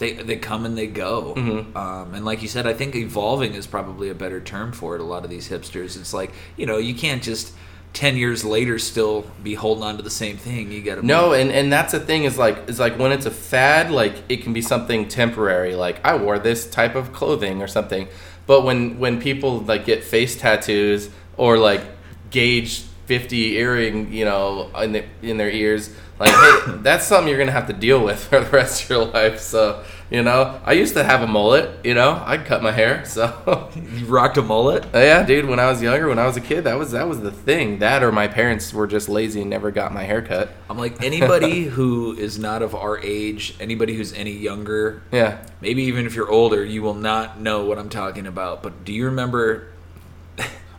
they 0.00 0.14
they 0.14 0.36
come 0.36 0.64
and 0.66 0.76
they 0.76 0.88
go. 0.88 1.34
Mhm. 1.36 1.76
Um, 1.76 2.14
and 2.14 2.24
like 2.24 2.42
you 2.42 2.48
said, 2.48 2.66
I 2.66 2.72
think 2.72 2.96
evolving 2.96 3.54
is 3.54 3.68
probably 3.68 4.08
a 4.08 4.14
better 4.14 4.40
term 4.40 4.72
for 4.72 4.96
it. 4.96 5.00
A 5.00 5.04
lot 5.04 5.22
of 5.24 5.30
these 5.30 5.48
hipsters, 5.48 5.96
it's 5.96 6.12
like 6.12 6.32
you 6.56 6.66
know, 6.66 6.78
you 6.78 6.94
can't 6.94 7.22
just 7.22 7.52
ten 7.92 8.16
years 8.16 8.44
later 8.44 8.78
still 8.78 9.26
be 9.42 9.54
holding 9.54 9.84
on 9.84 9.96
to 9.96 10.02
the 10.02 10.10
same 10.10 10.36
thing. 10.36 10.72
You 10.72 10.82
got 10.82 10.96
to 10.96 11.06
No, 11.06 11.32
and, 11.32 11.50
and 11.50 11.72
that's 11.72 11.92
the 11.92 12.00
thing 12.00 12.24
is 12.24 12.38
like 12.38 12.68
is 12.68 12.80
like 12.80 12.98
when 12.98 13.12
it's 13.12 13.26
a 13.26 13.30
fad, 13.30 13.90
like 13.90 14.14
it 14.28 14.42
can 14.42 14.52
be 14.52 14.62
something 14.62 15.06
temporary. 15.06 15.74
Like 15.76 16.04
I 16.04 16.16
wore 16.16 16.38
this 16.38 16.68
type 16.68 16.94
of 16.96 17.12
clothing 17.12 17.62
or 17.62 17.68
something. 17.68 18.08
But 18.46 18.62
when 18.64 18.98
when 18.98 19.20
people 19.20 19.60
like 19.60 19.84
get 19.84 20.02
face 20.02 20.34
tattoos 20.36 21.10
or 21.36 21.58
like 21.58 21.82
gauge 22.30 22.82
fifty 23.06 23.56
earring, 23.58 24.12
you 24.12 24.24
know, 24.24 24.70
in 24.78 24.92
the, 24.92 25.04
in 25.22 25.36
their 25.36 25.50
ears, 25.50 25.90
like 26.20 26.30
hey, 26.30 26.76
that's 26.82 27.06
something 27.06 27.28
you're 27.28 27.38
gonna 27.38 27.50
have 27.50 27.66
to 27.68 27.72
deal 27.72 28.04
with 28.04 28.18
for 28.28 28.40
the 28.40 28.50
rest 28.50 28.84
of 28.84 28.90
your 28.90 29.04
life. 29.06 29.40
So 29.40 29.82
you 30.10 30.24
know, 30.24 30.60
I 30.64 30.72
used 30.72 30.94
to 30.94 31.04
have 31.04 31.22
a 31.22 31.26
mullet. 31.28 31.84
You 31.86 31.94
know, 31.94 32.20
I'd 32.26 32.44
cut 32.44 32.64
my 32.64 32.72
hair. 32.72 33.04
So 33.04 33.70
You 33.96 34.06
rocked 34.06 34.36
a 34.38 34.42
mullet. 34.42 34.84
Oh, 34.92 35.00
yeah, 35.00 35.22
dude. 35.22 35.44
When 35.46 35.60
I 35.60 35.70
was 35.70 35.80
younger, 35.80 36.08
when 36.08 36.18
I 36.18 36.26
was 36.26 36.36
a 36.36 36.40
kid, 36.40 36.64
that 36.64 36.76
was 36.78 36.90
that 36.90 37.06
was 37.08 37.20
the 37.20 37.30
thing. 37.30 37.78
That 37.78 38.02
or 38.02 38.10
my 38.12 38.26
parents 38.28 38.72
were 38.74 38.86
just 38.88 39.08
lazy 39.08 39.40
and 39.42 39.50
never 39.50 39.70
got 39.70 39.94
my 39.94 40.02
hair 40.02 40.20
cut. 40.20 40.50
I'm 40.68 40.76
like 40.78 41.00
anybody 41.02 41.62
who 41.76 42.12
is 42.16 42.38
not 42.40 42.60
of 42.62 42.74
our 42.74 42.98
age, 42.98 43.54
anybody 43.60 43.94
who's 43.94 44.12
any 44.12 44.32
younger, 44.32 45.02
Yeah. 45.12 45.38
maybe 45.60 45.84
even 45.84 46.06
if 46.06 46.14
you're 46.16 46.30
older, 46.30 46.64
you 46.64 46.82
will 46.82 46.94
not 46.94 47.40
know 47.40 47.64
what 47.64 47.78
I'm 47.78 47.88
talking 47.88 48.26
about. 48.26 48.62
But 48.64 48.84
do 48.84 48.92
you 48.92 49.04
remember 49.06 49.68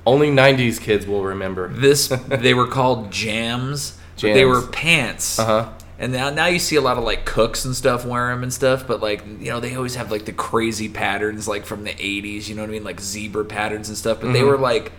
Only 0.06 0.30
'90s 0.30 0.80
kids 0.82 1.06
will 1.08 1.24
remember. 1.24 1.70
this? 1.70 2.08
they 2.28 2.54
were 2.54 2.68
called 2.68 3.12
jams. 3.12 3.98
But 4.22 4.34
they 4.34 4.46
were 4.46 4.62
pants. 4.62 5.40
Uh 5.40 5.46
huh. 5.46 5.70
And 6.00 6.14
now, 6.14 6.32
now 6.32 6.48
you 6.48 6.58
see 6.58 6.78
a 6.78 6.82
lot 6.82 6.98
of 6.98 7.04
like 7.04 7.26
cooks 7.26 7.64
and 7.64 7.76
stuff 7.76 8.06
wear 8.06 8.30
them 8.30 8.42
and 8.42 8.52
stuff, 8.52 8.88
but 8.88 9.02
like 9.02 9.24
you 9.40 9.52
know 9.52 9.60
they 9.60 9.76
always 9.76 9.96
have 9.96 10.12
like 10.12 10.26
the 10.26 10.34
crazy 10.34 10.90
patterns 10.90 11.48
like 11.48 11.66
from 11.66 11.84
the 11.84 11.92
'80s, 11.92 12.48
you 12.48 12.56
know 12.56 12.64
what 12.64 12.70
I 12.70 12.72
mean, 12.74 12.84
like 12.84 13.00
zebra 13.00 13.46
patterns 13.46 13.88
and 13.88 13.98
stuff. 13.98 14.20
But 14.22 14.34
they 14.34 14.40
Mhm. 14.42 14.48
were 14.48 14.58
like, 14.58 14.92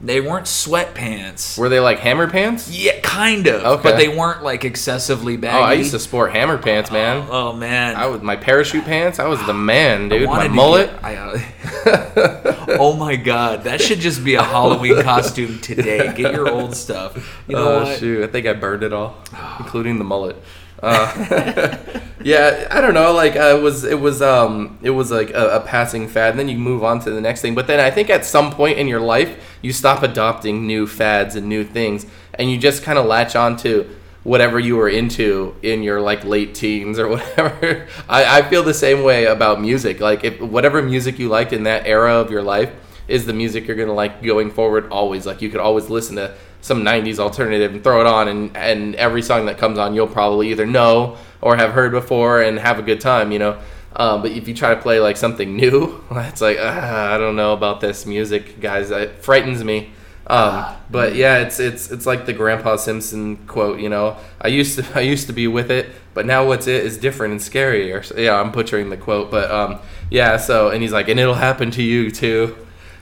they 0.00 0.20
weren't 0.20 0.46
sweatpants. 0.46 1.58
Were 1.58 1.68
they 1.68 1.80
like 1.80 1.98
hammer 1.98 2.28
pants? 2.30 2.70
yeah, 2.70 3.00
kind 3.00 3.46
of, 3.48 3.64
Okay. 3.64 3.82
but 3.82 3.96
they 3.96 4.08
weren't 4.08 4.42
like 4.44 4.64
excessively 4.64 5.36
baggy. 5.36 5.58
Oh, 5.58 5.62
I 5.62 5.72
used 5.72 5.90
to 5.90 5.98
sport 5.98 6.32
hammer 6.32 6.56
pants, 6.58 6.90
man. 6.90 7.26
Oh, 7.28 7.52
man, 7.52 7.96
I 7.96 8.06
was 8.06 8.22
my 8.22 8.36
parachute 8.36 8.84
pants. 8.84 9.18
I 9.18 9.26
was 9.26 9.44
the 9.46 9.54
man, 9.54 10.08
dude. 10.08 10.28
My 10.28 10.46
mullet. 10.48 10.90
get- 10.92 11.04
I, 11.04 11.16
uh, 11.16 11.38
oh 12.78 12.94
my 12.96 13.16
god, 13.16 13.64
that 13.64 13.80
should 13.80 13.98
just 14.00 14.24
be 14.24 14.34
a 14.34 14.42
Halloween 14.42 15.02
costume 15.02 15.58
today. 15.60 16.12
Get 16.14 16.32
your 16.32 16.48
old 16.48 16.74
stuff. 16.76 17.42
You 17.48 17.56
know 17.56 17.68
oh 17.68 17.84
what? 17.84 17.98
shoot! 17.98 18.22
I 18.22 18.26
think 18.28 18.46
I 18.46 18.52
burned 18.52 18.82
it 18.82 18.92
all, 18.92 19.16
including 19.58 19.98
the 19.98 20.04
mullet. 20.04 20.36
Uh, 20.82 21.76
yeah, 22.22 22.68
I 22.70 22.80
don't 22.80 22.94
know. 22.94 23.12
Like 23.12 23.36
uh, 23.36 23.56
it 23.56 23.62
was, 23.62 23.84
it 23.84 24.00
was, 24.00 24.22
um, 24.22 24.78
it 24.82 24.90
was 24.90 25.10
like 25.10 25.30
a, 25.30 25.56
a 25.56 25.60
passing 25.60 26.08
fad. 26.08 26.30
And 26.30 26.38
then 26.38 26.48
you 26.48 26.58
move 26.58 26.84
on 26.84 27.00
to 27.00 27.10
the 27.10 27.20
next 27.20 27.42
thing. 27.42 27.54
But 27.54 27.66
then 27.66 27.80
I 27.80 27.90
think 27.90 28.10
at 28.10 28.24
some 28.24 28.50
point 28.52 28.78
in 28.78 28.86
your 28.88 29.00
life, 29.00 29.58
you 29.62 29.72
stop 29.72 30.02
adopting 30.02 30.66
new 30.66 30.86
fads 30.86 31.36
and 31.36 31.48
new 31.48 31.64
things, 31.64 32.06
and 32.34 32.50
you 32.50 32.58
just 32.58 32.82
kind 32.82 32.98
of 32.98 33.06
latch 33.06 33.34
on 33.36 33.56
to 33.58 33.96
whatever 34.24 34.58
you 34.60 34.76
were 34.76 34.88
into 34.88 35.54
in 35.62 35.82
your 35.82 36.00
like 36.00 36.24
late 36.24 36.54
teens 36.54 36.98
or 36.98 37.08
whatever. 37.16 37.86
I, 38.08 38.38
I 38.38 38.42
feel 38.48 38.62
the 38.62 38.74
same 38.74 39.02
way 39.02 39.24
about 39.24 39.60
music. 39.60 40.00
Like 40.00 40.24
if 40.24 40.40
whatever 40.40 40.82
music 40.82 41.18
you 41.18 41.28
liked 41.28 41.52
in 41.52 41.64
that 41.64 41.86
era 41.86 42.14
of 42.14 42.30
your 42.30 42.42
life 42.42 42.70
is 43.08 43.24
the 43.24 43.32
music 43.32 43.66
you're 43.66 43.76
gonna 43.76 43.92
like 43.94 44.22
going 44.22 44.50
forward 44.50 44.90
always. 44.90 45.26
Like 45.26 45.40
you 45.40 45.48
could 45.48 45.60
always 45.60 45.88
listen 45.88 46.16
to 46.16 46.34
some 46.60 46.82
'90s 46.82 47.18
alternative 47.18 47.72
and 47.72 47.82
throw 47.82 48.00
it 48.00 48.06
on, 48.06 48.28
and 48.28 48.56
and 48.56 48.94
every 48.96 49.22
song 49.22 49.46
that 49.46 49.58
comes 49.58 49.78
on, 49.78 49.94
you'll 49.94 50.06
probably 50.06 50.50
either 50.50 50.66
know 50.66 51.16
or 51.40 51.56
have 51.56 51.72
heard 51.72 51.92
before 51.92 52.42
and 52.42 52.58
have 52.58 52.78
a 52.78 52.82
good 52.82 53.00
time. 53.00 53.32
You 53.32 53.38
know. 53.38 53.58
Um, 53.96 54.22
but 54.22 54.30
if 54.30 54.46
you 54.46 54.54
try 54.54 54.74
to 54.74 54.80
play 54.80 55.00
like 55.00 55.16
something 55.16 55.56
new, 55.56 56.04
it's 56.10 56.40
like 56.40 56.58
ah, 56.60 57.14
I 57.14 57.18
don't 57.18 57.36
know 57.36 57.52
about 57.52 57.80
this 57.80 58.06
music, 58.06 58.60
guys. 58.60 58.90
It 58.90 59.22
frightens 59.22 59.64
me. 59.64 59.90
Um, 60.28 60.76
but 60.90 61.14
yeah, 61.14 61.38
it's 61.38 61.58
it's 61.58 61.90
it's 61.90 62.04
like 62.04 62.26
the 62.26 62.34
Grandpa 62.34 62.76
Simpson 62.76 63.36
quote. 63.46 63.80
You 63.80 63.88
know, 63.88 64.16
I 64.40 64.48
used 64.48 64.78
to 64.78 64.86
I 64.98 65.00
used 65.00 65.26
to 65.28 65.32
be 65.32 65.48
with 65.48 65.70
it, 65.70 65.88
but 66.14 66.26
now 66.26 66.46
what's 66.46 66.66
it 66.66 66.84
is 66.84 66.98
different 66.98 67.32
and 67.32 67.40
scarier 67.40 68.14
Or 68.14 68.20
yeah, 68.20 68.38
I'm 68.38 68.52
butchering 68.52 68.90
the 68.90 68.96
quote, 68.96 69.30
but 69.30 69.50
um, 69.50 69.80
yeah. 70.10 70.36
So 70.36 70.68
and 70.68 70.82
he's 70.82 70.92
like, 70.92 71.08
and 71.08 71.18
it'll 71.18 71.34
happen 71.34 71.70
to 71.72 71.82
you 71.82 72.10
too. 72.10 72.56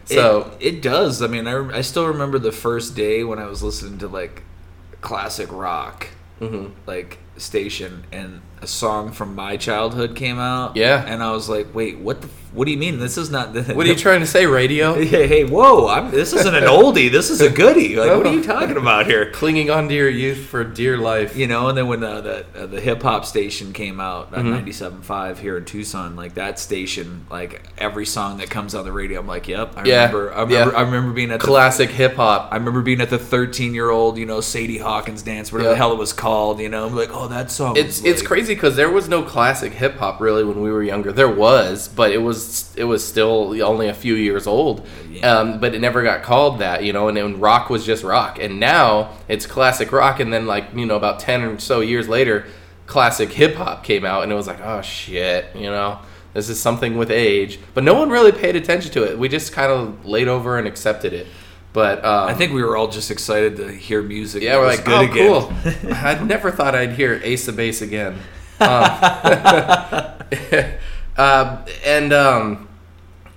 So 0.07 0.57
it, 0.61 0.77
it 0.77 0.83
does. 0.83 1.21
I 1.21 1.27
mean, 1.27 1.47
I, 1.47 1.79
I 1.79 1.81
still 1.83 2.07
remember 2.07 2.39
the 2.39 2.53
first 2.53 2.95
day 2.95 3.25
when 3.25 3.39
I 3.39 3.47
was 3.47 3.63
listening 3.63 3.99
to 3.99 4.09
like 4.09 4.43
classic 5.01 5.53
rock, 5.53 6.09
mhm. 6.41 6.73
like 6.87 7.19
station, 7.39 8.05
and 8.13 8.41
a 8.63 8.67
song 8.67 9.13
from 9.13 9.35
my 9.35 9.57
childhood 9.57 10.17
came 10.17 10.39
out. 10.39 10.77
Yeah. 10.77 11.05
and 11.07 11.23
I 11.23 11.33
was 11.33 11.49
like, 11.49 11.75
wait, 11.75 11.99
what 11.99 12.23
the? 12.23 12.29
What 12.55 12.65
do 12.65 12.71
you 12.71 12.79
mean? 12.79 12.99
This 13.01 13.19
is 13.19 13.31
not. 13.31 13.53
The, 13.53 13.75
What 13.75 13.85
are 13.85 13.91
you 13.91 13.95
trying 14.07 14.21
to 14.21 14.27
say, 14.27 14.47
radio? 14.47 14.95
Hey, 15.07 15.27
hey, 15.27 15.45
whoa! 15.45 15.89
I'm, 15.89 16.11
this 16.11 16.33
isn't 16.33 16.55
an 16.55 16.63
oldie. 16.65 17.11
This 17.11 17.29
is 17.29 17.43
a 17.43 17.51
goodie. 17.51 17.97
Like, 17.97 18.17
what 18.17 18.27
are 18.27 18.33
you 18.33 18.43
talking 18.43 18.79
about 18.79 19.05
here? 19.05 19.31
Clinging 19.31 19.69
on 19.71 19.89
to 19.89 19.95
your 19.95 20.09
youth 20.09 20.39
for 20.47 20.65
dear 20.65 20.97
life. 20.97 21.37
You 21.37 21.47
know, 21.49 21.69
and 21.69 21.77
then 21.77 21.87
when 21.87 22.03
uh, 22.03 22.23
the 22.23 22.47
uh, 22.57 22.65
the 22.67 22.81
hip 22.81 23.03
hop 23.03 23.27
station 23.27 23.75
came 23.75 24.01
out 24.01 24.33
Mm-hmm. 24.33 24.55
at 24.55 24.65
97.5 24.65 25.39
here 25.39 25.59
in 25.59 25.67
Tucson, 25.67 26.17
like 26.17 26.35
that 26.35 26.59
station, 26.59 27.27
like 27.31 27.63
every 27.77 28.07
song 28.07 28.39
that 28.39 28.49
comes 28.49 28.75
on 28.75 28.85
the 28.87 28.93
radio, 28.93 29.21
I'm 29.21 29.27
like, 29.27 29.49
yep. 29.49 29.75
I 29.77 29.85
Yeah, 29.85 30.07
remember. 30.07 30.33
I 30.33 30.43
remember. 30.43 30.73
yeah. 30.73 30.79
I 30.79 30.83
remember 30.83 31.13
being 31.13 31.31
at 31.33 31.41
Classic 31.41 31.91
hip 31.91 32.15
hop. 32.15 32.49
I 32.53 32.57
remember 32.57 32.81
being 32.81 33.03
at 33.03 33.11
the 33.11 33.19
13 33.19 33.75
year 33.75 33.91
old, 33.91 34.17
you 34.17 34.25
know, 34.25 34.41
Sadie 34.41 34.79
Hawkins 34.79 35.21
dance, 35.23 35.53
whatever 35.53 35.71
the 35.71 35.77
hell 35.77 35.93
it 35.93 35.99
was 35.99 36.15
called. 36.15 36.61
You 36.61 36.71
know, 36.71 36.87
I'm 36.87 36.97
like, 36.97 37.11
oh, 37.13 37.26
that 37.29 37.51
song. 37.51 37.77
It's 37.77 38.01
was 38.01 38.05
it's 38.05 38.23
crazy 38.23 38.55
because 38.55 38.77
there 38.77 38.91
was 38.91 39.09
no 39.09 39.23
classic 39.23 39.73
hip 39.73 39.97
hop 39.97 40.21
really 40.21 40.45
when 40.45 40.61
we 40.61 40.71
were 40.71 40.83
younger. 40.83 41.13
There 41.13 41.31
was, 41.31 41.89
but 41.89 42.11
it 42.11 42.19
was 42.19 42.75
it 42.77 42.85
was 42.85 43.07
still 43.07 43.63
only 43.63 43.89
a 43.89 43.95
few 43.95 44.15
years 44.15 44.47
old. 44.47 44.87
Yeah. 45.11 45.31
Um, 45.31 45.61
but 45.61 45.75
it 45.75 45.81
never 45.81 46.03
got 46.03 46.23
called 46.23 46.59
that, 46.61 46.85
you 46.85 46.93
know. 46.93 47.09
And 47.09 47.17
then 47.17 47.41
rock 47.41 47.71
was 47.71 47.85
just 47.85 48.05
rock, 48.05 48.39
and 48.39 48.61
now 48.61 49.13
it's 49.29 49.47
classic 49.47 49.93
rock. 49.93 50.21
And 50.21 50.33
then 50.33 50.47
like 50.47 50.75
you 50.75 50.87
know 50.87 50.97
about 50.97 51.21
ten 51.21 51.43
or 51.43 51.59
so 51.59 51.81
years 51.81 52.09
later, 52.09 52.47
classic 52.87 53.33
hip 53.33 53.57
hop 53.57 53.85
came 53.85 54.05
out, 54.05 54.23
and 54.23 54.33
it 54.33 54.35
was 54.35 54.47
like 54.47 54.61
oh 54.61 54.83
shit, 54.83 55.55
you 55.55 55.71
know. 55.71 56.01
This 56.35 56.51
is 56.51 56.61
something 56.61 56.99
with 56.99 57.11
age, 57.11 57.59
but 57.73 57.83
no 57.83 57.95
one 57.95 58.11
really 58.11 58.31
paid 58.31 58.57
attention 58.57 58.93
to 58.93 59.11
it. 59.11 59.19
We 59.19 59.27
just 59.27 59.55
kind 59.55 59.73
of 59.73 60.05
laid 60.05 60.29
over 60.29 60.59
and 60.59 60.69
accepted 60.69 61.15
it. 61.15 61.27
But 61.77 62.03
um, 62.07 62.27
I 62.27 62.33
think 62.33 62.55
we 62.55 62.65
were 62.65 62.75
all 62.75 62.89
just 62.89 63.11
excited 63.11 63.57
to 63.59 63.71
hear 63.71 64.01
music. 64.01 64.43
yeah, 64.43 64.53
that 64.53 64.61
we're 64.61 64.67
was 64.67 64.77
like, 64.79 64.87
good 64.87 64.95
oh, 64.95 65.13
again. 65.13 65.83
cool. 65.83 65.93
I 65.93 66.25
never 66.25 66.51
thought 66.51 66.75
I'd 66.75 66.93
hear 66.93 67.21
Ace 67.23 67.49
of 67.49 67.57
Base 67.57 67.83
again. 67.83 68.15
Um, 68.59 68.71
uh, 71.19 71.67
and 71.85 72.15
um, 72.15 72.67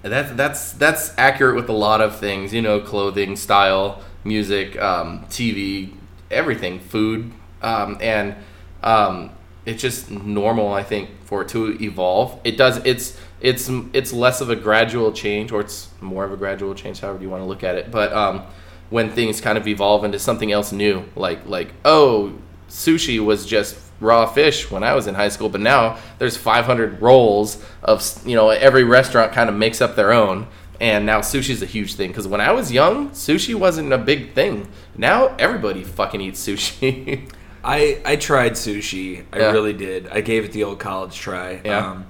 that's 0.03 0.31
that's 0.31 0.71
that's 0.71 1.13
accurate 1.17 1.57
with 1.57 1.67
a 1.67 1.73
lot 1.73 1.99
of 1.99 2.17
things. 2.17 2.53
You 2.53 2.61
know, 2.61 2.79
clothing, 2.79 3.35
style, 3.35 4.01
music, 4.23 4.81
um, 4.81 5.25
TV, 5.25 5.93
everything, 6.31 6.79
food, 6.79 7.33
um, 7.61 7.97
and 7.99 8.35
um, 8.81 9.31
it's 9.65 9.81
just 9.81 10.11
normal. 10.11 10.71
I 10.71 10.83
think 10.83 11.09
for 11.25 11.41
it 11.41 11.49
to 11.49 11.77
evolve. 11.83 12.39
It 12.45 12.55
does. 12.55 12.77
It's 12.85 13.19
it's 13.41 13.69
it's 13.93 14.11
less 14.13 14.41
of 14.41 14.49
a 14.49 14.55
gradual 14.55 15.11
change, 15.11 15.51
or 15.51 15.61
it's 15.61 15.89
more 16.01 16.23
of 16.25 16.31
a 16.31 16.37
gradual 16.37 16.73
change, 16.75 16.99
however 16.99 17.21
you 17.21 17.29
want 17.29 17.41
to 17.41 17.47
look 17.47 17.63
at 17.63 17.75
it. 17.75 17.91
But 17.91 18.11
um, 18.13 18.43
when 18.89 19.11
things 19.11 19.39
kind 19.41 19.57
of 19.57 19.67
evolve 19.67 20.03
into 20.03 20.19
something 20.19 20.51
else 20.51 20.71
new, 20.71 21.03
like 21.15 21.45
like 21.47 21.73
oh, 21.85 22.33
sushi 22.69 23.19
was 23.23 23.45
just 23.45 23.77
raw 24.01 24.25
fish 24.25 24.71
when 24.71 24.83
I 24.83 24.93
was 24.93 25.07
in 25.07 25.15
high 25.15 25.27
school, 25.29 25.49
but 25.49 25.59
now 25.61 25.97
there's 26.19 26.37
500 26.37 27.01
rolls 27.01 27.63
of 27.83 28.01
you 28.25 28.35
know 28.35 28.49
every 28.49 28.83
restaurant 28.83 29.31
kind 29.33 29.49
of 29.49 29.55
makes 29.55 29.81
up 29.81 29.95
their 29.95 30.11
own. 30.13 30.47
And 30.81 31.05
now 31.05 31.19
sushi's 31.19 31.61
a 31.61 31.65
huge 31.65 31.95
thing 31.95 32.07
because 32.09 32.25
when 32.25 32.39
I 32.39 32.53
was 32.53 32.71
young, 32.71 33.09
sushi 33.09 33.53
wasn't 33.53 33.91
a 33.91 33.97
big 33.97 34.31
thing. 34.33 34.65
Now 34.95 35.35
everybody 35.37 35.83
fucking 35.83 36.21
eats 36.21 36.45
sushi. 36.47 37.29
I 37.65 38.01
I 38.05 38.15
tried 38.15 38.53
sushi. 38.53 39.25
I 39.33 39.39
Yeah. 39.39 39.51
really 39.51 39.73
did. 39.73 40.07
I 40.07 40.21
gave 40.21 40.45
it 40.45 40.53
the 40.53 40.63
old 40.63 40.79
college 40.79 41.17
try. 41.17 41.59
Yeah. 41.65 41.85
Um, 41.91 42.05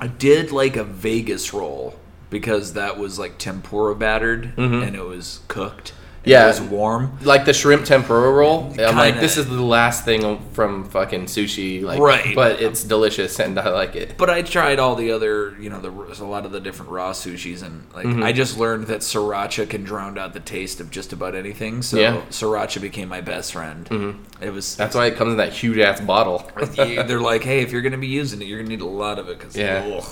I 0.00 0.06
did 0.06 0.52
like 0.52 0.76
a 0.76 0.84
Vegas 0.84 1.52
roll 1.52 1.98
because 2.30 2.74
that 2.74 2.98
was 2.98 3.18
like 3.18 3.38
tempura 3.38 3.94
battered 3.94 4.54
mm-hmm. 4.56 4.82
and 4.82 4.94
it 4.94 5.04
was 5.04 5.40
cooked. 5.48 5.92
Yeah. 6.24 6.44
it 6.44 6.48
was 6.48 6.60
warm. 6.60 7.16
like 7.22 7.44
the 7.46 7.54
shrimp 7.54 7.84
tempura 7.86 8.30
roll. 8.30 8.74
I'm 8.78 8.96
like, 8.96 9.18
this 9.20 9.36
is 9.38 9.46
the 9.48 9.62
last 9.62 10.04
thing 10.04 10.38
from 10.52 10.84
fucking 10.90 11.24
sushi, 11.26 11.82
like, 11.82 12.00
Right. 12.00 12.34
But 12.34 12.60
it's 12.60 12.84
delicious 12.84 13.38
and 13.40 13.58
I 13.58 13.70
like 13.70 13.96
it. 13.96 14.18
But 14.18 14.28
I 14.28 14.42
tried 14.42 14.78
all 14.78 14.94
the 14.94 15.12
other, 15.12 15.56
you 15.58 15.70
know, 15.70 15.80
the, 15.80 15.90
a 15.90 16.26
lot 16.26 16.44
of 16.44 16.52
the 16.52 16.60
different 16.60 16.90
raw 16.92 17.12
sushis, 17.12 17.62
and 17.62 17.86
like 17.94 18.06
Mm-hmm. 18.06 18.22
I 18.22 18.32
just 18.32 18.58
learned 18.58 18.88
that 18.88 19.00
sriracha 19.00 19.68
can 19.70 19.84
drown 19.84 20.18
out 20.18 20.32
the 20.34 20.40
taste 20.40 20.80
of 20.80 20.90
just 20.90 21.12
about 21.12 21.34
anything. 21.34 21.82
So 21.82 21.98
Yeah. 21.98 22.20
sriracha 22.30 22.80
became 22.80 23.08
my 23.08 23.20
best 23.20 23.52
friend. 23.52 23.86
Mm-hmm. 23.88 24.42
It 24.44 24.50
was. 24.50 24.76
That's 24.76 24.94
why 24.94 25.06
it 25.06 25.16
comes 25.16 25.30
in 25.32 25.36
that 25.38 25.52
huge 25.52 25.78
ass 25.78 26.00
bottle. 26.00 26.50
they're 26.76 27.20
like, 27.20 27.42
hey, 27.42 27.60
if 27.62 27.72
you're 27.72 27.82
gonna 27.82 27.96
be 27.96 28.06
using 28.08 28.42
it, 28.42 28.46
you're 28.46 28.58
gonna 28.58 28.68
need 28.68 28.80
a 28.82 28.86
lot 28.86 29.18
of 29.18 29.28
it 29.28 29.38
because 29.38 29.56
Yeah. 29.56 29.84
You're 29.86 30.02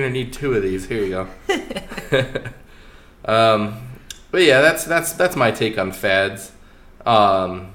gonna 0.00 0.10
need 0.12 0.32
two 0.32 0.54
of 0.54 0.62
these. 0.62 0.86
Here 0.86 1.02
you 1.04 1.10
go. 1.10 1.28
um, 3.24 3.76
but 4.34 4.42
yeah, 4.42 4.60
that's 4.60 4.82
that's 4.82 5.12
that's 5.12 5.36
my 5.36 5.52
take 5.52 5.78
on 5.78 5.92
fads. 5.92 6.50
Um, 7.06 7.72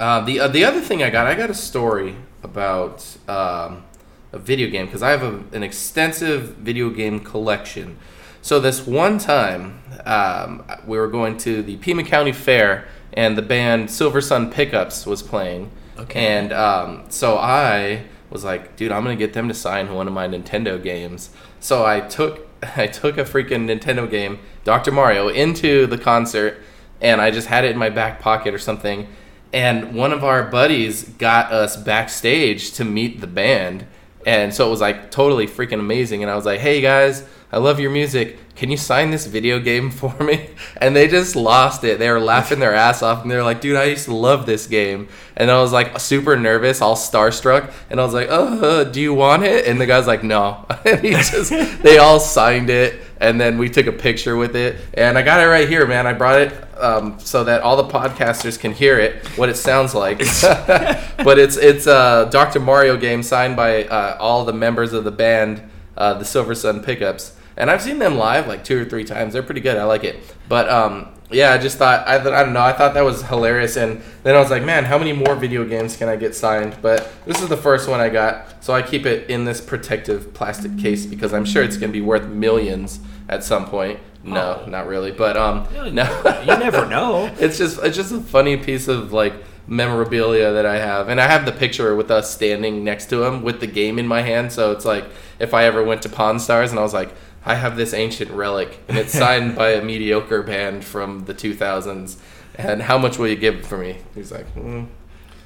uh, 0.00 0.20
the 0.22 0.40
uh, 0.40 0.48
the 0.48 0.64
other 0.64 0.80
thing 0.80 1.00
I 1.04 1.10
got, 1.10 1.28
I 1.28 1.36
got 1.36 1.48
a 1.48 1.54
story 1.54 2.16
about 2.42 3.06
um, 3.28 3.84
a 4.32 4.38
video 4.40 4.68
game 4.68 4.86
because 4.86 5.00
I 5.00 5.12
have 5.12 5.22
a, 5.22 5.44
an 5.54 5.62
extensive 5.62 6.56
video 6.56 6.90
game 6.90 7.20
collection. 7.20 7.98
So 8.42 8.58
this 8.58 8.84
one 8.84 9.18
time, 9.18 9.80
um, 10.04 10.64
we 10.88 10.98
were 10.98 11.06
going 11.06 11.36
to 11.46 11.62
the 11.62 11.76
Pima 11.76 12.02
County 12.02 12.32
Fair, 12.32 12.88
and 13.12 13.38
the 13.38 13.42
band 13.42 13.92
Silver 13.92 14.20
Sun 14.20 14.50
Pickups 14.50 15.06
was 15.06 15.22
playing. 15.22 15.70
Okay. 15.96 16.26
And 16.26 16.52
um, 16.52 17.04
so 17.10 17.38
I 17.38 18.06
was 18.28 18.42
like, 18.42 18.74
dude, 18.74 18.90
I'm 18.90 19.04
gonna 19.04 19.14
get 19.14 19.34
them 19.34 19.46
to 19.46 19.54
sign 19.54 19.94
one 19.94 20.08
of 20.08 20.12
my 20.12 20.26
Nintendo 20.26 20.82
games. 20.82 21.30
So 21.60 21.86
I 21.86 22.00
took 22.00 22.53
I 22.76 22.86
took 22.86 23.18
a 23.18 23.24
freaking 23.24 23.66
Nintendo 23.68 24.10
game, 24.10 24.38
Dr. 24.64 24.92
Mario, 24.92 25.28
into 25.28 25.86
the 25.86 25.98
concert, 25.98 26.60
and 27.00 27.20
I 27.20 27.30
just 27.30 27.48
had 27.48 27.64
it 27.64 27.72
in 27.72 27.78
my 27.78 27.90
back 27.90 28.20
pocket 28.20 28.54
or 28.54 28.58
something. 28.58 29.06
And 29.52 29.94
one 29.94 30.12
of 30.12 30.24
our 30.24 30.42
buddies 30.44 31.04
got 31.04 31.52
us 31.52 31.76
backstage 31.76 32.72
to 32.72 32.84
meet 32.84 33.20
the 33.20 33.26
band. 33.26 33.86
And 34.26 34.52
so 34.52 34.66
it 34.66 34.70
was 34.70 34.80
like 34.80 35.10
totally 35.10 35.46
freaking 35.46 35.78
amazing. 35.78 36.22
And 36.22 36.30
I 36.30 36.34
was 36.34 36.44
like, 36.44 36.60
hey 36.60 36.80
guys, 36.80 37.24
I 37.52 37.58
love 37.58 37.78
your 37.78 37.90
music. 37.90 38.38
Can 38.56 38.70
you 38.70 38.76
sign 38.76 39.10
this 39.10 39.26
video 39.26 39.58
game 39.58 39.90
for 39.90 40.14
me? 40.22 40.50
And 40.76 40.94
they 40.94 41.08
just 41.08 41.34
lost 41.36 41.84
it. 41.84 41.98
They 41.98 42.10
were 42.10 42.20
laughing 42.20 42.60
their 42.60 42.74
ass 42.74 43.02
off. 43.02 43.22
And 43.22 43.30
they're 43.30 43.42
like, 43.42 43.60
dude, 43.60 43.76
I 43.76 43.84
used 43.84 44.04
to 44.06 44.14
love 44.14 44.46
this 44.46 44.66
game. 44.66 45.08
And 45.36 45.50
I 45.50 45.60
was 45.60 45.72
like 45.72 45.98
super 45.98 46.36
nervous, 46.36 46.80
all 46.80 46.96
starstruck. 46.96 47.72
And 47.90 48.00
I 48.00 48.04
was 48.04 48.14
like, 48.14 48.28
uh, 48.30 48.84
do 48.84 49.00
you 49.00 49.12
want 49.12 49.42
it? 49.42 49.66
And 49.66 49.80
the 49.80 49.86
guy's 49.86 50.06
like, 50.06 50.22
no. 50.22 50.64
and 50.84 51.00
he 51.00 51.10
just, 51.10 51.50
they 51.82 51.98
all 51.98 52.20
signed 52.20 52.70
it. 52.70 53.00
And 53.20 53.40
then 53.40 53.58
we 53.58 53.70
took 53.70 53.86
a 53.86 53.92
picture 53.92 54.36
with 54.36 54.54
it. 54.54 54.76
And 54.94 55.16
I 55.16 55.22
got 55.22 55.40
it 55.40 55.46
right 55.46 55.68
here, 55.68 55.86
man. 55.86 56.06
I 56.06 56.12
brought 56.12 56.40
it 56.40 56.52
um, 56.78 57.18
so 57.18 57.44
that 57.44 57.62
all 57.62 57.76
the 57.76 57.84
podcasters 57.88 58.58
can 58.58 58.72
hear 58.72 58.98
it, 58.98 59.26
what 59.38 59.48
it 59.48 59.56
sounds 59.56 59.94
like. 59.94 60.18
but 60.18 61.38
it's 61.38 61.56
it's 61.56 61.86
a 61.86 62.28
Dr. 62.30 62.60
Mario 62.60 62.96
game 62.96 63.22
signed 63.22 63.56
by 63.56 63.84
uh, 63.84 64.16
all 64.20 64.44
the 64.44 64.52
members 64.52 64.92
of 64.92 65.04
the 65.04 65.12
band, 65.12 65.62
uh, 65.96 66.14
the 66.14 66.24
Silver 66.24 66.54
Sun 66.54 66.82
Pickups. 66.82 67.34
And 67.56 67.70
I've 67.70 67.82
seen 67.82 67.98
them 67.98 68.16
live 68.16 68.46
like 68.48 68.64
two 68.64 68.80
or 68.82 68.84
three 68.84 69.04
times. 69.04 69.32
They're 69.32 69.42
pretty 69.42 69.60
good. 69.60 69.76
I 69.76 69.84
like 69.84 70.02
it. 70.04 70.16
But 70.48 70.68
um, 70.68 71.08
yeah, 71.30 71.52
I 71.52 71.58
just 71.58 71.78
thought 71.78 72.06
I, 72.08 72.18
th- 72.18 72.32
I 72.34 72.42
don't 72.42 72.52
know. 72.52 72.60
I 72.62 72.72
thought 72.72 72.94
that 72.94 73.04
was 73.04 73.22
hilarious. 73.22 73.76
And 73.76 74.02
then 74.24 74.34
I 74.34 74.40
was 74.40 74.50
like, 74.50 74.64
man, 74.64 74.84
how 74.84 74.98
many 74.98 75.12
more 75.12 75.34
video 75.36 75.64
games 75.64 75.96
can 75.96 76.08
I 76.08 76.16
get 76.16 76.34
signed? 76.34 76.76
But 76.82 77.10
this 77.26 77.40
is 77.40 77.48
the 77.48 77.56
first 77.56 77.88
one 77.88 78.00
I 78.00 78.08
got, 78.08 78.62
so 78.64 78.74
I 78.74 78.82
keep 78.82 79.06
it 79.06 79.30
in 79.30 79.44
this 79.44 79.60
protective 79.60 80.34
plastic 80.34 80.76
case 80.78 81.06
because 81.06 81.32
I'm 81.32 81.44
sure 81.44 81.62
it's 81.62 81.76
gonna 81.76 81.92
be 81.92 82.00
worth 82.00 82.26
millions 82.26 82.98
at 83.28 83.44
some 83.44 83.66
point. 83.66 84.00
No, 84.24 84.62
Oh. 84.64 84.70
not 84.70 84.86
really. 84.88 85.12
But 85.12 85.36
um, 85.36 85.66
no. 85.94 86.40
you 86.40 86.46
never 86.58 86.86
know. 86.86 87.30
it's 87.38 87.58
just 87.58 87.78
it's 87.84 87.96
just 87.96 88.10
a 88.12 88.20
funny 88.20 88.56
piece 88.56 88.88
of 88.88 89.12
like 89.12 89.34
memorabilia 89.66 90.52
that 90.52 90.66
I 90.66 90.78
have, 90.78 91.08
and 91.08 91.20
I 91.20 91.26
have 91.28 91.44
the 91.46 91.52
picture 91.52 91.94
with 91.94 92.10
us 92.10 92.32
standing 92.34 92.84
next 92.84 93.06
to 93.10 93.22
him 93.24 93.42
with 93.42 93.60
the 93.60 93.66
game 93.66 93.98
in 93.98 94.06
my 94.06 94.22
hand. 94.22 94.50
So 94.52 94.72
it's 94.72 94.84
like 94.84 95.04
if 95.38 95.52
I 95.54 95.64
ever 95.64 95.82
went 95.82 96.02
to 96.02 96.08
Pawn 96.08 96.38
Stars 96.38 96.70
and 96.70 96.78
I 96.78 96.82
was 96.82 96.94
like, 96.94 97.12
I 97.46 97.54
have 97.54 97.76
this 97.76 97.92
ancient 97.92 98.30
relic, 98.30 98.78
and 98.88 98.96
it's 98.96 99.12
signed 99.12 99.54
by 99.54 99.70
a 99.72 99.84
mediocre 99.84 100.42
band 100.42 100.84
from 100.84 101.24
the 101.26 101.34
2000s. 101.34 102.16
And 102.56 102.82
how 102.82 102.98
much 102.98 103.18
will 103.18 103.28
you 103.28 103.36
give 103.36 103.66
for 103.66 103.76
me? 103.76 103.98
He's 104.14 104.30
like, 104.32 104.52
mm. 104.54 104.86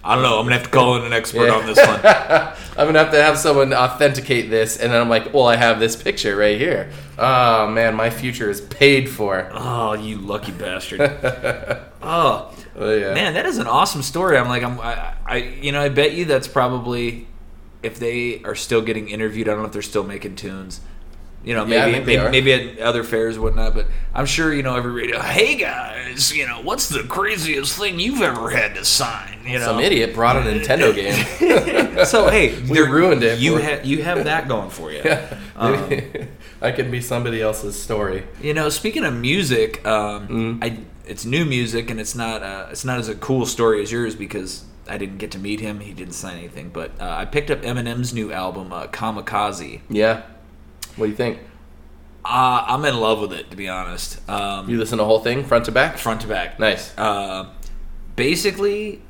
I 0.05 0.15
don't 0.15 0.23
know. 0.23 0.39
I'm 0.39 0.45
gonna 0.45 0.57
have 0.57 0.65
to 0.65 0.71
call 0.71 0.97
in 0.97 1.05
an 1.05 1.13
expert 1.13 1.47
Yeah. 1.47 1.55
on 1.55 1.67
this 1.67 1.77
one. 1.79 2.01
I'm 2.79 2.87
gonna 2.87 2.99
have 3.01 3.11
to 3.11 3.23
have 3.23 3.37
someone 3.37 3.75
authenticate 3.75 4.49
this, 4.49 4.77
and 4.77 4.93
then 4.93 5.01
I'm 5.01 5.09
like, 5.09 5.35
well, 5.35 5.47
I 5.47 5.57
have 5.57 5.81
this 5.81 5.97
picture 6.01 6.37
right 6.37 6.57
here. 6.59 6.91
Oh 7.19 7.67
man, 7.69 7.97
my 7.97 8.11
future 8.11 8.49
is 8.49 8.61
paid 8.61 9.09
for. 9.09 9.51
Oh, 9.53 9.95
you 9.95 10.19
lucky 10.19 10.53
bastard. 10.53 11.01
oh, 12.03 12.55
Oh, 12.81 12.95
yeah. 12.95 13.13
man, 13.13 13.35
that 13.35 13.45
is 13.45 13.59
an 13.59 13.67
awesome 13.67 14.03
story. 14.03 14.37
I'm 14.39 14.47
like, 14.49 14.63
I'm, 14.63 14.79
I, 14.81 15.15
I, 15.27 15.37
you 15.39 15.73
know, 15.73 15.81
I 15.81 15.89
bet 15.89 16.13
you 16.13 16.27
that's 16.27 16.47
probably 16.47 17.27
if 17.83 17.99
they 17.99 18.41
are 18.45 18.55
still 18.55 18.83
getting 18.83 19.09
interviewed. 19.09 19.49
I 19.49 19.53
don't 19.53 19.61
know 19.63 19.67
if 19.67 19.73
they're 19.73 19.83
still 19.83 20.05
making 20.05 20.37
tunes. 20.37 20.81
You 21.45 21.55
know, 21.55 21.65
maybe 21.65 21.93
they 22.01 22.17
maybe, 22.17 22.31
maybe 22.31 22.53
at 22.53 22.79
other 22.81 23.03
fairs 23.05 23.37
and 23.37 23.45
whatnot. 23.45 23.75
But 23.75 23.87
I'm 24.13 24.27
sure 24.27 24.53
you 24.53 24.63
know 24.63 24.75
every 24.77 24.91
radio. 24.93 25.21
Hey 25.21 25.57
guys, 25.57 26.35
you 26.37 26.47
know 26.47 26.61
what's 26.63 26.89
the 26.89 27.05
craziest 27.05 27.79
thing 27.79 27.99
you've 28.01 28.21
ever 28.21 28.51
had 28.51 28.75
to 28.75 28.85
sign? 28.85 29.39
You 29.47 29.59
know, 29.59 29.65
Some 29.67 29.81
idiot 29.81 30.15
brought 30.15 30.37
a 30.37 30.41
Nintendo 30.41 30.95
game. 30.95 32.05
so 32.05 32.29
hey, 32.29 32.61
We 32.69 32.75
there- 32.75 32.91
ruined 32.93 33.23
it 33.23 33.39
You 33.39 33.63
ha- 33.63 33.81
you 33.83 34.03
have 34.03 34.25
that 34.25 34.49
going 34.49 34.71
for 34.71 34.93
you. 34.93 35.03
Um, 35.59 35.91
I 36.63 36.71
could 36.71 36.89
be 36.89 37.01
somebody 37.01 37.43
else's 37.43 37.81
story. 37.81 38.23
You 38.41 38.55
know, 38.55 38.69
speaking 38.69 39.05
of 39.05 39.13
music, 39.13 39.85
um, 39.85 40.29
Mm. 40.29 40.59
I 40.65 40.79
it's 41.05 41.25
new 41.25 41.45
music 41.45 41.91
and 41.91 41.99
it's 41.99 42.15
not 42.15 42.45
uh, 42.45 42.67
it's 42.71 42.85
not 42.85 42.99
as 43.01 43.09
a 43.09 43.17
cool 43.17 43.45
story 43.45 43.83
as 43.83 43.91
yours 43.91 44.15
because 44.15 44.65
I 44.89 44.99
didn't 44.99 45.19
get 45.19 45.33
to 45.33 45.39
meet 45.41 45.59
him. 45.59 45.81
He 45.81 45.93
didn't 45.95 46.15
sign 46.15 46.37
anything, 46.39 46.69
but 46.69 46.93
uh, 47.01 47.11
I 47.11 47.25
picked 47.25 47.51
up 47.51 47.63
Eminem's 47.63 48.15
new 48.15 48.33
album, 48.33 48.73
uh, 48.73 48.87
Kamikaze, 48.87 49.81
Yeah. 49.89 50.23
What 50.99 51.07
do 51.07 51.11
you 51.11 51.17
think? 51.17 51.39
Uh, 52.25 52.63
I'm 52.67 52.85
in 52.85 52.99
love 53.01 53.21
with 53.21 53.33
it, 53.33 53.51
to 53.51 53.57
be 53.57 53.69
honest. 53.69 54.21
Um, 54.29 54.69
You 54.69 54.77
listen 54.79 54.99
to 54.99 55.03
the 55.03 55.07
whole 55.07 55.21
thing, 55.21 55.45
front 55.45 55.65
to 55.67 55.73
back? 55.73 55.97
front 55.97 56.21
to 56.23 56.27
back. 56.27 56.59
Nice. 56.59 56.93
Uh, 56.99 57.47
basically, 58.17 59.01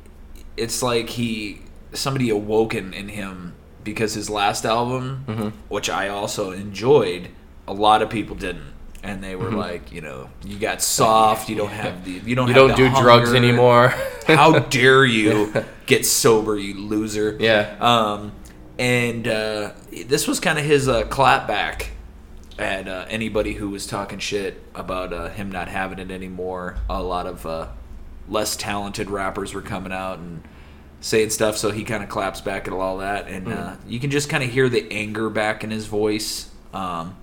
it's 0.56 0.82
like 0.82 1.08
he 1.10 1.60
somebody 1.92 2.30
awoken 2.30 2.92
in 2.92 3.08
him 3.08 3.54
because 3.82 4.14
his 4.14 4.28
last 4.28 4.64
album, 4.66 5.24
Mm-hmm. 5.26 5.48
which 5.68 5.88
I 5.88 6.08
also 6.08 6.50
enjoyed, 6.52 7.28
a 7.66 7.72
lot 7.72 8.02
of 8.02 8.10
people 8.10 8.36
didn't, 8.36 8.72
and 9.02 9.24
they 9.24 9.32
Mm-hmm. 9.32 9.44
were 9.44 9.50
like, 9.50 9.90
you 9.90 10.00
know, 10.02 10.28
you 10.44 10.58
got 10.58 10.82
soft, 10.82 11.48
you 11.48 11.56
don't 11.56 11.70
have 11.70 12.04
the, 12.04 12.12
you 12.12 12.34
don't, 12.34 12.48
You 12.48 12.54
don't 12.54 12.76
do 12.76 12.90
drugs 12.90 13.32
anymore. 13.34 13.94
How 14.26 14.58
dare 14.76 15.04
you 15.06 15.52
get 15.86 16.04
sober, 16.04 16.56
you 16.58 16.74
loser? 16.74 17.36
yeah. 17.40 17.76
Um, 17.80 18.32
and 18.78 19.26
uh, 19.26 19.72
this 20.06 20.28
was 20.28 20.40
kind 20.40 20.58
of 20.58 20.64
his 20.64 20.88
uh, 20.88 21.04
clapback 21.04 21.88
at 22.58 22.88
uh, 22.88 23.06
anybody 23.08 23.54
who 23.54 23.70
was 23.70 23.86
talking 23.86 24.18
shit 24.18 24.62
about 24.74 25.12
uh, 25.12 25.28
him 25.30 25.50
not 25.50 25.68
having 25.68 25.98
it 25.98 26.10
anymore. 26.10 26.76
A 26.88 27.02
lot 27.02 27.26
of 27.26 27.46
uh, 27.46 27.68
less 28.28 28.56
talented 28.56 29.10
rappers 29.10 29.54
were 29.54 29.62
coming 29.62 29.92
out 29.92 30.18
and 30.18 30.42
saying 31.00 31.30
stuff, 31.30 31.56
so 31.56 31.70
he 31.70 31.84
kind 31.84 32.02
of 32.02 32.08
claps 32.08 32.40
back 32.40 32.66
at 32.66 32.72
all 32.72 32.98
that, 32.98 33.28
and 33.28 33.52
uh, 33.52 33.76
you 33.86 34.00
can 34.00 34.10
just 34.10 34.28
kind 34.28 34.42
of 34.42 34.50
hear 34.50 34.68
the 34.68 34.90
anger 34.90 35.30
back 35.30 35.62
in 35.62 35.70
his 35.70 35.86
voice. 35.86 36.50
Um, 36.74 37.16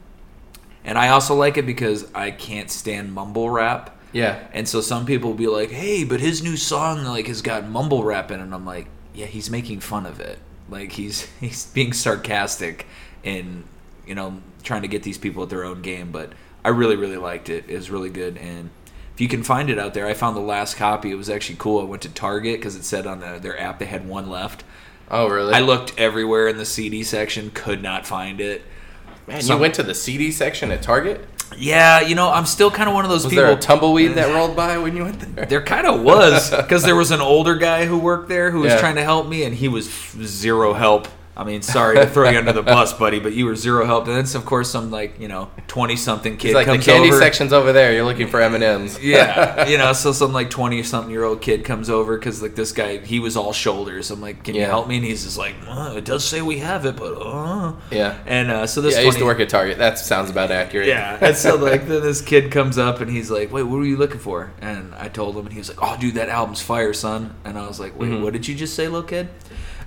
and 0.86 0.98
I 0.98 1.10
also 1.10 1.36
like 1.36 1.58
it 1.58 1.66
because 1.66 2.08
I 2.14 2.32
can't 2.32 2.72
stand 2.72 3.14
mumble 3.14 3.50
rap. 3.50 3.98
yeah. 4.14 4.48
And 4.54 4.68
so 4.68 4.80
some 4.82 5.06
people 5.06 5.32
will 5.32 5.38
be 5.38 5.48
like, 5.48 5.72
"Hey, 5.72 6.04
but 6.06 6.22
his 6.22 6.42
new 6.42 6.56
song 6.56 7.04
like 7.04 7.28
has 7.28 7.42
got 7.42 7.68
mumble 7.68 8.04
rap 8.04 8.32
in 8.32 8.40
it." 8.40 8.44
And 8.44 8.54
I'm 8.54 8.66
like, 8.66 8.88
"Yeah, 9.14 9.26
he's 9.26 9.50
making 9.50 9.82
fun 9.82 10.06
of 10.06 10.20
it. 10.22 10.40
Like 10.70 10.94
he's 10.94 11.22
he's 11.40 11.66
being 11.68 11.94
sarcastic 11.94 12.88
and 13.24 13.64
you 14.06 14.16
know 14.16 14.42
trying 14.64 14.82
to 14.82 14.88
get 14.88 15.04
these 15.04 15.18
people 15.18 15.44
at 15.44 15.50
their 15.50 15.64
own 15.64 15.82
game." 15.82 16.12
But 16.12 16.34
I 16.64 16.70
really 16.70 16.96
really 16.96 17.18
liked 17.18 17.50
it. 17.50 17.66
It 17.68 17.76
was 17.76 17.90
really 17.90 18.10
good 18.10 18.38
and 18.38 18.70
if 19.16 19.22
you 19.22 19.30
can 19.30 19.44
find 19.44 19.70
it 19.70 19.80
out 19.80 19.94
there, 19.94 20.08
I 20.08 20.14
found 20.14 20.36
the 20.36 20.42
last 20.42 20.76
copy. 20.76 21.10
It 21.10 21.16
was 21.16 21.30
actually 21.30 21.56
cool. 21.58 21.80
I 21.80 21.86
went 21.86 22.02
to 22.02 22.10
Target 22.10 22.60
because 22.60 22.76
it 22.76 22.84
said 22.84 23.08
on 23.08 23.22
the, 23.22 23.40
their 23.40 23.58
app 23.58 23.80
they 23.80 23.86
had 23.86 24.06
one 24.06 24.30
left. 24.30 24.66
Oh, 25.10 25.30
really? 25.30 25.54
I 25.54 25.62
looked 25.62 25.98
everywhere 25.98 26.50
in 26.50 26.58
the 26.58 26.66
CD 26.66 27.02
section, 27.02 27.50
could 27.52 27.82
not 27.82 28.06
find 28.06 28.42
it. 28.42 28.64
Man, 29.26 29.42
some- 29.42 29.56
you 29.56 29.62
went 29.62 29.76
to 29.76 29.84
the 29.84 29.96
CD 29.96 30.32
section 30.32 30.70
at 30.70 30.82
Target? 30.82 31.26
Yeah, 31.58 32.02
you 32.02 32.16
know, 32.16 32.30
I'm 32.32 32.46
still 32.46 32.70
kind 32.72 32.90
of 32.90 32.96
one 32.96 33.06
of 33.06 33.12
those 33.12 33.24
Was 33.24 33.32
people. 33.32 33.46
there 33.46 33.54
a 33.54 33.60
tumbleweed 33.60 34.16
that 34.16 34.34
rolled 34.34 34.56
by 34.56 34.78
when 34.78 34.96
you 34.98 35.04
went 35.06 35.36
there? 35.36 35.46
There 35.46 35.62
kind 35.64 35.88
of 35.88 36.02
was 36.02 36.52
because 36.52 36.84
there 36.84 36.96
was 37.04 37.12
an 37.12 37.22
older 37.22 37.56
guy 37.56 37.86
who 37.86 37.98
worked 37.98 38.28
there 38.30 38.52
who 38.52 38.60
was 38.62 38.74
Yeah. 38.74 38.80
trying 38.80 38.96
to 38.96 39.04
help 39.04 39.28
me, 39.28 39.44
and 39.44 39.56
he 39.56 39.68
was 39.68 39.90
zero 40.24 40.74
help. 40.74 41.08
I 41.38 41.44
mean, 41.44 41.62
sorry 41.62 41.98
to 41.98 42.06
throw 42.08 42.30
you 42.30 42.38
under 42.38 42.54
the 42.54 42.64
bus, 42.64 42.94
buddy, 42.94 43.20
but 43.20 43.34
you 43.34 43.46
were 43.46 43.56
zero 43.56 43.86
help. 43.86 44.08
And 44.08 44.16
then, 44.16 44.36
of 44.42 44.46
course, 44.46 44.70
some 44.72 44.90
like 44.90 45.20
you 45.20 45.28
know 45.28 45.52
twenty 45.68 45.96
something 45.98 46.38
kid 46.38 46.50
It's 46.50 46.56
like 46.56 46.66
the 46.66 46.74
comes 46.74 46.86
candy 46.86 47.10
over. 47.10 47.20
section's 47.20 47.52
over 47.52 47.74
there. 47.74 47.92
You're 47.94 48.06
looking 48.06 48.28
for 48.28 48.40
M 48.42 48.56
and 48.56 48.64
M's. 48.64 49.00
Yeah, 49.04 49.68
you 49.68 49.78
know, 49.78 49.92
so 49.94 50.12
some 50.14 50.32
like 50.34 50.50
twenty 50.50 50.82
something 50.84 51.12
year 51.12 51.24
old 51.26 51.42
kid 51.42 51.66
comes 51.66 51.90
over 51.90 52.18
because 52.18 52.42
like 52.42 52.56
this 52.56 52.72
guy, 52.72 52.98
he 53.00 53.20
was 53.20 53.36
all 53.36 53.52
shoulders. 53.54 54.12
I'm 54.12 54.22
like, 54.22 54.44
can 54.44 54.56
you 54.56 54.64
help 54.64 54.88
me? 54.88 54.96
And 54.98 55.06
he's 55.06 55.24
just 55.26 55.38
like, 55.38 55.56
it 55.68 56.06
does 56.06 56.24
say 56.24 56.42
we 56.42 56.60
have 56.60 56.86
it, 56.86 56.96
but 56.96 57.14
uh. 57.16 57.74
Yeah. 57.92 58.18
And 58.26 58.50
uh, 58.52 58.68
so 58.68 58.82
this 58.82 58.96
Yeah, 58.96 59.02
I 59.02 59.04
used 59.04 59.18
to 59.18 59.26
work 59.26 59.40
at 59.40 59.50
Target. 59.50 59.78
That 59.78 60.00
sounds 60.00 60.30
about 60.30 60.52
accurate. 60.52 60.88
Yeah. 60.88 61.18
And 61.22 61.36
so 61.36 61.56
like 61.56 61.88
then 61.88 62.02
this 62.02 62.22
kid 62.22 62.52
comes 62.52 62.78
up 62.78 63.02
and 63.02 63.12
he's 63.12 63.30
like, 63.30 63.52
"Wait, 63.52 63.64
what 63.64 63.78
were 63.78 63.86
you 63.86 63.98
looking 63.98 64.20
for?" 64.20 64.54
And 64.62 64.94
I 64.96 65.10
told 65.10 65.36
him, 65.36 65.46
and 65.46 65.52
he 65.54 65.60
was 65.60 65.70
like, 65.70 65.80
"Oh, 65.82 65.98
dude, 66.00 66.16
that 66.16 66.30
album's 66.30 66.62
fire, 66.62 66.94
son." 66.94 67.36
And 67.44 67.58
I 67.58 67.68
was 67.68 67.80
like, 67.80 68.00
"Wait, 68.00 68.18
what 68.22 68.32
did 68.34 68.48
you 68.48 68.56
just 68.56 68.74
say, 68.76 68.86
little 68.88 69.04
kid?" 69.04 69.28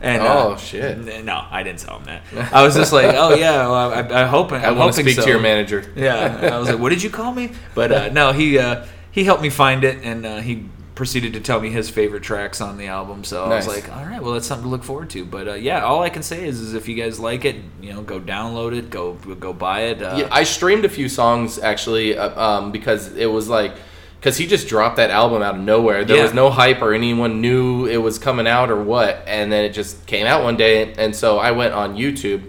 And. 0.01 0.23
Oh, 0.23 0.53
uh, 0.53 0.57
shit. 0.57 0.99
n- 1.09 1.25
No, 1.25 1.45
I 1.51 1.63
didn't 1.63 1.81
tell 1.81 1.99
him 1.99 2.05
that. 2.05 2.53
I 2.53 2.63
was 2.63 2.75
just 2.75 2.93
like, 2.93 3.15
"Oh 3.17 3.35
yeah, 3.35 3.67
well, 3.69 3.93
I, 3.93 4.23
I 4.23 4.27
hope 4.27 4.53
I 4.53 4.71
want 4.71 4.95
to 4.95 5.03
speak 5.03 5.17
so. 5.17 5.23
to 5.23 5.29
your 5.29 5.41
manager. 5.41 5.91
Yeah. 5.97 6.51
I 6.55 6.59
was 6.59 6.69
like, 6.69 6.79
"What 6.79 6.91
did 6.91 7.03
you 7.03 7.11
call 7.11 7.33
me?" 7.35 7.53
But 7.75 7.91
uh, 7.93 8.09
no, 8.11 8.33
he 8.33 8.59
uh, 8.59 8.87
he 9.11 9.25
helped 9.25 9.43
me 9.43 9.51
find 9.51 9.83
it, 9.85 9.99
and 10.05 10.25
uh, 10.25 10.39
he 10.39 10.67
proceeded 10.95 11.33
to 11.33 11.41
tell 11.41 11.61
me 11.61 11.71
his 11.71 11.89
favorite 11.89 12.25
tracks 12.25 12.61
on 12.61 12.77
the 12.77 12.87
album. 12.89 13.23
So 13.25 13.45
I 13.45 13.57
was 13.57 13.67
like, 13.69 13.89
"All 13.95 14.05
right, 14.05 14.23
well, 14.23 14.33
that's 14.35 14.47
something 14.47 14.65
to 14.65 14.71
look 14.71 14.85
forward 14.85 15.11
to." 15.11 15.25
But 15.25 15.49
uh, 15.49 15.55
yeah, 15.55 15.83
all 15.85 16.03
I 16.03 16.11
can 16.11 16.23
say 16.23 16.45
is, 16.47 16.61
is 16.61 16.75
if 16.75 16.89
you 16.89 16.95
guys 16.95 17.19
like 17.19 17.45
it, 17.45 17.57
you 17.81 17.93
know, 17.93 18.03
go 18.03 18.21
download 18.21 18.77
it, 18.77 18.91
go 18.91 19.15
go 19.15 19.53
buy 19.53 19.81
it. 19.83 20.03
Uh, 20.03 20.15
Yeah, 20.19 20.29
I 20.31 20.45
streamed 20.45 20.85
a 20.85 20.89
few 20.89 21.09
songs 21.09 21.59
actually 21.59 22.17
uh, 22.17 22.41
um, 22.41 22.71
because 22.73 23.17
it 23.17 23.27
was 23.27 23.49
like 23.49 23.75
because 24.21 24.37
he 24.37 24.47
just 24.47 24.69
dropped 24.69 24.97
that 24.97 25.11
album 25.11 25.43
out 25.43 25.55
of 25.57 25.61
nowhere. 25.61 26.05
There 26.05 26.17
Yeah. 26.17 26.23
was 26.25 26.35
no 26.35 26.51
hype 26.51 26.83
or 26.83 26.93
anyone 26.93 27.41
knew 27.41 27.87
it 27.87 27.99
was 27.99 28.19
coming 28.19 28.47
out 28.47 28.71
or 28.71 28.83
what, 28.83 29.23
and 29.27 29.51
then 29.53 29.65
it 29.65 29.71
just 29.73 30.07
came 30.07 30.27
out 30.27 30.43
one 30.45 30.57
day. 30.57 30.93
And 30.99 31.15
so 31.15 31.39
I 31.39 31.53
went 31.53 31.73
on 31.75 31.97
YouTube, 31.97 32.43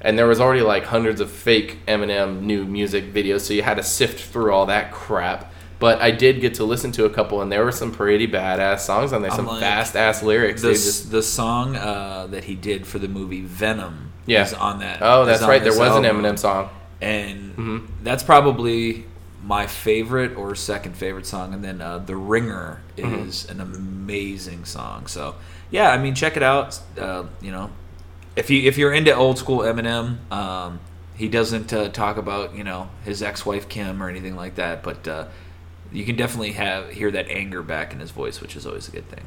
and 0.00 0.18
there 0.18 0.26
was 0.26 0.40
already 0.40 0.62
like 0.62 0.84
hundreds 0.84 1.20
of 1.20 1.30
fake 1.30 1.78
Eminem 1.88 2.42
new 2.42 2.64
music 2.64 3.12
videos. 3.12 3.40
So 3.40 3.54
you 3.54 3.62
had 3.62 3.76
to 3.76 3.82
sift 3.82 4.20
through 4.32 4.52
all 4.52 4.66
that 4.66 4.92
crap. 4.92 5.52
But 5.78 6.00
I 6.00 6.10
did 6.10 6.40
get 6.40 6.54
to 6.54 6.64
listen 6.64 6.90
to 6.92 7.04
a 7.04 7.10
couple, 7.10 7.42
and 7.42 7.52
there 7.52 7.62
were 7.62 7.70
some 7.72 7.92
pretty 7.92 8.26
badass 8.26 8.78
songs 8.80 9.12
on 9.12 9.20
there. 9.20 9.30
Some 9.30 9.46
like, 9.46 9.60
fast 9.60 9.94
ass 9.94 10.22
lyrics. 10.22 10.62
the, 10.62 10.72
just 10.72 11.10
the 11.10 11.22
song 11.22 11.76
uh, 11.76 12.28
that 12.30 12.44
he 12.44 12.54
did 12.54 12.86
for 12.86 12.98
the 12.98 13.08
movie 13.08 13.42
Venom 13.42 14.12
Yeah. 14.24 14.44
is 14.44 14.54
on 14.54 14.78
that. 14.78 15.00
oh, 15.02 15.26
that's 15.26 15.42
right. 15.42 15.62
There 15.62 15.78
was 15.78 15.94
an. 15.96 16.04
Eminem 16.04 16.38
song. 16.38 16.70
and 17.02 17.50
Mm-hmm. 17.56 17.78
that's 18.04 18.22
probably 18.22 19.04
my 19.46 19.66
favorite 19.66 20.36
or 20.36 20.54
second 20.56 20.96
favorite 20.96 21.24
song. 21.26 21.54
And 21.54 21.62
then 21.64 21.80
uh, 21.80 21.98
"The 21.98 22.16
Ringer" 22.16 22.82
Mm-hmm. 22.96 23.28
is 23.28 23.48
an 23.48 23.60
amazing 23.60 24.64
song. 24.64 25.06
So 25.06 25.34
yeah, 25.70 25.90
I 25.90 25.98
mean, 25.98 26.14
check 26.14 26.36
it 26.36 26.42
out. 26.42 26.80
Uh, 26.98 27.24
you 27.40 27.50
know, 27.52 27.70
if 28.34 28.50
you 28.50 28.62
if 28.68 28.76
you're 28.76 28.92
into 28.92 29.14
old 29.14 29.38
school 29.38 29.58
Eminem, 29.60 30.30
um, 30.32 30.80
he 31.14 31.28
doesn't 31.28 31.72
uh, 31.72 31.88
talk 31.90 32.16
about 32.16 32.54
you 32.56 32.64
know 32.64 32.88
his 33.04 33.22
ex-wife 33.22 33.68
Kim 33.68 34.02
or 34.02 34.08
anything 34.08 34.36
like 34.36 34.56
that, 34.56 34.82
but. 34.82 35.06
Uh, 35.08 35.26
you 35.92 36.04
can 36.04 36.16
definitely 36.16 36.50
have 36.52 36.90
hear 36.90 37.12
that 37.12 37.28
anger 37.30 37.62
back 37.62 37.92
in 37.92 38.00
his 38.00 38.10
voice, 38.10 38.40
which 38.40 38.56
is 38.56 38.66
always 38.66 38.88
a 38.88 38.90
good 38.90 39.08
thing. 39.08 39.24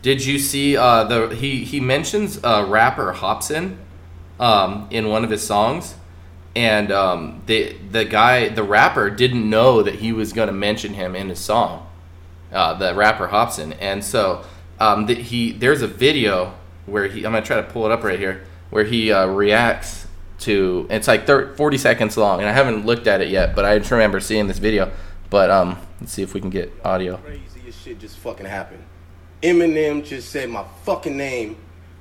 Did 0.00 0.24
you 0.24 0.38
see 0.38 0.74
uh, 0.74 1.04
the 1.04 1.28
he 1.36 1.64
he 1.64 1.80
mentions 1.80 2.42
uh, 2.42 2.64
rapper 2.66 3.12
Hopsin 3.12 3.76
um, 4.40 4.88
in 4.90 5.08
one 5.08 5.22
of 5.22 5.30
his 5.30 5.46
songs, 5.46 5.96
and 6.56 6.90
um, 6.90 7.42
the 7.46 7.76
the 7.90 8.04
guy 8.04 8.48
the 8.48 8.62
rapper 8.62 9.10
didn't 9.10 9.48
know 9.48 9.82
that 9.82 9.96
he 9.96 10.12
was 10.12 10.32
going 10.32 10.48
to 10.48 10.52
mention 10.52 10.94
him 10.94 11.14
in 11.14 11.28
his 11.28 11.38
song, 11.38 11.86
uh, 12.52 12.74
the 12.74 12.94
rapper 12.94 13.28
Hopsin, 13.28 13.76
and 13.80 14.04
so 14.04 14.44
um, 14.80 15.06
the, 15.06 15.14
he 15.14 15.52
there's 15.52 15.82
a 15.82 15.86
video 15.86 16.54
where 16.86 17.06
he 17.06 17.24
I'm 17.24 17.32
gonna 17.32 17.44
try 17.44 17.56
to 17.56 17.62
pull 17.62 17.86
it 17.86 17.92
up 17.92 18.02
right 18.02 18.18
here 18.18 18.44
where 18.70 18.84
he 18.84 19.12
uh, 19.12 19.26
reacts 19.26 20.06
to 20.40 20.86
it's 20.90 21.08
like 21.08 21.26
30, 21.26 21.56
40 21.56 21.78
seconds 21.78 22.16
long, 22.16 22.40
and 22.40 22.48
I 22.48 22.52
haven't 22.52 22.86
looked 22.86 23.06
at 23.06 23.20
it 23.20 23.28
yet, 23.28 23.54
but 23.54 23.64
I 23.64 23.78
just 23.78 23.90
remember 23.90 24.20
seeing 24.20 24.46
this 24.46 24.58
video. 24.58 24.92
But 25.30 25.50
um, 25.50 25.78
let's 26.00 26.12
see 26.12 26.22
if 26.22 26.32
we 26.32 26.40
can 26.40 26.50
get 26.50 26.72
audio. 26.84 27.16
Craziest 27.18 27.82
shit 27.84 27.98
just 27.98 28.16
fucking 28.18 28.46
happened. 28.46 28.82
Eminem 29.42 30.04
just 30.04 30.30
said 30.30 30.48
my 30.48 30.64
fucking 30.84 31.16
name 31.16 31.56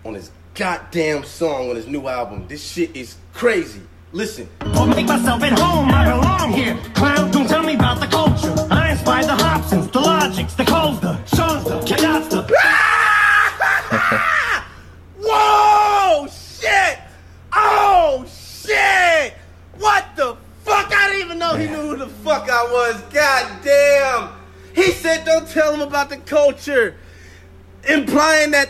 on 0.05 0.13
his 0.13 0.31
goddamn 0.53 1.23
song 1.23 1.69
on 1.69 1.75
his 1.75 1.87
new 1.87 2.07
album. 2.07 2.47
This 2.47 2.63
shit 2.65 2.95
is 2.95 3.17
crazy. 3.33 3.81
Listen. 4.13 4.47
Won't 4.73 4.95
make 4.95 5.05
myself 5.05 5.43
at 5.43 5.59
home, 5.59 5.89
I 5.91 6.05
belong 6.09 6.53
here. 6.53 6.77
Clowns 6.93 7.33
don't 7.33 7.47
tell 7.47 7.61
me 7.61 7.75
about 7.75 7.99
the 7.99 8.07
culture. 8.07 8.55
I 8.71 8.91
inspire 8.91 9.25
the 9.25 9.35
Hopsins, 9.35 9.91
the 9.91 9.99
Logics, 9.99 10.53
the 10.53 10.63
Coles, 10.63 10.99
the 11.01 11.23
Sons, 11.25 11.65
the 11.65 11.81
K-Dots, 11.81 12.29
the... 12.29 12.41
Whoa! 15.19 16.27
Shit! 16.27 16.99
Oh 17.53 18.25
shit! 18.25 19.33
What 19.77 20.05
the 20.15 20.37
fuck? 20.63 20.89
I 20.95 21.09
didn't 21.09 21.25
even 21.25 21.37
know 21.37 21.55
he 21.55 21.67
knew 21.67 21.89
who 21.89 21.97
the 21.97 22.07
fuck 22.07 22.49
I 22.49 22.63
was. 22.63 23.01
God 23.13 23.61
damn! 23.61 24.29
He 24.73 24.91
said 24.91 25.25
don't 25.25 25.47
tell 25.49 25.73
him 25.73 25.81
about 25.81 26.09
the 26.09 26.17
culture. 26.17 26.95
Implying 27.89 28.51
that 28.51 28.69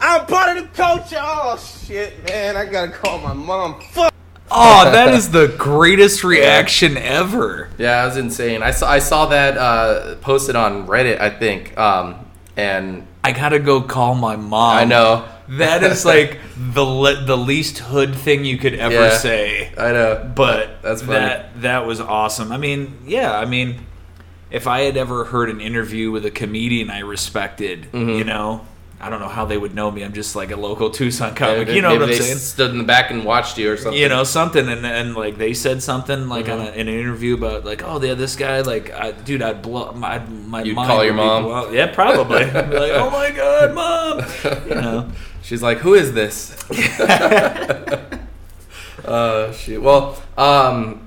I'm 0.00 0.24
part 0.26 0.56
of 0.56 0.62
the 0.64 0.70
culture. 0.74 1.18
Oh 1.20 1.58
shit, 1.58 2.24
man. 2.28 2.56
I 2.56 2.64
gotta 2.64 2.92
call 2.92 3.18
my 3.18 3.34
mom. 3.34 3.80
Fuck. 3.92 4.14
Oh, 4.50 4.84
that 4.92 5.14
is 5.14 5.30
the 5.30 5.48
greatest 5.58 6.24
reaction 6.24 6.96
ever. 6.96 7.68
Yeah, 7.78 8.02
it 8.02 8.06
was 8.08 8.16
insane. 8.16 8.62
I 8.62 8.70
saw 8.70 8.90
I 8.90 8.98
saw 8.98 9.26
that 9.26 9.56
uh, 9.58 10.14
posted 10.16 10.56
on 10.56 10.86
Reddit, 10.86 11.20
I 11.20 11.30
think, 11.30 11.76
um, 11.78 12.16
and 12.56 13.06
I 13.24 13.32
gotta 13.32 13.58
go 13.58 13.80
call 13.82 14.14
my 14.14 14.36
mom. 14.36 14.76
I 14.78 14.84
know, 14.84 15.28
That 15.50 15.82
is 15.82 16.04
like 16.14 16.38
the 16.56 16.84
le- 16.84 17.24
the 17.24 17.36
least 17.36 17.78
hood 17.78 18.14
thing 18.14 18.44
you 18.44 18.58
could 18.58 18.74
ever 18.74 18.94
Yeah. 18.94 19.16
say. 19.16 19.72
I 19.76 19.92
know. 19.92 20.32
But 20.34 20.82
That's 20.82 21.02
funny. 21.02 21.12
that 21.20 21.60
that 21.62 21.86
was 21.86 22.00
awesome. 22.00 22.50
I 22.52 22.56
mean, 22.56 22.98
yeah, 23.06 23.38
I 23.38 23.44
mean, 23.44 23.86
if 24.50 24.66
I 24.66 24.80
had 24.82 24.96
ever 24.96 25.24
heard 25.26 25.50
an 25.50 25.60
interview 25.60 26.10
with 26.10 26.24
a 26.24 26.30
comedian 26.30 26.90
I 26.90 27.00
respected, 27.00 27.88
Mm-hmm. 27.92 28.10
you 28.10 28.24
know, 28.24 28.66
I 29.00 29.10
don't 29.10 29.20
know 29.20 29.28
how 29.28 29.44
they 29.44 29.56
would 29.56 29.74
know 29.76 29.90
me. 29.92 30.02
I'm 30.02 30.12
just 30.12 30.34
like 30.34 30.50
a 30.50 30.56
local 30.56 30.90
Tucson 30.98 31.34
comic. 31.36 31.68
You 31.68 31.82
know 31.82 31.92
what 31.92 32.02
I'm 32.02 32.08
they 32.08 32.18
saying? 32.18 32.38
stood 32.38 32.72
in 32.72 32.78
the 32.78 32.84
back 32.84 33.10
and 33.12 33.24
watched 33.24 33.56
you 33.56 33.70
or 33.72 33.76
something. 33.76 34.00
you 34.00 34.08
know 34.08 34.24
something 34.24 34.68
and, 34.68 34.84
and 34.84 35.14
like 35.14 35.38
they 35.38 35.54
said 35.54 35.82
something 35.82 36.28
like 36.28 36.48
on 36.48 36.60
a, 36.60 36.64
Mm-hmm. 36.64 36.78
in 36.80 36.88
an 36.88 36.94
interview 36.98 37.34
about 37.34 37.64
like 37.64 37.82
oh 37.84 38.02
yeah 38.02 38.14
this 38.14 38.34
guy 38.34 38.60
like 38.62 38.90
I, 38.92 39.12
dude 39.12 39.40
I'd 39.42 39.62
blow 39.62 39.92
my 39.92 40.18
my 40.18 40.62
You'd 40.62 40.74
call 40.76 41.04
your 41.04 41.14
mom? 41.14 41.44
blown- 41.44 41.72
yeah 41.72 41.86
probably 41.94 42.44
like 42.50 42.92
oh 42.94 43.10
my 43.10 43.30
god 43.30 43.74
mom 43.74 44.24
you 44.68 44.74
know 44.82 45.10
she's 45.42 45.62
like, 45.62 45.78
"Who 45.78 45.94
is 45.94 46.12
this?" 46.12 46.56
Uh, 49.04 49.52
shoot. 49.52 49.80
Well, 49.80 50.20
um, 50.36 51.06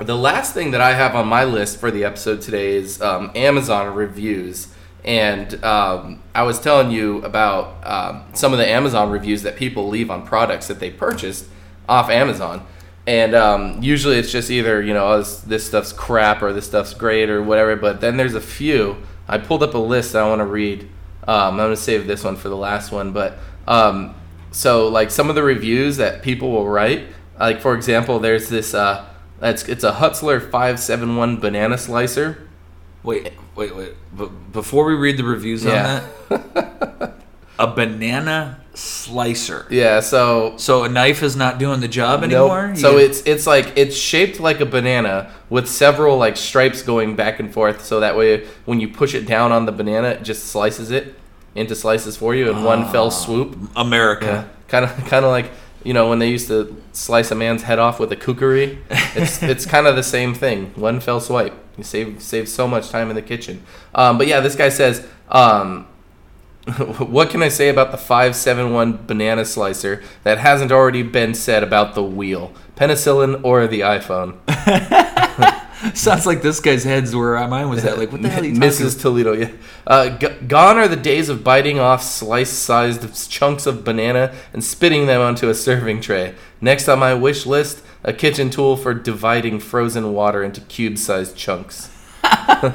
the 0.00 0.16
last 0.16 0.52
thing 0.54 0.72
that 0.72 0.80
I 0.80 0.94
have 0.94 1.14
on 1.14 1.28
my 1.28 1.44
list 1.44 1.78
for 1.78 1.90
the 1.92 2.02
episode 2.04 2.40
today 2.40 2.72
is 2.74 3.00
um, 3.00 3.30
Amazon 3.36 3.94
reviews. 3.94 4.66
And 5.04 5.62
um, 5.64 6.22
I 6.34 6.42
was 6.42 6.60
telling 6.60 6.90
you 6.90 7.22
about 7.22 7.86
um, 7.86 8.24
some 8.34 8.52
of 8.52 8.58
the 8.58 8.68
Amazon 8.68 9.10
reviews 9.10 9.42
that 9.42 9.56
people 9.56 9.88
leave 9.88 10.10
on 10.10 10.26
products 10.26 10.68
that 10.68 10.78
they 10.78 10.90
purchased 10.90 11.46
off 11.88 12.10
Amazon. 12.10 12.66
And 13.06 13.34
um, 13.34 13.82
usually 13.82 14.18
it's 14.18 14.30
just 14.30 14.50
either, 14.50 14.82
you 14.82 14.92
know, 14.92 15.06
oh, 15.06 15.18
this, 15.18 15.40
this 15.40 15.66
stuff's 15.66 15.92
crap 15.92 16.42
or 16.42 16.52
this 16.52 16.66
stuff's 16.66 16.94
great 16.94 17.30
or 17.30 17.42
whatever. 17.42 17.76
But 17.76 18.00
then 18.00 18.16
there's 18.16 18.34
a 18.34 18.40
few. 18.40 18.98
I 19.26 19.38
pulled 19.38 19.62
up 19.62 19.74
a 19.74 19.78
list 19.78 20.14
I 20.14 20.28
want 20.28 20.40
to 20.40 20.46
read. 20.46 20.82
Um, 21.26 21.52
I'm 21.52 21.56
going 21.56 21.70
to 21.70 21.76
save 21.76 22.06
this 22.06 22.24
one 22.24 22.36
for 22.36 22.48
the 22.48 22.56
last 22.56 22.92
one. 22.92 23.12
But 23.12 23.38
um, 23.66 24.14
so, 24.50 24.88
like, 24.88 25.10
some 25.10 25.28
of 25.28 25.34
the 25.34 25.42
reviews 25.42 25.96
that 25.96 26.22
people 26.22 26.50
will 26.50 26.68
write, 26.68 27.06
like, 27.38 27.60
for 27.60 27.74
example, 27.74 28.18
there's 28.18 28.48
this. 28.48 28.74
Uh, 28.74 29.06
it's, 29.40 29.66
it's 29.68 29.84
a 29.84 29.92
Hutzler 29.92 30.40
571 30.40 31.38
banana 31.38 31.78
slicer. 31.78 32.46
Wait, 33.02 33.32
wait, 33.60 33.76
wait. 33.76 33.92
But 34.16 34.52
before 34.52 34.84
we 34.86 34.94
read 34.94 35.16
the 35.18 35.24
reviews 35.24 35.64
Yeah. 35.64 36.02
on 36.30 36.42
that, 36.58 37.12
a 37.58 37.66
banana 37.66 38.58
slicer. 38.74 39.66
Yeah, 39.70 40.00
so 40.00 40.54
So 40.56 40.84
a 40.84 40.88
knife 40.88 41.22
is 41.22 41.36
not 41.36 41.58
doing 41.58 41.80
the 41.80 41.88
job 41.88 42.20
Nope. 42.22 42.30
anymore. 42.30 42.76
So 42.76 42.92
You- 42.92 43.04
it's 43.06 43.20
it's 43.26 43.46
like 43.46 43.72
it's 43.76 43.96
shaped 43.96 44.40
like 44.40 44.60
a 44.60 44.66
banana 44.66 45.30
with 45.50 45.68
several 45.68 46.16
like 46.16 46.36
stripes 46.36 46.82
going 46.82 47.16
back 47.16 47.38
and 47.40 47.52
forth. 47.52 47.84
So 47.84 48.00
that 48.00 48.16
way, 48.16 48.46
when 48.64 48.80
you 48.80 48.88
push 48.88 49.14
it 49.14 49.26
down 49.26 49.52
on 49.52 49.66
the 49.66 49.72
banana, 49.72 50.08
it 50.10 50.22
just 50.22 50.46
slices 50.48 50.90
it 50.90 51.14
into 51.54 51.74
slices 51.74 52.16
for 52.16 52.34
you 52.34 52.48
in 52.50 52.62
one 52.64 52.88
fell 52.90 53.06
ah. 53.06 53.10
swoop. 53.10 53.56
America. 53.76 54.26
Yeah, 54.26 54.44
kind 54.68 54.84
of 54.86 54.90
kind 55.06 55.24
of 55.24 55.30
like 55.30 55.50
you 55.82 55.94
know 55.94 56.08
when 56.08 56.18
they 56.18 56.28
used 56.28 56.48
to 56.48 56.80
slice 56.92 57.30
a 57.30 57.34
man's 57.34 57.62
head 57.62 57.78
off 57.78 57.98
with 57.98 58.12
a 58.12 58.16
kukri. 58.16 58.78
It's 58.90 59.42
it's 59.42 59.66
kind 59.66 59.86
of 59.86 59.96
the 59.96 60.02
same 60.02 60.34
thing. 60.34 60.72
One 60.74 61.00
fell 61.00 61.20
swipe. 61.20 61.54
You 61.76 61.84
save 61.84 62.22
save 62.22 62.48
so 62.48 62.66
much 62.68 62.90
time 62.90 63.10
in 63.10 63.16
the 63.16 63.22
kitchen. 63.22 63.62
Um, 63.94 64.18
but 64.18 64.26
yeah, 64.26 64.40
this 64.40 64.54
guy 64.54 64.68
says. 64.68 65.06
Um, 65.28 65.86
what 66.98 67.30
can 67.30 67.42
I 67.42 67.48
say 67.48 67.68
about 67.70 67.90
the 67.90 67.96
571 67.96 69.06
banana 69.06 69.44
slicer 69.46 70.02
that 70.24 70.38
hasn't 70.38 70.70
already 70.70 71.02
been 71.02 71.32
said 71.32 71.62
about 71.62 71.94
the 71.94 72.02
wheel, 72.02 72.52
penicillin, 72.76 73.42
or 73.42 73.66
the 73.66 73.80
iPhone? 73.80 74.36
Sounds 75.94 76.26
like 76.26 76.42
this 76.42 76.60
guy's 76.60 76.84
head's 76.84 77.14
where 77.16 77.46
mine 77.48 77.70
was 77.70 77.84
at. 77.84 77.96
Like, 77.98 78.12
what 78.12 78.22
the 78.22 78.28
hell 78.28 78.42
are 78.42 78.46
you 78.46 78.54
Mrs. 78.54 79.00
Toledo, 79.00 79.32
yeah. 79.32 79.50
Uh, 79.86 80.10
g- 80.10 80.28
gone 80.46 80.76
are 80.76 80.88
the 80.88 80.96
days 80.96 81.28
of 81.28 81.42
biting 81.42 81.78
off 81.78 82.02
slice-sized 82.02 83.30
chunks 83.30 83.66
of 83.66 83.82
banana 83.84 84.34
and 84.52 84.62
spitting 84.62 85.06
them 85.06 85.20
onto 85.20 85.48
a 85.48 85.54
serving 85.54 86.02
tray. 86.02 86.34
Next 86.60 86.88
on 86.88 86.98
my 86.98 87.14
wish 87.14 87.46
list, 87.46 87.82
a 88.04 88.12
kitchen 88.12 88.50
tool 88.50 88.76
for 88.76 88.92
dividing 88.92 89.58
frozen 89.58 90.12
water 90.12 90.42
into 90.42 90.60
cube-sized 90.60 91.34
chunks. 91.36 91.90
but 92.22 92.68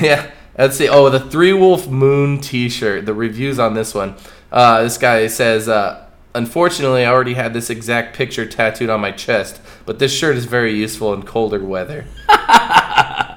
yeah, 0.00 0.30
let's 0.56 0.76
see. 0.76 0.88
Oh, 0.88 1.10
the 1.10 1.20
Three 1.20 1.52
Wolf 1.52 1.88
Moon 1.88 2.40
T-shirt. 2.40 3.04
The 3.04 3.14
reviews 3.14 3.58
on 3.58 3.74
this 3.74 3.92
one. 3.94 4.16
Uh, 4.50 4.82
this 4.84 4.96
guy 4.96 5.26
says, 5.26 5.68
uh, 5.68 6.03
"Unfortunately, 6.34 7.04
I 7.04 7.12
already 7.12 7.34
had 7.34 7.54
this 7.54 7.70
exact 7.70 8.16
picture 8.16 8.46
tattooed 8.46 8.90
on 8.90 9.00
my 9.00 9.12
chest, 9.12 9.60
but 9.86 9.98
this 9.98 10.12
shirt 10.12 10.36
is 10.36 10.44
very 10.46 10.74
useful 10.74 11.12
in 11.14 11.22
colder 11.22 11.62
weather." 11.64 12.04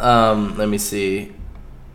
Um, 0.00 0.58
let 0.58 0.68
me 0.68 0.76
see. 0.76 1.32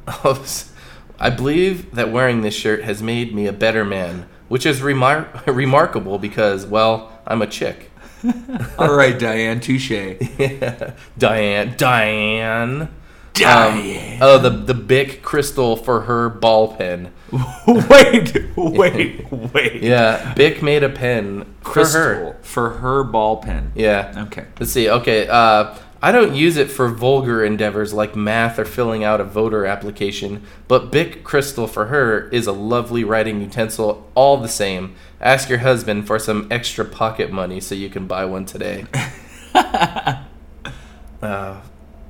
I 0.07 1.29
believe 1.29 1.93
that 1.93 2.11
wearing 2.11 2.41
this 2.41 2.55
shirt 2.55 2.83
has 2.83 3.03
made 3.03 3.35
me 3.35 3.45
a 3.45 3.53
better 3.53 3.85
man, 3.85 4.27
which 4.47 4.65
is 4.65 4.79
remar- 4.79 5.27
remarkable 5.55 6.17
because, 6.17 6.65
well, 6.65 7.11
I'm 7.27 7.43
a 7.43 7.47
chick. 7.47 7.91
All 8.79 8.95
right, 8.95 9.17
Diane, 9.17 9.59
touche. 9.59 9.91
yeah. 9.91 10.93
Diane, 11.19 11.75
Diane. 11.77 12.89
Diane. 13.33 14.13
Um, 14.13 14.27
oh, 14.27 14.37
the 14.39 14.49
the 14.49 14.73
Bic 14.73 15.21
Cristal 15.21 15.75
for 15.77 16.01
her 16.01 16.29
ball 16.29 16.75
pen. 16.75 17.13
wait, 17.67 18.55
wait, 18.55 19.31
wait. 19.53 19.83
Yeah, 19.83 20.33
Bic 20.33 20.61
made 20.63 20.83
a 20.83 20.89
pen 20.89 21.55
Cristal 21.63 22.01
for 22.01 22.13
her. 22.13 22.37
for 22.41 22.69
her 22.79 23.03
ball 23.03 23.37
pen. 23.37 23.71
Yeah. 23.75 24.25
Okay. 24.27 24.45
Let's 24.59 24.71
see. 24.71 24.89
Okay. 24.89 25.27
Uh, 25.27 25.75
I 26.01 26.13
don't 26.13 26.33
use 26.33 26.55
it 26.55 26.71
for 26.71 26.87
vulgar 26.87 27.43
endeavors 27.43 27.93
like 27.93 28.15
math 28.15 28.57
or 28.57 28.63
filling 28.63 29.03
out 29.03 29.19
a 29.19 29.25
voter 29.25 29.65
application, 29.65 30.43
but 30.69 30.91
Bic 30.91 31.25
Cristal 31.25 31.67
for 31.67 31.87
her 31.87 32.29
is 32.29 32.47
a 32.47 32.53
lovely 32.53 33.03
writing 33.03 33.41
utensil 33.41 34.09
all 34.15 34.37
the 34.37 34.47
same. 34.47 34.95
Ask 35.19 35.49
your 35.49 35.59
husband 35.59 36.07
for 36.07 36.17
some 36.17 36.47
extra 36.49 36.85
pocket 36.85 37.31
money 37.31 37.59
so 37.59 37.75
you 37.75 37.89
can 37.89 38.07
buy 38.07 38.23
one 38.23 38.45
today. 38.45 38.85
uh, 39.53 40.21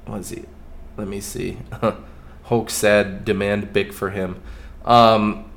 let's 0.08 0.28
see. 0.28 0.46
Let 0.96 1.08
me 1.08 1.20
see. 1.20 1.58
Hulk 2.44 2.70
said 2.70 3.26
demand 3.26 3.74
Bic 3.74 3.92
for 3.92 4.12
him. 4.12 4.40
Um, 4.86 5.50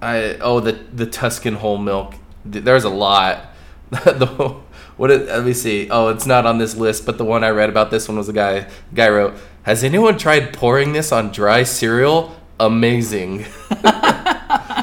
I 0.00 0.36
oh 0.40 0.60
the 0.60 0.72
the 0.72 1.06
Tuscan 1.06 1.54
whole 1.54 1.78
milk. 1.78 2.14
There's 2.44 2.84
a 2.84 2.90
lot. 2.90 3.46
the 3.90 4.56
let 4.98 5.44
me 5.44 5.52
see. 5.52 5.88
Oh, 5.90 6.08
it's 6.08 6.26
not 6.26 6.46
on 6.46 6.58
this 6.58 6.76
list, 6.76 7.06
but 7.06 7.18
the 7.18 7.24
one 7.24 7.44
I 7.44 7.50
read 7.50 7.68
about 7.68 7.90
this 7.90 8.08
one 8.08 8.16
was 8.16 8.28
a 8.28 8.32
guy. 8.32 8.68
Guy 8.94 9.08
wrote, 9.08 9.34
"Has 9.62 9.84
anyone 9.84 10.18
tried 10.18 10.52
pouring 10.52 10.92
this 10.92 11.12
on 11.12 11.30
dry 11.30 11.62
cereal? 11.62 12.36
Amazing." 12.60 13.44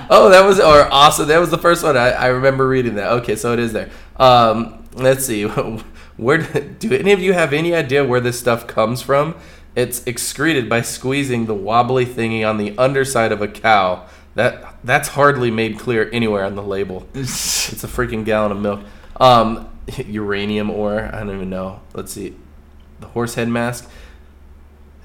oh, 0.10 0.30
that 0.30 0.44
was 0.46 0.60
or 0.60 0.92
awesome. 0.92 1.28
That 1.28 1.40
was 1.40 1.52
the 1.52 1.58
first 1.58 1.84
one 1.84 1.98
I, 1.98 2.12
I 2.12 2.28
remember 2.28 2.68
reading 2.68 2.96
that. 2.96 3.12
Okay, 3.14 3.36
so 3.36 3.54
it 3.54 3.60
is 3.60 3.74
there. 3.74 3.90
Um, 4.18 4.88
let's 4.94 5.26
see. 5.26 5.44
Where 6.18 6.38
do 6.38 6.94
any 6.94 7.14
of 7.14 7.22
you 7.22 7.32
have 7.32 7.54
any 7.54 7.74
idea 7.74 8.04
where 8.04 8.20
this 8.20 8.38
stuff 8.38 8.68
comes 8.68 9.02
from? 9.02 9.36
It's 9.80 10.06
excreted 10.06 10.68
by 10.68 10.82
squeezing 10.82 11.46
the 11.46 11.54
wobbly 11.54 12.06
thingy 12.06 12.48
on 12.48 12.58
the 12.58 12.78
underside 12.78 13.32
of 13.32 13.42
a 13.42 13.48
cow. 13.48 14.06
That 14.36 14.76
that's 14.84 15.10
hardly 15.10 15.52
made 15.52 15.80
clear 15.80 16.10
anywhere 16.12 16.44
on 16.44 16.56
the 16.56 16.64
label. 16.64 17.08
It's 17.16 17.84
a 17.84 17.88
freaking 17.88 18.26
gallon 18.26 18.52
of 18.52 18.60
milk. 18.60 18.82
Um, 19.18 19.70
uranium 20.06 20.70
ore. 20.70 21.10
I 21.14 21.20
don't 21.20 21.36
even 21.36 21.50
know. 21.50 21.82
Let's 21.94 22.12
see. 22.12 22.36
The 23.00 23.08
horse 23.08 23.36
head 23.36 23.48
mask. 23.48 23.90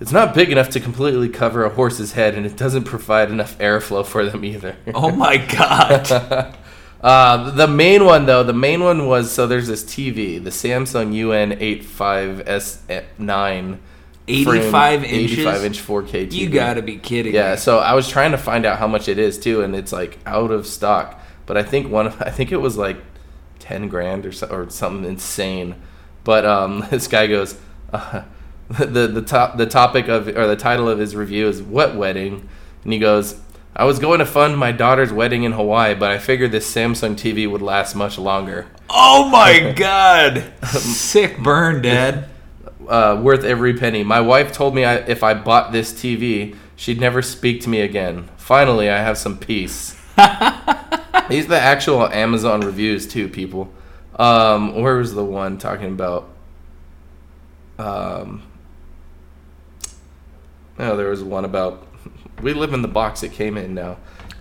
It's 0.00 0.12
not 0.12 0.34
big 0.34 0.50
enough 0.50 0.70
to 0.70 0.80
completely 0.80 1.28
cover 1.28 1.64
a 1.64 1.68
horse's 1.68 2.14
head, 2.14 2.34
and 2.34 2.44
it 2.44 2.56
doesn't 2.56 2.84
provide 2.84 3.30
enough 3.30 3.56
airflow 3.58 4.04
for 4.04 4.24
them 4.24 4.44
either. 4.44 4.76
Oh 4.92 5.12
my 5.12 5.36
god. 5.36 6.56
Uh, 7.04 7.50
the 7.50 7.68
main 7.68 8.06
one, 8.06 8.24
though, 8.24 8.42
the 8.42 8.54
main 8.54 8.82
one 8.82 9.06
was 9.06 9.30
so 9.30 9.46
there's 9.46 9.66
this 9.66 9.84
TV, 9.84 10.42
the 10.42 10.48
Samsung 10.48 11.12
UN85S9. 11.12 13.78
85 14.28 15.04
inches? 15.04 15.32
85 15.38 15.64
inch 15.64 15.78
4K 15.80 16.26
TV. 16.28 16.32
you 16.32 16.48
gotta 16.48 16.82
be 16.82 16.96
kidding 16.96 17.34
Yeah, 17.34 17.52
me. 17.52 17.56
so 17.58 17.78
I 17.78 17.94
was 17.94 18.08
trying 18.08 18.30
to 18.32 18.38
find 18.38 18.64
out 18.64 18.78
how 18.78 18.86
much 18.86 19.08
it 19.08 19.18
is 19.18 19.38
too, 19.38 19.62
and 19.62 19.74
it's 19.76 19.92
like 19.92 20.18
out 20.26 20.50
of 20.50 20.66
stock. 20.66 21.20
But 21.46 21.56
I 21.56 21.62
think 21.62 21.90
one, 21.90 22.08
I 22.20 22.30
think 22.30 22.50
it 22.52 22.56
was 22.58 22.76
like 22.78 22.96
ten 23.58 23.88
grand 23.88 24.24
or 24.26 24.32
so, 24.32 24.46
or 24.48 24.68
something 24.70 25.04
insane. 25.08 25.74
But 26.24 26.46
um, 26.46 26.86
this 26.90 27.06
guy 27.06 27.26
goes, 27.26 27.58
uh, 27.92 28.22
the 28.70 29.06
the 29.06 29.22
top 29.22 29.56
the 29.58 29.66
topic 29.66 30.08
of 30.08 30.26
or 30.28 30.46
the 30.46 30.56
title 30.56 30.88
of 30.88 30.98
his 30.98 31.14
review 31.14 31.46
is 31.48 31.60
"What 31.62 31.94
Wedding," 31.96 32.48
and 32.82 32.92
he 32.94 32.98
goes, 32.98 33.38
"I 33.76 33.84
was 33.84 33.98
going 33.98 34.20
to 34.20 34.26
fund 34.26 34.56
my 34.56 34.72
daughter's 34.72 35.12
wedding 35.12 35.42
in 35.42 35.52
Hawaii, 35.52 35.94
but 35.94 36.10
I 36.10 36.16
figured 36.18 36.50
this 36.50 36.72
Samsung 36.74 37.14
TV 37.14 37.50
would 37.50 37.60
last 37.62 37.94
much 37.94 38.16
longer, 38.16 38.68
Oh 38.88 39.28
my 39.28 39.72
god. 39.76 40.50
Sick 40.66 41.38
burn, 41.40 41.82
Dad. 41.82 42.24
Uh, 42.88 43.20
worth 43.22 43.44
every 43.44 43.74
penny. 43.74 44.04
My 44.04 44.20
wife 44.20 44.52
told 44.52 44.74
me 44.74 44.84
I, 44.84 44.96
if 44.96 45.22
I 45.22 45.34
bought 45.34 45.72
this 45.72 45.92
TV, 45.92 46.56
she'd 46.76 47.00
never 47.00 47.22
speak 47.22 47.60
to 47.62 47.68
me 47.68 47.80
again. 47.80 48.28
Finally, 48.36 48.90
I 48.90 48.98
have 48.98 49.18
some 49.18 49.38
peace." 49.38 49.92
These 51.28 51.46
are 51.46 51.48
the 51.48 51.60
actual 51.60 52.06
Amazon 52.08 52.60
reviews 52.60 53.06
too, 53.06 53.28
people. 53.28 53.72
Um, 54.16 54.80
where 54.80 54.96
was 54.96 55.14
the 55.14 55.24
one 55.24 55.58
talking 55.58 55.88
about? 55.88 56.28
Um, 57.78 58.42
oh, 60.78 60.96
there 60.96 61.08
was 61.08 61.22
one 61.22 61.44
about. 61.44 61.86
We 62.42 62.52
live 62.52 62.74
in 62.74 62.82
the 62.82 62.88
box 62.88 63.22
it 63.22 63.32
came 63.32 63.56
in 63.56 63.74
now, 63.74 63.96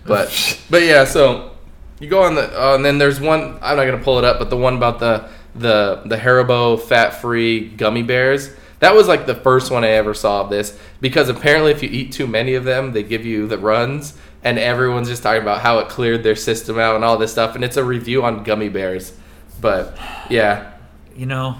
but 0.06 0.60
but 0.70 0.82
yeah. 0.82 1.04
So 1.04 1.56
you 2.00 2.08
go 2.08 2.22
on 2.22 2.34
the 2.34 2.42
uh, 2.60 2.74
and 2.74 2.84
then 2.84 2.98
there's 2.98 3.20
one. 3.20 3.58
I'm 3.62 3.76
not 3.76 3.86
gonna 3.86 3.98
pull 3.98 4.18
it 4.18 4.24
up, 4.24 4.38
but 4.38 4.50
the 4.50 4.56
one 4.56 4.76
about 4.76 4.98
the 4.98 5.28
the 5.54 6.02
the 6.04 6.16
Haribo 6.16 6.80
fat-free 6.80 7.70
gummy 7.70 8.02
bears. 8.02 8.50
That 8.80 8.94
was 8.94 9.08
like 9.08 9.26
the 9.26 9.34
first 9.34 9.70
one 9.70 9.84
I 9.84 9.90
ever 9.90 10.12
saw 10.14 10.42
of 10.42 10.50
this 10.50 10.78
because 11.00 11.28
apparently 11.28 11.70
if 11.70 11.82
you 11.82 11.88
eat 11.88 12.12
too 12.12 12.26
many 12.26 12.54
of 12.54 12.64
them, 12.64 12.92
they 12.92 13.02
give 13.02 13.24
you 13.24 13.46
the 13.46 13.56
runs, 13.58 14.14
and 14.42 14.58
everyone's 14.58 15.08
just 15.08 15.22
talking 15.22 15.42
about 15.42 15.60
how 15.60 15.78
it 15.78 15.88
cleared 15.88 16.22
their 16.22 16.36
system 16.36 16.78
out 16.78 16.94
and 16.96 17.04
all 17.04 17.16
this 17.16 17.32
stuff. 17.32 17.54
And 17.54 17.64
it's 17.64 17.76
a 17.76 17.84
review 17.84 18.24
on 18.24 18.42
gummy 18.42 18.68
bears, 18.68 19.12
but 19.60 19.96
yeah, 20.28 20.72
You 21.16 21.26
know, 21.26 21.56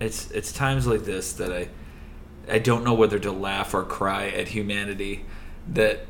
it's 0.00 0.30
it's 0.30 0.52
times 0.52 0.86
like 0.86 1.04
this 1.04 1.32
that 1.34 1.52
I 1.52 1.68
I 2.50 2.58
don't 2.58 2.84
know 2.84 2.94
whether 2.94 3.18
to 3.18 3.32
laugh 3.32 3.74
or 3.74 3.82
cry 3.84 4.28
at 4.28 4.48
humanity. 4.48 5.24
That 5.68 6.06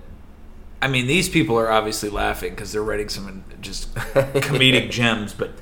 I 0.82 0.88
mean, 0.88 1.06
these 1.06 1.28
people 1.28 1.58
are 1.58 1.70
obviously 1.70 2.08
laughing 2.08 2.50
because 2.50 2.72
they're 2.72 2.82
writing 2.82 3.08
some 3.08 3.44
just 3.60 3.94
comedic 3.94 4.90
gems, 4.90 5.32
but 5.32 5.52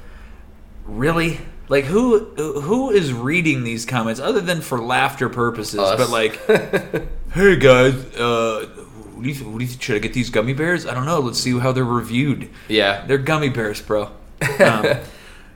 really 0.86 1.40
like 1.68 1.84
who 1.84 2.20
who 2.60 2.90
is 2.90 3.12
reading 3.12 3.64
these 3.64 3.84
comments 3.86 4.20
other 4.20 4.40
than 4.40 4.60
for 4.60 4.80
laughter 4.80 5.28
purposes 5.28 5.78
Us. 5.80 5.98
but 5.98 6.10
like 6.10 6.36
hey 7.32 7.56
guys 7.56 7.94
uh 8.16 8.66
what 9.14 9.24
do, 9.24 9.30
you, 9.30 9.44
what 9.50 9.58
do 9.58 9.64
you 9.64 9.70
should 9.80 9.96
i 9.96 9.98
get 9.98 10.12
these 10.12 10.30
gummy 10.30 10.52
bears 10.54 10.86
i 10.86 10.94
don't 10.94 11.06
know 11.06 11.18
let's 11.20 11.38
see 11.40 11.58
how 11.58 11.72
they're 11.72 11.84
reviewed 11.84 12.48
Yeah. 12.68 13.04
they're 13.06 13.18
gummy 13.18 13.48
bears 13.48 13.80
bro 13.82 14.10
um, 14.60 14.86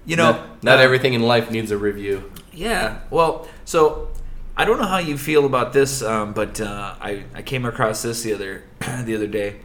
you 0.04 0.16
know 0.16 0.32
not, 0.32 0.62
not 0.64 0.78
uh, 0.78 0.82
everything 0.82 1.14
in 1.14 1.22
life 1.22 1.50
needs 1.50 1.70
a 1.70 1.78
review. 1.78 2.32
yeah. 2.52 2.98
Well, 3.10 3.46
so 3.64 4.08
I 4.56 4.64
don't 4.64 4.78
know 4.78 4.86
how 4.86 4.98
you 4.98 5.16
feel 5.16 5.46
about 5.46 5.72
this, 5.72 6.02
um, 6.02 6.32
but 6.32 6.60
uh, 6.60 6.96
I 7.00 7.22
I 7.32 7.42
came 7.42 7.64
across 7.64 8.02
this 8.02 8.22
the 8.24 8.34
other 8.34 8.64
the 9.04 9.14
other 9.14 9.28
day. 9.28 9.60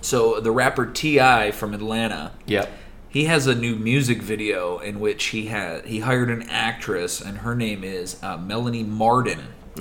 So 0.00 0.40
the 0.40 0.50
rapper 0.50 0.86
T.I. 0.86 1.50
from 1.52 1.74
Atlanta, 1.74 2.32
Yep. 2.46 2.72
He 3.12 3.24
has 3.26 3.46
a 3.46 3.54
new 3.54 3.76
music 3.76 4.22
video 4.22 4.78
in 4.78 4.98
which 4.98 5.24
he 5.26 5.46
had 5.46 5.84
he 5.86 6.00
hired 6.00 6.30
an 6.30 6.42
actress, 6.48 7.20
and 7.20 7.38
her 7.38 7.54
name 7.54 7.84
is 7.84 8.20
uh, 8.22 8.36
Melanie 8.38 8.82
Martin. 8.84 9.40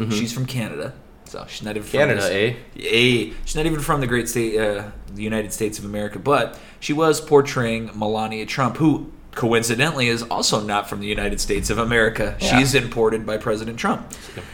She's 0.09 0.31
from 0.33 0.45
Canada. 0.45 0.93
So 1.25 1.45
she's 1.47 1.63
not 1.63 1.77
even 1.77 1.83
from 1.87 1.99
Canada, 1.99 2.21
this- 2.21 2.29
eh? 2.29 3.29
Eh, 3.29 3.33
she's 3.45 3.55
not 3.55 3.65
even 3.65 3.79
from 3.79 4.01
the 4.01 4.07
great 4.07 4.27
state, 4.27 4.59
uh, 4.59 4.83
the 5.13 5.23
United 5.23 5.53
States 5.53 5.79
of 5.79 5.85
America, 5.85 6.19
but 6.19 6.57
she 6.81 6.91
was 6.93 7.21
portraying 7.21 7.89
Melania 7.95 8.45
Trump, 8.45 8.77
who 8.77 9.11
coincidentally 9.33 10.07
is 10.09 10.23
also 10.23 10.59
not 10.61 10.89
from 10.89 10.99
the 10.99 11.07
United 11.07 11.39
States 11.39 11.69
of 11.69 11.77
America. 11.77 12.35
Yeah. 12.39 12.59
She's 12.59 12.75
imported 12.75 13.25
by 13.25 13.37
President 13.37 13.77
Trump. 13.79 14.11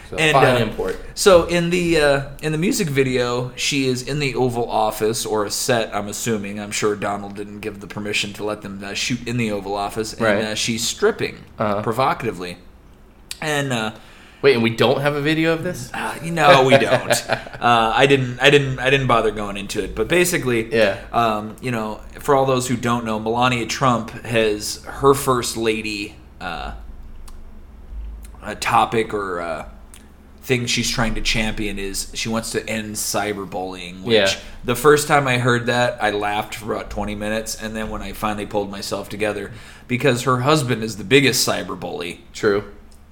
So 0.10 0.18
fine 0.18 0.62
import. 0.62 0.98
So 1.16 1.46
in 1.46 1.70
the 1.72 2.00
uh, 2.00 2.30
in 2.42 2.52
the 2.52 2.58
music 2.58 2.88
video, 2.88 3.52
she 3.56 3.88
is 3.88 4.08
in 4.08 4.20
the 4.20 4.36
Oval 4.36 4.70
Office 4.70 5.26
or 5.26 5.46
a 5.46 5.52
set. 5.52 5.94
I'm 5.96 6.08
assuming. 6.08 6.60
I'm 6.60 6.72
sure 6.72 6.96
Donald 6.96 7.36
didn't 7.36 7.62
give 7.62 7.80
the 7.80 7.88
permission 7.88 8.34
to 8.34 8.44
let 8.44 8.62
them 8.62 8.84
uh, 8.84 8.94
shoot 8.94 9.28
in 9.28 9.38
the 9.38 9.52
Oval 9.52 9.74
Office, 9.76 10.14
and 10.14 10.22
Right. 10.22 10.44
uh, 10.44 10.56
she's 10.56 10.88
stripping 10.88 11.38
Uh-huh. 11.58 11.82
provocatively. 11.82 12.58
And 13.42 13.74
uh, 13.74 13.92
Wait, 14.42 14.54
and 14.54 14.62
we 14.62 14.70
don't 14.70 15.02
have 15.02 15.16
a 15.16 15.22
video 15.22 15.52
of 15.54 15.64
this? 15.64 15.92
uh, 15.94 16.18
no, 16.24 16.64
we 16.66 16.78
don't. 16.78 17.12
uh, 17.30 17.92
I 17.96 18.06
didn't. 18.06 18.40
I 18.40 18.50
didn't. 18.52 18.78
I 18.80 18.90
didn't 18.90 19.08
bother 19.08 19.32
going 19.32 19.58
into 19.58 19.84
it. 19.84 19.96
But 19.96 20.08
basically, 20.08 20.72
Yeah. 20.74 21.00
Um, 21.12 21.56
you 21.62 21.72
know, 21.72 22.02
for 22.20 22.36
all 22.36 22.46
those 22.46 22.68
who 22.68 22.78
don't 22.78 23.04
know, 23.04 23.20
Melania 23.20 23.66
Trump 23.66 24.12
has 24.12 24.84
her 24.86 25.14
first 25.16 25.58
lady 25.58 26.16
uh, 26.40 26.74
a 28.44 28.56
topic 28.56 29.14
or 29.14 29.42
uh, 29.42 29.70
thing 30.42 30.66
she's 30.68 30.90
trying 30.90 31.16
to 31.16 31.22
champion 31.22 31.78
is 31.80 32.12
she 32.14 32.30
wants 32.30 32.52
to 32.52 32.70
end 32.70 32.96
cyberbullying. 32.96 34.04
Which 34.04 34.14
Yeah. 34.16 34.40
the 34.64 34.76
first 34.76 35.08
time 35.08 35.28
I 35.28 35.40
heard 35.40 35.66
that, 35.66 35.98
I 36.02 36.12
laughed 36.12 36.56
for 36.56 36.74
about 36.74 36.90
twenty 36.92 37.16
minutes, 37.16 37.56
and 37.62 37.76
then 37.76 37.90
when 37.90 38.04
I 38.04 38.14
finally 38.14 38.46
pulled 38.46 38.70
myself 38.70 39.10
together, 39.10 39.52
because 39.88 40.22
her 40.24 40.42
husband 40.42 40.84
is 40.84 40.98
the 40.98 41.04
biggest 41.04 41.46
cyberbully 41.48 42.20
True. 42.34 42.66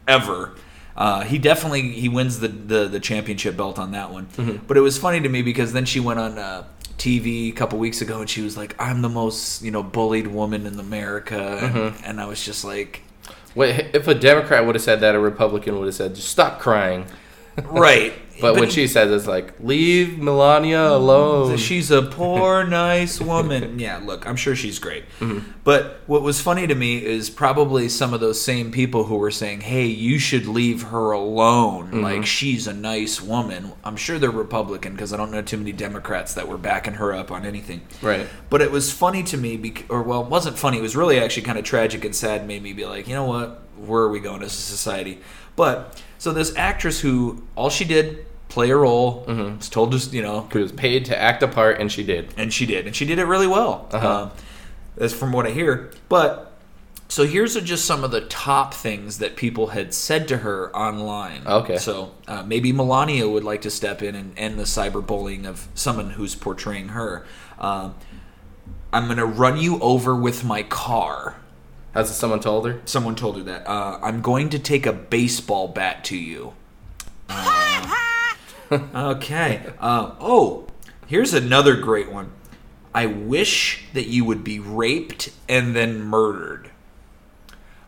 ever. 0.07 0.51
Uh, 0.97 1.21
he 1.23 1.37
definitely 1.37 1.91
he 1.91 2.07
wins 2.09 2.39
the, 2.39 2.47
the 2.47 2.87
the 2.87 2.99
championship 2.99 3.57
belt 3.57 3.77
on 3.77 3.91
that 3.91 4.11
one. 4.11 4.27
Mm-hmm. 4.37 4.65
But 4.65 4.77
it 4.77 4.81
was 4.81 4.97
funny 4.97 5.19
to 5.21 5.29
me 5.29 5.41
because 5.41 5.73
then 5.73 5.85
she 5.85 5.99
went 5.99 6.19
on 6.19 6.37
uh, 6.37 6.63
TV 6.97 7.49
a 7.49 7.51
couple 7.51 7.77
weeks 7.79 8.01
ago 8.01 8.21
and 8.21 8.29
she 8.29 8.41
was 8.41 8.55
like, 8.55 8.75
"I'm 8.81 9.01
the 9.01 9.09
most 9.09 9.61
you 9.61 9.71
know 9.71 9.83
bullied 9.83 10.27
woman 10.27 10.65
in 10.65 10.79
America," 10.79 11.59
and, 11.61 11.75
Mm-hmm. 11.75 12.03
and 12.05 12.21
I 12.21 12.25
was 12.25 12.43
just 12.45 12.63
like, 12.63 13.01
Wait, 13.55 13.87
if 13.93 14.07
a 14.07 14.15
Democrat 14.15 14.65
would 14.65 14.75
have 14.75 14.81
said 14.83 15.01
that, 15.01 15.15
a 15.15 15.19
Republican 15.19 15.77
would 15.79 15.85
have 15.85 15.95
said, 15.95 16.15
"Just 16.15 16.29
stop 16.29 16.59
crying." 16.59 17.05
"Right." 17.63 18.13
But, 18.41 18.55
when 18.55 18.69
she 18.69 18.87
says 18.87 19.11
it's 19.11 19.27
like, 19.27 19.53
"Leave 19.61 20.19
Melania 20.19 20.89
alone." 20.89 21.55
She's 21.55 21.89
a 21.89 22.01
poor, 22.01 22.63
nice 22.67 23.21
woman. 23.21 23.79
Yeah, 23.79 24.01
look, 24.03 24.27
I'm 24.27 24.35
sure 24.35 24.57
she's 24.57 24.77
great. 24.77 25.05
Mm-hmm. 25.21 25.51
But 25.63 26.01
what 26.05 26.21
was 26.21 26.41
funny 26.41 26.67
to 26.67 26.75
me 26.75 27.03
is 27.03 27.29
probably 27.29 27.89
some 27.89 28.13
of 28.13 28.19
those 28.19 28.39
same 28.39 28.71
people 28.71 29.05
who 29.05 29.17
were 29.17 29.31
saying, 29.31 29.61
hey, 29.61 29.85
you 29.85 30.19
should 30.19 30.45
leave 30.45 30.83
her 30.83 31.11
alone. 31.11 31.87
Mm-hmm. 31.87 32.01
Like, 32.01 32.25
she's 32.25 32.67
a 32.67 32.73
nice 32.73 33.21
woman. 33.21 33.71
I'm 33.83 33.95
sure 33.95 34.19
they're 34.19 34.29
Republican 34.29 34.91
because 34.91 35.11
I 35.13 35.17
don't 35.17 35.31
know 35.31 35.41
too 35.41 35.57
many 35.57 35.71
Democrats 35.71 36.33
that 36.35 36.47
were 36.47 36.57
backing 36.57 36.95
her 36.95 37.13
up 37.13 37.31
on 37.31 37.45
anything. 37.45 37.81
Right. 38.01 38.27
But 38.49 38.61
it 38.61 38.69
was 38.71 38.91
funny 38.91 39.23
to 39.23 39.37
me, 39.37 39.57
bec- 39.57 39.85
or 39.89 40.03
well, 40.03 40.21
it 40.21 40.27
wasn't 40.27 40.57
funny. 40.57 40.77
It 40.77 40.81
was 40.81 40.95
really 40.95 41.19
actually 41.19 41.43
kind 41.43 41.57
of 41.57 41.63
tragic 41.63 42.05
and 42.05 42.15
sad. 42.15 42.45
Made 42.45 42.61
me 42.61 42.73
be 42.73 42.85
like, 42.85 43.07
you 43.07 43.15
know 43.15 43.25
what? 43.25 43.61
Where 43.77 44.03
are 44.03 44.09
we 44.09 44.19
going 44.19 44.43
as 44.43 44.53
a 44.53 44.61
society? 44.61 45.19
But 45.55 46.01
so 46.17 46.31
this 46.33 46.55
actress 46.55 46.99
who 47.01 47.43
all 47.55 47.69
she 47.69 47.85
did 47.85 48.25
play 48.49 48.69
a 48.69 48.75
role 48.75 49.23
was 49.27 49.69
told 49.69 49.91
to 49.91 49.97
you 50.15 50.21
know 50.21 50.47
She 50.51 50.59
was 50.59 50.71
paid 50.71 51.05
to 51.05 51.17
act 51.19 51.43
a 51.43 51.47
part, 51.47 51.79
and 51.79 51.91
she 51.91 52.03
did. 52.03 52.33
and 52.37 52.53
she 52.53 52.65
did, 52.65 52.85
and 52.87 52.95
she 52.95 53.05
did 53.05 53.19
it 53.19 53.25
really 53.25 53.47
well. 53.47 53.87
Uh-huh. 53.91 54.09
Um, 54.23 54.31
that's 54.95 55.13
from 55.13 55.31
what 55.33 55.45
I 55.45 55.51
hear. 55.51 55.91
But 56.07 56.53
so 57.09 57.25
here's 57.25 57.55
just 57.61 57.85
some 57.85 58.03
of 58.03 58.11
the 58.11 58.21
top 58.21 58.73
things 58.73 59.19
that 59.19 59.35
people 59.35 59.67
had 59.67 59.93
said 59.93 60.27
to 60.29 60.37
her 60.37 60.75
online. 60.75 61.45
Okay. 61.45 61.77
So 61.77 62.13
uh, 62.27 62.43
maybe 62.43 62.71
Melania 62.71 63.27
would 63.29 63.43
like 63.43 63.61
to 63.63 63.69
step 63.69 64.01
in 64.01 64.15
and 64.15 64.37
end 64.37 64.57
the 64.57 64.63
cyberbullying 64.63 65.45
of 65.45 65.67
someone 65.75 66.11
who's 66.11 66.33
portraying 66.35 66.89
her. 66.89 67.25
Um, 67.59 67.95
I'm 68.93 69.07
gonna 69.07 69.25
run 69.25 69.57
you 69.57 69.79
over 69.81 70.15
with 70.15 70.43
my 70.45 70.63
car. 70.63 71.35
Has 71.95 72.13
someone 72.15 72.41
told 72.41 72.67
her? 72.67 72.81
Someone 72.83 73.15
told 73.15 73.37
her 73.37 73.43
that. 73.43 73.65
Uh, 73.65 73.99
I'm 74.03 74.21
going 74.21 74.49
to 74.49 74.59
take 74.59 74.85
a 74.85 74.91
baseball 74.91 75.69
bat 75.69 76.03
to 76.05 76.17
you. 76.17 76.53
Uh, 77.29 78.33
okay. 78.93 79.71
Uh, 79.79 80.11
oh, 80.19 80.67
here's 81.07 81.33
another 81.33 81.77
great 81.77 82.11
one. 82.11 82.31
I 82.93 83.05
wish 83.05 83.85
that 83.93 84.07
you 84.07 84.25
would 84.25 84.43
be 84.43 84.59
raped 84.59 85.29
and 85.47 85.73
then 85.73 86.01
murdered. 86.01 86.69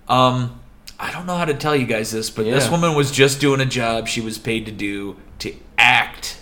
Um, 0.07 0.61
I 0.97 1.11
don't 1.11 1.25
know 1.25 1.35
how 1.35 1.45
to 1.45 1.53
tell 1.53 1.75
you 1.75 1.85
guys 1.85 2.11
this, 2.11 2.29
but 2.29 2.45
this 2.45 2.71
woman 2.71 2.95
was 2.95 3.11
just 3.11 3.41
doing 3.41 3.59
a 3.59 3.65
job 3.65 4.07
she 4.07 4.21
was 4.21 4.37
paid 4.37 4.65
to 4.67 4.71
do 4.71 5.17
to 5.39 5.53
act 5.77 6.36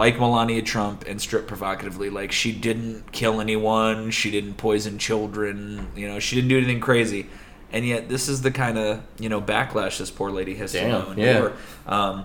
like 0.00 0.18
Melania 0.18 0.62
Trump 0.62 1.04
and 1.06 1.20
strip 1.20 1.46
provocatively. 1.46 2.08
Like 2.10 2.32
she 2.32 2.50
didn't 2.52 3.12
kill 3.12 3.40
anyone, 3.40 4.10
she 4.10 4.30
didn't 4.30 4.54
poison 4.54 4.98
children, 4.98 5.88
you 5.94 6.08
know, 6.08 6.18
she 6.18 6.34
didn't 6.36 6.48
do 6.48 6.56
anything 6.56 6.80
crazy. 6.80 7.26
And 7.72 7.86
yet, 7.86 8.08
this 8.08 8.28
is 8.28 8.42
the 8.42 8.50
kind 8.50 8.76
of 8.78 9.02
you 9.20 9.28
know 9.28 9.40
backlash 9.40 9.98
this 9.98 10.10
poor 10.10 10.30
lady 10.30 10.54
has 10.56 10.72
Damn, 10.72 11.04
to 11.04 11.14
know. 11.14 11.22
yeah. 11.22 11.52
Um, 11.86 12.24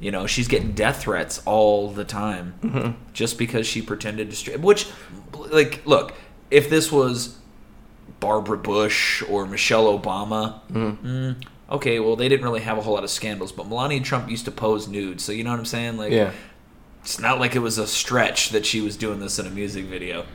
you 0.00 0.10
know, 0.10 0.26
she's 0.26 0.46
getting 0.48 0.72
death 0.72 1.02
threats 1.02 1.42
all 1.46 1.90
the 1.90 2.04
time 2.04 2.54
Mm-hmm. 2.62 2.90
just 3.12 3.36
because 3.38 3.66
she 3.66 3.82
pretended 3.82 4.30
to 4.30 4.36
strip. 4.36 4.60
Which, 4.60 4.86
like, 5.34 5.84
look, 5.86 6.14
if 6.50 6.68
this 6.70 6.92
was 6.92 7.38
Barbara 8.20 8.58
Bush 8.58 9.22
or 9.28 9.46
Michelle 9.46 9.86
Obama, 9.98 10.60
Mm-hmm. 10.72 11.06
mm, 11.06 11.44
okay, 11.70 11.98
well, 12.00 12.14
they 12.16 12.28
didn't 12.28 12.44
really 12.44 12.60
have 12.60 12.78
a 12.78 12.82
whole 12.82 12.94
lot 12.94 13.04
of 13.04 13.10
scandals. 13.10 13.52
But 13.52 13.68
Melania 13.68 14.00
Trump 14.00 14.30
used 14.30 14.44
to 14.46 14.50
pose 14.50 14.86
nude, 14.88 15.20
so 15.20 15.32
you 15.32 15.44
know 15.44 15.50
what 15.50 15.58
I'm 15.58 15.64
saying? 15.66 15.96
Like, 15.96 16.12
Yeah. 16.12 16.32
It's 17.06 17.20
not 17.20 17.38
like 17.38 17.54
it 17.54 17.60
was 17.60 17.78
a 17.78 17.86
stretch 17.86 18.50
that 18.50 18.66
she 18.66 18.80
was 18.80 18.96
doing 18.96 19.20
this 19.20 19.38
in 19.38 19.46
a 19.46 19.50
music 19.50 19.84
video. 19.84 20.26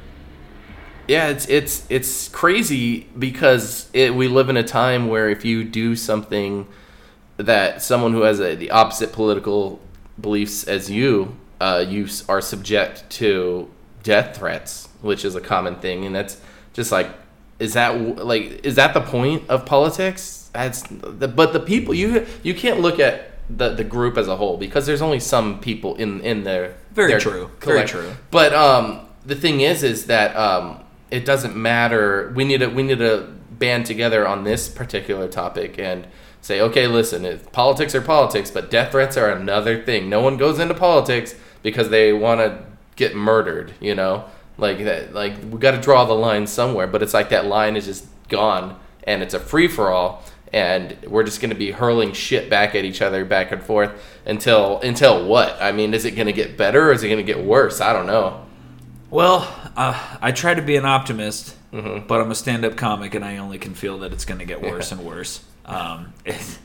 Yeah, 1.06 1.28
it's 1.28 1.46
it's 1.50 1.86
it's 1.90 2.30
crazy 2.30 3.10
because 3.20 3.90
it, 3.92 4.16
we 4.16 4.30
live 4.30 4.48
in 4.48 4.56
a 4.56 4.64
time 4.64 5.10
where 5.10 5.30
if 5.30 5.44
you 5.44 5.66
do 5.66 5.98
something 5.98 6.66
that 7.36 7.82
someone 7.82 8.14
who 8.14 8.22
has 8.22 8.40
a, 8.40 8.56
the 8.56 8.72
opposite 8.72 9.12
political 9.12 9.82
beliefs 10.18 10.64
as 10.64 10.90
you, 10.90 11.36
uh, 11.60 11.84
you 11.86 12.08
are 12.30 12.40
subject 12.40 13.10
to 13.10 13.70
death 14.04 14.38
threats, 14.38 14.88
which 15.02 15.26
is 15.26 15.36
a 15.36 15.42
common 15.42 15.76
thing, 15.76 16.06
and 16.06 16.16
that's 16.16 16.40
just 16.72 16.90
like, 16.90 17.10
is 17.60 17.74
that 17.74 17.90
like 18.24 18.66
is 18.66 18.76
that 18.76 18.94
the 18.94 19.02
point 19.02 19.44
of 19.50 19.66
politics? 19.66 20.50
That's 20.54 20.84
the, 20.84 21.28
but 21.28 21.52
the 21.52 21.60
people 21.60 21.94
you 21.94 22.26
you 22.44 22.54
can't 22.54 22.80
look 22.80 22.98
at 22.98 23.31
the 23.58 23.70
the 23.70 23.84
group 23.84 24.18
as 24.18 24.28
a 24.28 24.36
whole 24.36 24.58
because 24.58 24.86
there's 24.86 25.02
only 25.02 25.20
some 25.20 25.60
people 25.60 25.95
in 25.95 26.22
in 26.22 26.43
there. 26.43 26.76
Very 26.91 27.12
their 27.12 27.20
true. 27.20 27.52
Very 27.62 27.86
true. 27.86 28.12
But 28.30 28.54
um, 28.54 29.08
the 29.26 29.36
thing 29.36 29.62
is, 29.62 29.84
is 29.84 30.08
that 30.08 30.36
um, 30.36 30.80
it 31.10 31.26
doesn't 31.26 31.56
matter. 31.56 32.32
We 32.36 32.43
need 32.43 32.60
to 32.60 32.68
we 32.68 32.84
need 32.84 32.99
to 32.99 33.34
band 33.52 33.86
together 33.86 34.28
on 34.28 34.43
this 34.43 34.68
particular 34.70 35.28
topic 35.28 35.78
and 35.78 36.08
say, 36.41 36.60
okay, 36.60 36.88
listen, 36.88 37.24
it, 37.24 37.52
politics 37.52 37.93
are 37.93 38.02
politics, 38.02 38.49
but 38.49 38.72
death 38.72 38.91
threats 38.91 39.16
are 39.16 39.30
another 39.30 39.84
thing. 39.84 40.10
No 40.10 40.22
one 40.22 40.38
goes 40.38 40.58
into 40.58 40.74
politics 40.74 41.36
because 41.62 41.89
they 41.89 42.12
want 42.12 42.39
to 42.39 42.64
get 42.95 43.16
murdered. 43.16 43.74
You 43.80 43.95
know, 43.95 44.26
like 44.58 44.80
that. 44.86 45.14
Like 45.14 45.34
we 45.49 45.60
got 45.60 45.72
to 45.72 45.82
draw 45.82 46.06
the 46.06 46.14
line 46.14 46.47
somewhere. 46.47 46.88
But 46.88 47.04
it's 47.04 47.14
like 47.14 47.30
that 47.30 47.45
line 47.45 47.76
is 47.76 47.86
just 47.86 48.06
gone, 48.30 48.80
and 49.04 49.22
it's 49.22 49.34
a 49.34 49.39
free 49.39 49.68
for 49.68 49.89
all. 49.89 50.24
And 50.54 50.97
we're 51.08 51.24
just 51.24 51.39
going 51.39 51.52
to 51.52 51.56
be 51.56 51.72
hurling 51.72 52.12
shit 52.14 52.49
back 52.49 52.76
at 52.76 52.84
each 52.84 53.02
other, 53.02 53.24
back 53.24 53.52
and 53.54 53.64
forth 53.64 53.91
until 54.26 54.80
until 54.82 55.26
what? 55.26 55.58
I 55.62 55.72
mean, 55.72 55.93
is 55.93 56.04
it 56.06 56.12
going 56.12 56.28
to 56.28 56.34
get 56.34 56.58
better 56.58 56.89
or 56.89 56.91
is 56.93 57.04
it 57.04 57.08
going 57.08 57.26
to 57.26 57.34
get 57.34 57.43
worse? 57.43 57.80
I 57.80 57.93
don't 57.93 58.06
know. 58.08 58.45
Well, 59.10 59.47
uh, 59.78 60.18
I 60.22 60.32
try 60.32 60.54
to 60.54 60.62
be 60.62 60.76
an 60.76 60.86
optimist, 60.86 61.56
Mm-hmm. 61.72 62.06
but 62.06 62.20
I'm 62.20 62.30
a 62.32 62.36
stand-up 62.36 62.76
comic, 62.76 63.16
and 63.16 63.24
I 63.24 63.38
only 63.38 63.58
can 63.58 63.74
feel 63.76 63.99
that 63.99 64.12
it's 64.12 64.26
going 64.26 64.39
to 64.39 64.45
get 64.45 64.62
worse 64.70 64.91
and 64.91 65.06
worse. 65.06 65.41
Um, 65.66 66.12
it- 66.26 66.58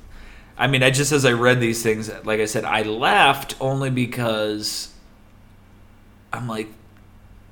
I 0.59 0.67
mean, 0.67 0.83
I 0.83 0.91
just 0.91 1.13
as 1.13 1.25
I 1.25 1.33
read 1.33 1.61
these 1.61 1.81
things, 1.83 2.11
like 2.25 2.41
I 2.41 2.47
said, 2.47 2.65
I 2.65 2.83
laughed 2.83 3.55
only 3.61 3.91
because 3.91 4.93
I'm 6.33 6.49
like, 6.49 6.69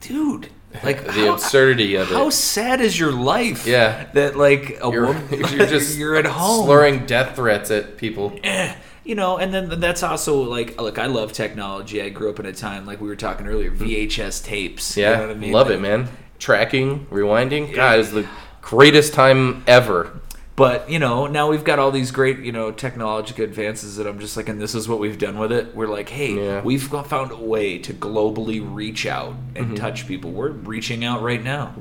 dude, 0.00 0.48
like 0.82 1.04
the 1.06 1.12
how- 1.12 1.34
absurdity 1.34 1.94
of 1.96 2.10
it. 2.10 2.14
How 2.14 2.30
sad 2.30 2.80
is 2.80 2.98
your 2.98 3.12
life? 3.12 3.66
Yeah. 3.66 4.06
that 4.14 4.36
like 4.36 4.78
a 4.82 4.90
you're, 4.90 5.06
woman, 5.06 5.28
you're 5.30 5.66
just 5.66 5.96
you're 5.98 6.16
at 6.16 6.26
home, 6.26 6.64
slurring 6.66 7.06
death 7.06 7.36
threats 7.36 7.70
at 7.70 7.96
people. 7.96 8.38
eh, 8.42 8.74
you 9.04 9.14
know, 9.14 9.36
and 9.36 9.52
then 9.52 9.80
that's 9.80 10.02
also 10.02 10.42
like, 10.42 10.80
look, 10.80 10.98
I 10.98 11.06
love 11.06 11.32
technology. 11.32 12.00
I 12.00 12.08
grew 12.08 12.30
up 12.30 12.40
in 12.40 12.46
a 12.46 12.52
time 12.54 12.86
like 12.86 13.00
we 13.00 13.08
were 13.08 13.16
talking 13.16 13.46
earlier, 13.46 13.70
VHS 13.70 14.42
tapes. 14.44 14.96
you 14.96 15.02
Yeah, 15.04 15.16
know 15.16 15.20
what 15.28 15.30
I 15.30 15.34
mean? 15.34 15.52
love 15.52 15.66
Like, 15.68 15.76
it, 15.76 15.80
man. 15.82 16.08
Tracking, 16.38 17.06
rewinding, 17.06 17.68
Yeah. 17.70 17.76
God, 17.76 17.98
is 18.00 18.12
the 18.12 18.26
greatest 18.62 19.12
time 19.14 19.62
ever. 19.66 20.20
But 20.56 20.88
you 20.88 21.00
know, 21.00 21.26
now 21.26 21.50
we've 21.50 21.64
got 21.64 21.78
all 21.80 21.90
these 21.90 22.12
great, 22.12 22.38
you 22.40 22.52
know, 22.52 22.70
technological 22.70 23.44
advances 23.44 23.96
that 23.96 24.06
I'm 24.06 24.20
just 24.20 24.36
like, 24.36 24.48
and 24.48 24.60
this 24.60 24.74
is 24.74 24.88
what 24.88 25.00
we've 25.00 25.18
done 25.18 25.36
with 25.38 25.50
it. 25.50 25.74
We're 25.74 25.88
like, 25.88 26.08
hey, 26.10 26.34
Yeah. 26.34 26.62
we've 26.62 26.82
found 26.82 27.32
a 27.32 27.36
way 27.36 27.78
to 27.78 27.92
globally 27.92 28.60
reach 28.64 29.04
out 29.04 29.34
and 29.56 29.66
Mm-hmm. 29.66 29.74
touch 29.74 30.06
people. 30.06 30.30
We're 30.30 30.50
reaching 30.50 31.04
out 31.04 31.22
right 31.22 31.42
now. 31.42 31.74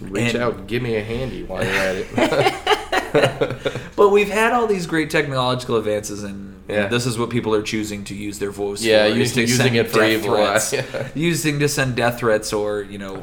Reach 0.00 0.34
And- 0.34 0.42
out, 0.42 0.54
and 0.56 0.68
give 0.68 0.82
me 0.82 0.96
a 0.96 1.04
handy 1.04 1.44
while 1.44 1.64
you're 1.64 1.72
at 1.72 1.96
it. 1.96 3.72
But 3.96 4.10
we've 4.10 4.28
had 4.30 4.52
all 4.52 4.66
these 4.66 4.86
great 4.86 5.10
technological 5.10 5.76
advances, 5.76 6.22
and 6.24 6.62
Yeah. 6.68 6.86
this 6.88 7.06
is 7.06 7.18
what 7.18 7.30
people 7.30 7.54
are 7.54 7.62
choosing 7.62 8.02
to 8.04 8.14
use 8.14 8.38
their 8.38 8.50
voice 8.50 8.82
Yeah, 8.82 9.08
for. 9.08 9.14
using- 9.16 9.46
using 9.48 9.74
it 9.76 9.90
for 9.90 10.02
evil. 10.04 10.34
threats. 10.36 10.72
Yeah. 10.72 11.08
using 11.14 11.58
to 11.60 11.68
send 11.68 11.96
death 11.96 12.18
threats, 12.18 12.52
or 12.52 12.82
you 12.82 12.98
know, 12.98 13.22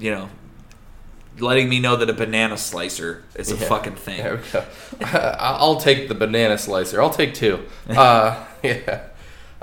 you 0.00 0.10
know, 0.10 0.28
letting 1.38 1.68
me 1.68 1.80
know 1.80 1.96
that 1.96 2.08
a 2.08 2.12
banana 2.12 2.56
slicer 2.56 3.22
is 3.34 3.50
a 3.50 3.56
Yeah. 3.56 3.66
fucking 3.68 3.94
thing. 3.96 4.18
There 4.18 4.36
we 4.36 4.42
go. 4.52 4.64
I'll 5.38 5.76
take 5.80 6.08
the 6.08 6.14
banana 6.14 6.56
slicer. 6.58 7.00
I'll 7.02 7.10
take 7.10 7.34
two. 7.34 7.60
Uh, 7.90 8.44
yeah. 8.62 9.00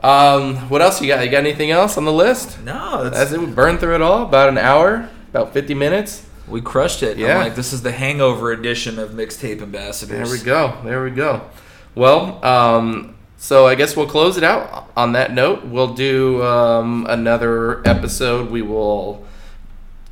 Um, 0.04 0.56
what 0.70 0.82
else 0.82 1.02
you 1.02 1.08
got? 1.08 1.24
You 1.24 1.30
got 1.30 1.40
anything 1.40 1.70
else 1.72 1.98
on 1.98 2.06
the 2.06 2.12
list? 2.14 2.62
No, 2.64 3.04
that's, 3.04 3.18
That's 3.18 3.32
it. 3.34 3.40
We 3.40 3.46
burned 3.46 3.80
through 3.80 3.96
it 3.96 4.02
all. 4.02 4.24
About 4.24 4.50
an 4.50 4.58
hour. 4.58 5.08
About 5.30 5.54
fifty 5.54 5.74
minutes. 5.76 6.26
we 6.48 6.60
crushed 6.60 7.04
it. 7.04 7.18
Yeah. 7.18 7.36
I'm 7.38 7.44
like, 7.44 7.56
this 7.56 7.72
is 7.72 7.84
the 7.84 7.92
hangover 7.92 8.52
edition 8.52 8.98
of 9.00 9.12
mixtape 9.12 9.62
ambassadors. 9.62 10.30
There 10.30 10.38
we 10.40 10.44
go. 10.44 10.78
There 10.84 11.04
we 11.04 11.12
go. 11.12 11.42
Well, 11.96 12.44
um, 12.44 13.16
so 13.38 13.68
I 13.68 13.76
guess 13.76 13.96
we'll 13.96 14.08
close 14.08 14.38
it 14.38 14.44
out 14.44 14.90
on 14.98 15.14
that 15.14 15.34
note. 15.34 15.66
We'll 15.66 15.94
do 15.94 16.42
um, 16.44 17.06
another 17.08 17.88
episode. 17.88 18.50
We 18.50 18.62
will 18.64 19.26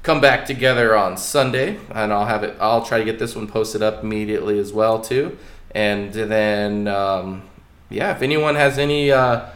come 0.04 0.22
back 0.22 0.46
together 0.46 0.96
on 0.96 1.18
Sunday, 1.18 1.78
and 1.92 2.14
I'll 2.14 2.26
have 2.26 2.44
it. 2.44 2.56
I'll 2.60 2.86
try 2.86 3.00
to 3.00 3.06
get 3.06 3.20
this 3.20 3.36
one 3.36 3.48
posted 3.48 3.82
up 3.82 4.04
immediately 4.04 4.60
as 4.60 4.72
well 4.72 5.00
too. 5.02 5.38
And 5.72 6.14
then, 6.14 6.88
um, 6.88 7.44
yeah, 7.90 8.16
if 8.16 8.22
anyone 8.22 8.56
has 8.56 8.78
any. 8.78 9.12
Uh, 9.12 9.50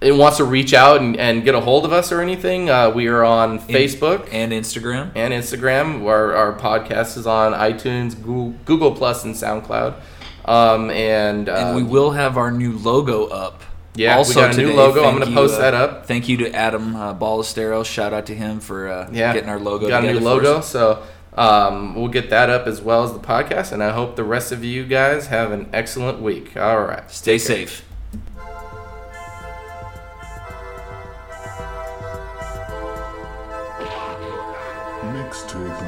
it 0.00 0.12
wants 0.12 0.36
to 0.36 0.44
reach 0.44 0.74
out 0.74 1.00
and, 1.00 1.16
and 1.16 1.42
get 1.42 1.56
a 1.56 1.60
hold 1.60 1.84
of 1.84 1.92
us 1.92 2.12
or 2.12 2.20
anything, 2.20 2.70
uh, 2.70 2.88
we 2.88 3.08
are 3.08 3.24
on 3.24 3.58
Facebook 3.58 4.28
and 4.30 4.52
Instagram. 4.52 5.10
and 5.16 5.32
Instagram. 5.34 6.06
Our, 6.06 6.36
our 6.36 6.56
podcast 6.56 7.16
is 7.16 7.26
on 7.26 7.52
iTunes, 7.52 8.14
Google, 8.14 8.50
Google 8.64 8.94
Plus, 8.94 9.24
and 9.24 9.34
SoundCloud. 9.34 10.00
Um, 10.44 10.90
and 10.90 11.48
uh, 11.48 11.52
And 11.52 11.76
we 11.76 11.82
will 11.82 12.12
have 12.12 12.36
our 12.36 12.52
new 12.52 12.78
logo 12.78 13.26
up. 13.26 13.62
Yeah, 13.98 14.22
we 14.26 14.32
got 14.32 14.54
a 14.54 14.56
new 14.56 14.72
logo. 14.74 15.02
I'm 15.02 15.18
gonna 15.18 15.30
you, 15.30 15.34
post 15.34 15.56
uh, 15.56 15.58
that 15.58 15.74
up. 15.74 16.06
Thank 16.06 16.28
you 16.28 16.36
to 16.38 16.54
Adam 16.54 16.94
uh, 16.94 17.14
Ballesteros. 17.14 17.86
Shout 17.86 18.12
out 18.12 18.26
to 18.26 18.34
him 18.34 18.60
for 18.60 18.88
uh, 18.88 19.08
yeah, 19.10 19.32
getting 19.32 19.50
our 19.50 19.58
logo. 19.58 19.88
Got 19.88 20.04
a 20.04 20.12
new 20.12 20.20
logo, 20.20 20.60
so 20.60 21.02
um, 21.34 21.96
we'll 21.96 22.06
get 22.06 22.30
that 22.30 22.48
up 22.48 22.68
as 22.68 22.80
well 22.80 23.02
as 23.02 23.12
the 23.12 23.18
podcast. 23.18 23.72
And 23.72 23.82
I 23.82 23.90
hope 23.90 24.14
the 24.14 24.22
rest 24.22 24.52
of 24.52 24.62
you 24.62 24.86
guys 24.86 25.26
have 25.26 25.50
an 25.50 25.68
excellent 25.72 26.20
week. 26.20 26.56
All 26.56 26.80
right, 26.82 27.10
Stay 27.10 27.38
safe. 27.38 27.84
Mixtape 35.02 35.82
ambassadors. 35.82 35.87